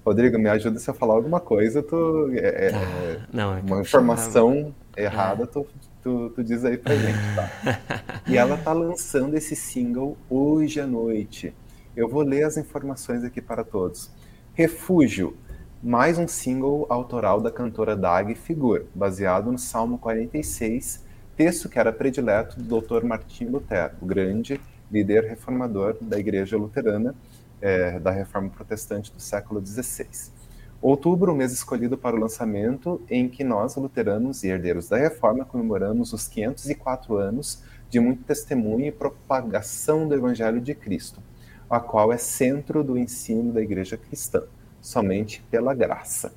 Rodrigo, 0.05 0.39
me 0.39 0.49
ajuda 0.51 0.79
se 0.79 0.89
eu 0.89 0.95
falar 0.95 1.15
alguma 1.15 1.41
coisa, 1.41 1.83
tu, 1.83 2.31
é, 2.35 2.67
é, 2.67 2.75
ah, 2.75 3.27
não, 3.33 3.57
é 3.57 3.61
uma 3.61 3.81
informação 3.81 4.75
errada, 4.95 5.47
tu, 5.47 5.67
tu, 6.03 6.31
tu, 6.31 6.45
diz 6.45 6.63
aí 6.65 6.77
pra 6.77 6.95
gente, 6.95 7.19
tá? 7.35 7.81
e 8.29 8.37
ela 8.37 8.57
tá 8.57 8.73
lançando 8.73 9.35
esse 9.35 9.57
single 9.57 10.17
hoje 10.29 10.79
à 10.79 10.87
noite. 10.87 11.55
Eu 11.97 12.09
vou 12.09 12.23
ler 12.23 12.45
as 12.45 12.59
informações 12.59 13.25
aqui 13.25 13.41
para 13.41 13.65
todos. 13.65 14.11
Refúgio, 14.53 15.37
mais 15.85 16.17
um 16.17 16.27
single 16.27 16.87
autoral 16.89 17.43
da 17.43 17.51
cantora 17.51 17.95
Dag 17.95 18.35
Figur, 18.35 18.87
baseado 18.95 19.53
no 19.53 19.59
Salmo 19.59 19.99
46, 19.99 21.05
texto 21.37 21.69
que 21.69 21.79
era 21.79 21.93
predileto 21.93 22.59
do 22.59 22.81
Dr. 22.81 23.05
Martim 23.05 23.49
Lutero, 23.49 23.93
o 24.01 24.07
grande 24.07 24.59
líder 24.91 25.25
reformador 25.25 25.95
da 26.01 26.19
Igreja 26.19 26.57
Luterana, 26.57 27.15
é, 27.61 28.01
da 28.01 28.11
Reforma 28.11 28.49
Protestante 28.49 29.13
do 29.13 29.21
século 29.21 29.61
XVI. 29.65 30.09
Outubro, 30.81 31.33
o 31.33 31.37
mês 31.37 31.53
escolhido 31.53 31.99
para 31.99 32.17
o 32.17 32.19
lançamento, 32.19 33.03
em 33.11 33.29
que 33.29 33.45
nós, 33.45 33.77
luteranos 33.77 34.43
e 34.43 34.49
herdeiros 34.49 34.89
da 34.89 34.97
Reforma, 34.97 35.45
comemoramos 35.45 36.15
os 36.15 36.27
504 36.27 37.19
anos 37.19 37.63
de 37.91 38.01
muito 38.01 38.25
testemunho 38.25 38.87
e 38.87 38.91
propagação 38.91 40.09
do 40.09 40.15
Evangelho 40.15 40.63
de 40.63 40.75
Cristo, 40.75 41.23
a 41.69 41.79
qual 41.79 42.11
é 42.11 42.17
centro 42.17 42.83
do 42.83 42.97
ensino 42.97 43.53
da 43.53 43.61
Igreja 43.61 43.99
Cristã, 43.99 44.45
somente 44.85 45.43
pela 45.51 45.73
graça. 45.73 46.31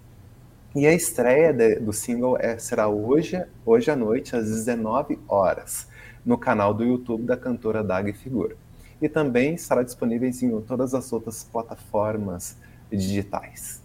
E 0.73 0.87
a 0.87 0.93
estreia 0.93 1.51
de, 1.51 1.81
do 1.81 1.91
single 1.91 2.37
é, 2.39 2.57
será 2.57 2.87
hoje, 2.87 3.43
hoje 3.65 3.91
à 3.91 3.95
noite, 3.95 4.37
às 4.37 4.45
19 4.45 5.19
horas, 5.27 5.89
no 6.25 6.37
canal 6.37 6.73
do 6.73 6.85
YouTube 6.85 7.25
da 7.25 7.35
cantora 7.35 7.83
Dag 7.83 8.11
Figura. 8.13 8.55
E 9.01 9.09
também 9.09 9.55
estará 9.55 9.83
disponível 9.83 10.29
em 10.29 10.61
todas 10.61 10.93
as 10.93 11.11
outras 11.11 11.43
plataformas 11.43 12.55
digitais. 12.89 13.83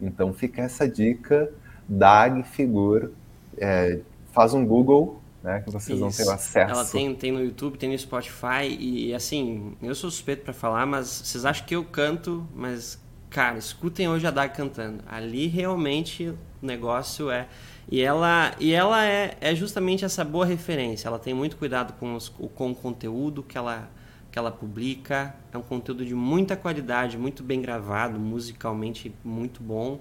Então 0.00 0.32
fica 0.32 0.62
essa 0.62 0.88
dica, 0.88 1.52
Dag 1.88 2.44
Figura, 2.44 3.10
é, 3.58 3.98
faz 4.30 4.54
um 4.54 4.64
Google 4.64 5.20
né, 5.42 5.60
que 5.60 5.72
vocês 5.72 5.98
Isso. 5.98 5.98
vão 5.98 6.10
ter 6.10 6.32
acesso. 6.32 6.72
Ela 6.72 6.84
tem, 6.84 7.14
tem 7.16 7.32
no 7.32 7.42
YouTube, 7.42 7.76
tem 7.78 7.90
no 7.90 7.98
Spotify 7.98 8.68
e 8.78 9.12
assim, 9.12 9.76
eu 9.82 9.94
sou 9.94 10.08
suspeito 10.08 10.44
para 10.44 10.54
falar, 10.54 10.86
mas 10.86 11.08
vocês 11.08 11.44
acham 11.44 11.66
que 11.66 11.74
eu 11.74 11.84
canto, 11.84 12.48
mas 12.54 13.02
cara, 13.34 13.58
escutem 13.58 14.08
hoje 14.08 14.24
a 14.28 14.30
Dag 14.30 14.54
cantando. 14.54 15.02
Ali 15.08 15.48
realmente 15.48 16.28
o 16.28 16.38
negócio 16.62 17.32
é 17.32 17.48
e 17.90 18.00
ela 18.00 18.54
e 18.60 18.72
ela 18.72 19.04
é, 19.04 19.36
é 19.40 19.52
justamente 19.56 20.04
essa 20.04 20.24
boa 20.24 20.46
referência. 20.46 21.08
Ela 21.08 21.18
tem 21.18 21.34
muito 21.34 21.56
cuidado 21.56 21.94
com, 21.94 22.14
os, 22.14 22.28
com 22.28 22.70
o 22.70 22.74
conteúdo 22.74 23.42
que 23.42 23.58
ela 23.58 23.90
que 24.30 24.38
ela 24.38 24.52
publica. 24.52 25.34
É 25.52 25.58
um 25.58 25.62
conteúdo 25.62 26.04
de 26.04 26.14
muita 26.14 26.56
qualidade, 26.56 27.18
muito 27.18 27.42
bem 27.42 27.60
gravado, 27.60 28.20
musicalmente 28.20 29.12
muito 29.24 29.60
bom 29.60 30.00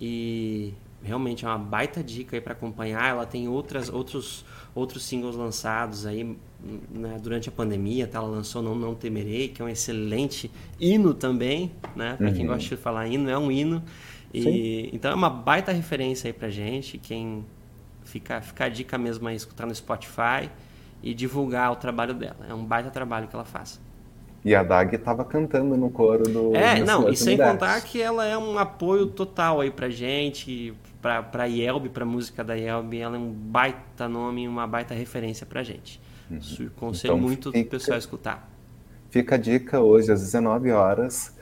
e 0.00 0.72
realmente 1.02 1.44
é 1.44 1.48
uma 1.48 1.58
baita 1.58 2.02
dica 2.02 2.34
aí 2.36 2.40
para 2.40 2.54
acompanhar. 2.54 3.10
Ela 3.10 3.26
tem 3.26 3.46
outras, 3.46 3.90
outros, 3.90 4.44
outros 4.74 5.04
singles 5.04 5.36
lançados 5.36 6.06
aí 6.06 6.36
né, 6.90 7.16
durante 7.22 7.48
a 7.48 7.52
pandemia. 7.52 8.06
Tá? 8.06 8.18
Ela 8.18 8.28
lançou 8.28 8.62
Não 8.62 8.74
Não 8.74 8.94
Temerei, 8.94 9.48
que 9.48 9.62
é 9.62 9.64
um 9.64 9.68
excelente 9.68 10.50
hino 10.78 11.14
também, 11.14 11.72
né? 11.96 12.14
Para 12.16 12.28
uhum. 12.28 12.34
quem 12.34 12.46
gosta 12.46 12.76
de 12.76 12.76
falar 12.76 13.06
hino, 13.06 13.28
é 13.28 13.38
um 13.38 13.50
hino. 13.50 13.82
E, 14.32 14.88
então 14.92 15.10
é 15.10 15.14
uma 15.14 15.30
baita 15.30 15.72
referência 15.72 16.28
aí 16.28 16.32
pra 16.32 16.48
gente. 16.48 16.98
Quem 16.98 17.44
fica, 18.04 18.40
fica 18.40 18.64
a 18.64 18.68
dica 18.68 18.96
mesmo 18.96 19.26
aí 19.28 19.36
escutar 19.36 19.66
no 19.66 19.74
Spotify 19.74 20.50
e 21.02 21.14
divulgar 21.14 21.72
o 21.72 21.76
trabalho 21.76 22.14
dela. 22.14 22.46
É 22.48 22.54
um 22.54 22.64
baita 22.64 22.90
trabalho 22.90 23.26
que 23.28 23.34
ela 23.34 23.44
faz. 23.44 23.80
E 24.44 24.54
a 24.54 24.62
Dag 24.62 24.94
estava 24.94 25.24
cantando 25.24 25.76
no 25.76 25.90
coro 25.90 26.24
do. 26.24 26.56
É, 26.56 26.82
não, 26.82 27.10
e 27.10 27.16
sem 27.16 27.36
contar 27.36 27.80
que 27.82 28.00
ela 28.00 28.24
é 28.24 28.38
um 28.38 28.58
apoio 28.58 29.06
total 29.06 29.60
aí 29.60 29.70
pra 29.70 29.90
gente, 29.90 30.72
pra 31.00 31.44
Yelb, 31.44 31.88
pra 31.88 32.04
música 32.04 32.44
da 32.44 32.54
Yelb. 32.54 32.98
Ela 32.98 33.16
é 33.16 33.18
um 33.18 33.30
baita 33.30 34.08
nome, 34.08 34.46
uma 34.46 34.66
baita 34.66 34.94
referência 34.94 35.46
pra 35.46 35.62
gente. 35.62 36.00
Uhum. 36.30 36.70
Conselho 36.76 37.14
então, 37.14 37.18
muito 37.18 37.52
fica, 37.52 37.64
do 37.64 37.70
pessoal 37.70 37.98
escutar. 37.98 38.48
Fica 39.10 39.34
a 39.34 39.38
dica 39.38 39.80
hoje 39.80 40.12
às 40.12 40.20
19 40.20 40.70
horas. 40.70 41.36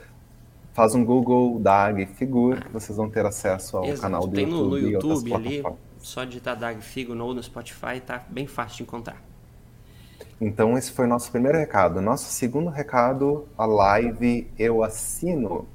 Faz 0.73 0.95
um 0.95 1.03
Google 1.03 1.59
Dag 1.59 2.05
Figure, 2.05 2.61
que 2.61 2.71
vocês 2.71 2.97
vão 2.97 3.09
ter 3.09 3.25
acesso 3.25 3.77
ao 3.77 3.85
Exato. 3.85 4.01
canal 4.01 4.27
do 4.27 4.33
Tem 4.33 4.45
YouTube. 4.45 4.81
Tem 4.81 4.81
no, 4.81 4.87
no 4.87 4.91
YouTube 4.91 5.33
ali, 5.33 5.63
só 5.97 6.23
digitar 6.23 6.57
Dag 6.57 6.81
Figure 6.81 7.19
ou 7.19 7.33
no 7.33 7.43
Spotify, 7.43 7.99
tá 8.05 8.23
bem 8.29 8.47
fácil 8.47 8.77
de 8.77 8.83
encontrar. 8.83 9.21
Então, 10.39 10.77
esse 10.77 10.91
foi 10.91 11.05
o 11.05 11.07
nosso 11.07 11.29
primeiro 11.31 11.57
recado. 11.57 12.01
Nosso 12.01 12.31
segundo 12.31 12.69
recado, 12.69 13.45
a 13.57 13.65
live 13.65 14.47
Eu 14.57 14.83
Assino, 14.83 15.67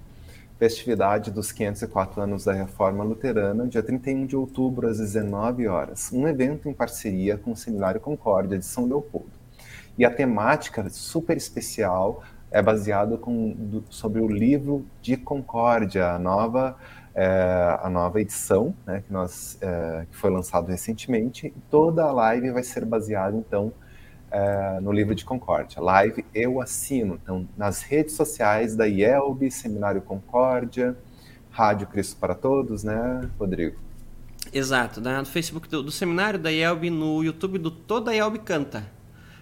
festividade 0.64 1.30
dos 1.30 1.52
504 1.52 2.22
anos 2.22 2.44
da 2.44 2.54
Reforma 2.54 3.04
Luterana, 3.04 3.68
dia 3.68 3.82
31 3.82 4.24
de 4.24 4.34
outubro, 4.34 4.88
às 4.88 4.96
19 4.96 5.68
horas. 5.68 6.10
Um 6.10 6.26
evento 6.26 6.70
em 6.70 6.72
parceria 6.72 7.36
com 7.36 7.52
o 7.52 7.56
Seminário 7.56 8.00
Concórdia 8.00 8.58
de 8.58 8.64
São 8.64 8.86
Leopoldo. 8.86 9.28
E 9.98 10.06
a 10.06 10.10
temática 10.10 10.88
super 10.88 11.36
especial 11.36 12.22
é 12.50 12.62
do, 12.62 13.84
sobre 13.90 14.22
o 14.22 14.26
livro 14.26 14.86
de 15.02 15.18
Concórdia, 15.18 16.12
a 16.12 16.18
nova, 16.18 16.78
é, 17.14 17.78
a 17.82 17.90
nova 17.90 18.22
edição, 18.22 18.74
né, 18.86 19.02
que, 19.06 19.12
nós, 19.12 19.58
é, 19.60 20.06
que 20.10 20.16
foi 20.16 20.30
lançado 20.30 20.68
recentemente. 20.68 21.48
E 21.48 21.60
toda 21.70 22.04
a 22.04 22.10
live 22.10 22.52
vai 22.52 22.62
ser 22.62 22.86
baseada, 22.86 23.36
então, 23.36 23.70
é, 24.34 24.80
no 24.80 24.90
livro 24.90 25.14
de 25.14 25.24
Concórdia. 25.24 25.80
Live 25.80 26.24
eu 26.34 26.60
assino. 26.60 27.20
Então, 27.22 27.48
nas 27.56 27.82
redes 27.82 28.14
sociais 28.14 28.74
da 28.74 28.84
IELB, 28.84 29.48
Seminário 29.48 30.02
Concórdia, 30.02 30.96
Rádio 31.50 31.86
Cristo 31.86 32.16
para 32.16 32.34
Todos, 32.34 32.82
né, 32.82 33.30
Rodrigo? 33.38 33.78
Exato, 34.52 35.00
no 35.00 35.24
Facebook 35.24 35.68
do, 35.68 35.84
do, 35.84 35.92
Seminário 35.92 36.38
da 36.38 36.50
IELB, 36.50 36.90
no 36.90 37.22
YouTube 37.22 37.58
do 37.58 37.70
Toda 37.70 38.12
IELB 38.12 38.40
Canta. 38.40 38.84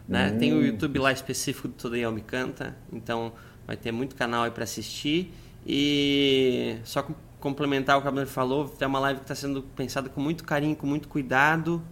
Né? 0.06 0.30
Hum. 0.30 0.38
Tem 0.38 0.52
o 0.52 0.62
YouTube 0.62 0.98
lá 0.98 1.10
específico 1.10 1.68
do 1.68 1.74
Toda 1.74 1.96
IELB 1.96 2.20
Canta, 2.20 2.76
então 2.92 3.32
vai 3.66 3.78
ter 3.78 3.92
muito 3.92 4.14
canal 4.14 4.44
aí 4.44 4.50
para 4.50 4.64
assistir. 4.64 5.32
E 5.66 6.76
só 6.84 7.06
complementar 7.40 7.98
o 7.98 8.02
que 8.02 8.08
a 8.08 8.26
falou, 8.26 8.68
tem 8.68 8.86
uma 8.86 8.98
live 9.00 9.20
que 9.20 9.24
está 9.24 9.34
sendo 9.34 9.62
pensada 9.62 10.10
com 10.10 10.20
muito 10.20 10.44
carinho, 10.44 10.76
com 10.76 10.86
muito 10.86 11.08
cuidado. 11.08 11.82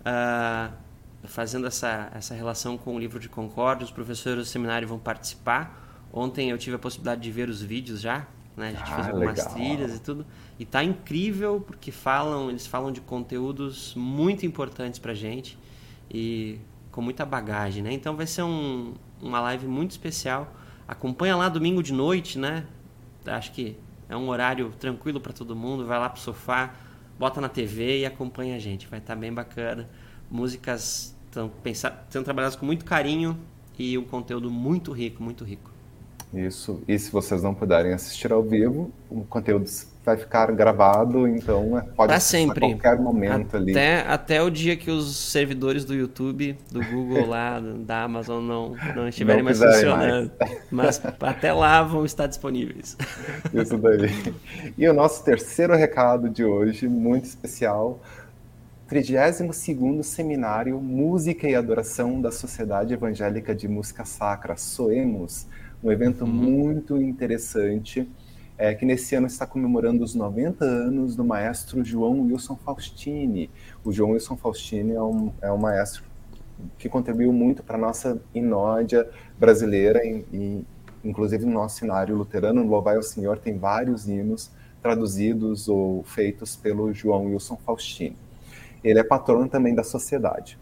Uh, 0.00 0.83
fazendo 1.26 1.66
essa, 1.66 2.10
essa 2.14 2.34
relação 2.34 2.76
com 2.76 2.94
o 2.94 2.98
livro 2.98 3.18
de 3.18 3.28
Concórdia. 3.28 3.84
Os 3.84 3.90
professores 3.90 4.44
do 4.44 4.44
seminário 4.44 4.86
vão 4.86 4.98
participar. 4.98 6.06
Ontem 6.12 6.50
eu 6.50 6.58
tive 6.58 6.76
a 6.76 6.78
possibilidade 6.78 7.20
de 7.20 7.30
ver 7.30 7.48
os 7.48 7.60
vídeos 7.60 8.00
já, 8.00 8.26
né? 8.56 8.68
A 8.68 8.70
gente 8.70 8.82
ah, 8.82 8.94
fez 8.94 9.06
algumas 9.08 9.38
legal. 9.38 9.54
trilhas 9.54 9.96
e 9.96 10.00
tudo. 10.00 10.26
E 10.58 10.64
tá 10.64 10.84
incrível 10.84 11.60
porque 11.66 11.90
falam, 11.90 12.50
eles 12.50 12.66
falam 12.66 12.92
de 12.92 13.00
conteúdos 13.00 13.94
muito 13.96 14.46
importantes 14.46 14.98
pra 14.98 15.12
gente 15.14 15.58
e 16.10 16.60
com 16.92 17.02
muita 17.02 17.24
bagagem, 17.24 17.82
né? 17.82 17.92
Então 17.92 18.14
vai 18.16 18.26
ser 18.26 18.42
um, 18.42 18.94
uma 19.20 19.40
live 19.40 19.66
muito 19.66 19.90
especial. 19.90 20.54
Acompanha 20.86 21.34
lá 21.34 21.48
domingo 21.48 21.82
de 21.82 21.92
noite, 21.92 22.38
né? 22.38 22.64
Acho 23.26 23.50
que 23.50 23.76
é 24.08 24.16
um 24.16 24.28
horário 24.28 24.70
tranquilo 24.78 25.20
para 25.20 25.32
todo 25.32 25.56
mundo. 25.56 25.84
Vai 25.84 25.98
lá 25.98 26.08
pro 26.08 26.20
sofá, 26.20 26.74
bota 27.18 27.40
na 27.40 27.48
TV 27.48 28.00
e 28.00 28.06
acompanha 28.06 28.54
a 28.54 28.58
gente. 28.58 28.86
Vai 28.86 29.00
estar 29.00 29.14
tá 29.14 29.20
bem 29.20 29.32
bacana. 29.32 29.88
Músicas 30.30 31.13
estão 31.34 31.50
sendo 32.08 32.24
trabalhadas 32.24 32.56
com 32.56 32.64
muito 32.64 32.84
carinho 32.84 33.38
e 33.78 33.98
um 33.98 34.04
conteúdo 34.04 34.50
muito 34.50 34.92
rico, 34.92 35.22
muito 35.22 35.44
rico. 35.44 35.74
Isso. 36.32 36.82
E 36.88 36.98
se 36.98 37.10
vocês 37.10 37.42
não 37.42 37.54
puderem 37.54 37.92
assistir 37.92 38.32
ao 38.32 38.42
vivo, 38.42 38.90
o 39.08 39.24
conteúdo 39.24 39.68
vai 40.04 40.16
ficar 40.16 40.50
gravado, 40.52 41.26
então 41.26 41.78
é, 41.78 41.82
pode 41.82 42.08
pra 42.08 42.20
sempre. 42.20 42.66
a 42.66 42.68
qualquer 42.70 42.98
momento 42.98 43.56
até, 43.56 44.00
ali. 44.00 44.06
Até 44.06 44.42
o 44.42 44.50
dia 44.50 44.76
que 44.76 44.90
os 44.90 45.16
servidores 45.16 45.84
do 45.84 45.94
YouTube, 45.94 46.58
do 46.70 46.84
Google 46.84 47.26
lá, 47.26 47.60
da 47.86 48.02
Amazon 48.02 48.44
não, 48.44 48.76
não 48.94 49.08
estiverem 49.08 49.42
não 49.42 49.46
mais 49.46 49.58
funcionando. 49.58 50.30
Mais. 50.38 50.60
Mas 50.70 51.02
até 51.20 51.52
lá 51.52 51.82
vão 51.82 52.04
estar 52.04 52.26
disponíveis. 52.26 52.96
Isso 53.52 53.78
daí. 53.78 54.34
E 54.76 54.88
o 54.88 54.92
nosso 54.92 55.24
terceiro 55.24 55.74
recado 55.74 56.28
de 56.28 56.44
hoje, 56.44 56.88
muito 56.88 57.24
especial, 57.24 58.02
32º 58.88 60.02
Seminário 60.02 60.78
Música 60.78 61.48
e 61.48 61.54
Adoração 61.54 62.20
da 62.20 62.30
Sociedade 62.30 62.92
Evangélica 62.92 63.54
de 63.54 63.66
Música 63.66 64.04
Sacra, 64.04 64.58
Soemos, 64.58 65.46
um 65.82 65.90
evento 65.90 66.24
uhum. 66.24 66.30
muito 66.30 67.00
interessante, 67.00 68.06
é, 68.58 68.74
que 68.74 68.84
nesse 68.84 69.14
ano 69.14 69.26
está 69.26 69.46
comemorando 69.46 70.04
os 70.04 70.14
90 70.14 70.66
anos 70.66 71.16
do 71.16 71.24
maestro 71.24 71.82
João 71.82 72.20
Wilson 72.20 72.56
Faustini. 72.56 73.50
O 73.82 73.90
João 73.90 74.10
Wilson 74.10 74.36
Faustini 74.36 74.92
é 74.92 75.02
um, 75.02 75.32
é 75.40 75.50
um 75.50 75.58
maestro 75.58 76.04
que 76.78 76.86
contribuiu 76.86 77.32
muito 77.32 77.62
para 77.62 77.76
a 77.76 77.80
nossa 77.80 78.20
inódia 78.34 79.08
brasileira, 79.38 80.04
e, 80.04 80.62
inclusive 81.02 81.46
no 81.46 81.52
nosso 81.52 81.78
cenário 81.78 82.14
luterano, 82.14 82.62
no 82.62 82.70
Louvai 82.70 82.96
ao 82.96 83.02
Senhor, 83.02 83.38
tem 83.38 83.56
vários 83.56 84.06
hinos 84.06 84.50
traduzidos 84.82 85.68
ou 85.68 86.02
feitos 86.02 86.54
pelo 86.54 86.92
João 86.92 87.24
Wilson 87.28 87.56
Faustini. 87.56 88.23
Ele 88.84 88.98
é 88.98 89.02
patrono 89.02 89.48
também 89.48 89.74
da 89.74 89.82
sociedade. 89.82 90.58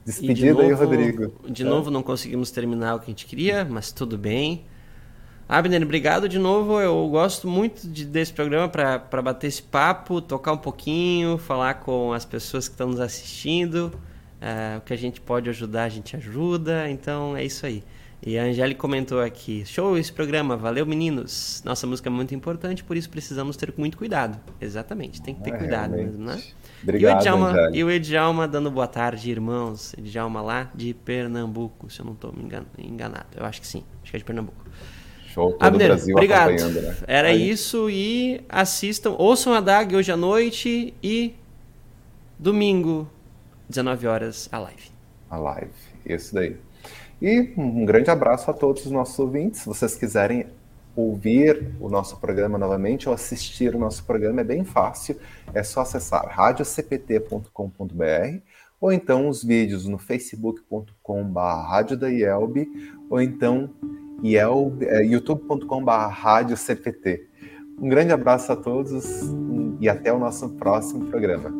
Despedida 0.04 0.34
de 0.34 0.52
novo, 0.52 0.62
aí, 0.62 0.72
Rodrigo. 0.72 1.32
De 1.48 1.64
novo, 1.64 1.90
não 1.90 2.02
conseguimos 2.02 2.50
terminar 2.50 2.94
o 2.94 3.00
que 3.00 3.06
a 3.06 3.10
gente 3.10 3.26
queria, 3.26 3.64
mas 3.64 3.92
tudo 3.92 4.16
bem. 4.16 4.64
Abner, 5.50 5.82
obrigado 5.82 6.28
de 6.28 6.38
novo. 6.38 6.80
Eu 6.80 7.08
gosto 7.08 7.48
muito 7.48 7.88
de, 7.88 8.04
desse 8.04 8.32
programa 8.32 8.68
para 8.68 9.20
bater 9.20 9.48
esse 9.48 9.60
papo, 9.60 10.20
tocar 10.20 10.52
um 10.52 10.56
pouquinho, 10.56 11.38
falar 11.38 11.74
com 11.74 12.12
as 12.12 12.24
pessoas 12.24 12.68
que 12.68 12.74
estão 12.74 12.86
nos 12.86 13.00
assistindo. 13.00 13.92
É, 14.40 14.78
o 14.78 14.80
que 14.80 14.92
a 14.92 14.96
gente 14.96 15.20
pode 15.20 15.50
ajudar, 15.50 15.82
a 15.82 15.88
gente 15.88 16.14
ajuda. 16.14 16.88
Então 16.88 17.36
é 17.36 17.44
isso 17.44 17.66
aí. 17.66 17.82
E 18.24 18.38
a 18.38 18.44
Angélica 18.44 18.80
comentou 18.80 19.20
aqui: 19.20 19.64
show 19.66 19.98
esse 19.98 20.12
programa, 20.12 20.56
valeu 20.56 20.86
meninos. 20.86 21.60
Nossa 21.64 21.84
música 21.84 22.08
é 22.08 22.12
muito 22.12 22.32
importante, 22.32 22.84
por 22.84 22.96
isso 22.96 23.10
precisamos 23.10 23.56
ter 23.56 23.74
muito 23.76 23.98
cuidado. 23.98 24.38
Exatamente, 24.60 25.20
tem 25.20 25.34
que 25.34 25.42
ter 25.42 25.52
é, 25.52 25.58
cuidado 25.58 25.96
realmente. 25.96 26.16
mesmo, 26.16 26.26
né? 26.26 26.40
Obrigado, 26.80 27.10
e 27.10 27.12
o, 27.12 27.18
Edjalma, 27.18 27.70
e 27.72 27.84
o 27.84 27.90
Edjalma 27.90 28.46
dando 28.46 28.70
boa 28.70 28.86
tarde, 28.86 29.28
irmãos. 29.28 29.94
Edjalma 29.98 30.40
lá 30.40 30.70
de 30.72 30.94
Pernambuco, 30.94 31.90
se 31.90 31.98
eu 31.98 32.06
não 32.06 32.12
estou 32.12 32.32
me 32.32 32.48
enganado. 32.78 33.26
Eu 33.36 33.44
acho 33.44 33.60
que 33.60 33.66
sim, 33.66 33.82
acho 34.00 34.12
que 34.12 34.16
é 34.16 34.20
de 34.20 34.24
Pernambuco. 34.24 34.64
Show, 35.30 35.52
todo 35.52 35.64
Abner, 35.64 35.86
Brasil 35.86 36.16
obrigado. 36.16 36.50
Né? 36.50 36.96
Era 37.06 37.28
Aí. 37.28 37.50
isso 37.50 37.88
e 37.88 38.40
assistam, 38.48 39.14
ouçam 39.16 39.54
a 39.54 39.60
DAG 39.60 39.94
hoje 39.94 40.10
à 40.10 40.16
noite 40.16 40.92
e 41.00 41.36
domingo, 42.36 43.08
19 43.68 44.08
horas, 44.08 44.48
a 44.50 44.58
live. 44.58 44.90
A 45.30 45.36
live, 45.36 45.70
isso 46.04 46.34
daí. 46.34 46.56
E 47.22 47.52
um 47.56 47.84
grande 47.84 48.10
abraço 48.10 48.50
a 48.50 48.54
todos 48.54 48.84
os 48.84 48.90
nossos 48.90 49.16
ouvintes. 49.20 49.60
Se 49.60 49.66
vocês 49.66 49.94
quiserem 49.94 50.46
ouvir 50.96 51.74
o 51.78 51.88
nosso 51.88 52.16
programa 52.16 52.58
novamente 52.58 53.08
ou 53.08 53.14
assistir 53.14 53.76
o 53.76 53.78
nosso 53.78 54.04
programa, 54.04 54.40
é 54.40 54.44
bem 54.44 54.64
fácil. 54.64 55.16
É 55.54 55.62
só 55.62 55.82
acessar 55.82 56.26
radiocpt.com.br 56.26 58.40
ou 58.80 58.92
então 58.92 59.28
os 59.28 59.44
vídeos 59.44 59.86
no 59.86 59.98
facebook.com.br 59.98 60.98
ou 63.08 63.20
então 63.20 63.70
é, 64.82 65.04
youtube.com.br 65.04 66.56
CPT. 66.56 67.26
Um 67.80 67.88
grande 67.88 68.12
abraço 68.12 68.52
a 68.52 68.56
todos 68.56 69.04
e 69.80 69.88
até 69.88 70.12
o 70.12 70.18
nosso 70.18 70.48
próximo 70.50 71.06
programa. 71.06 71.50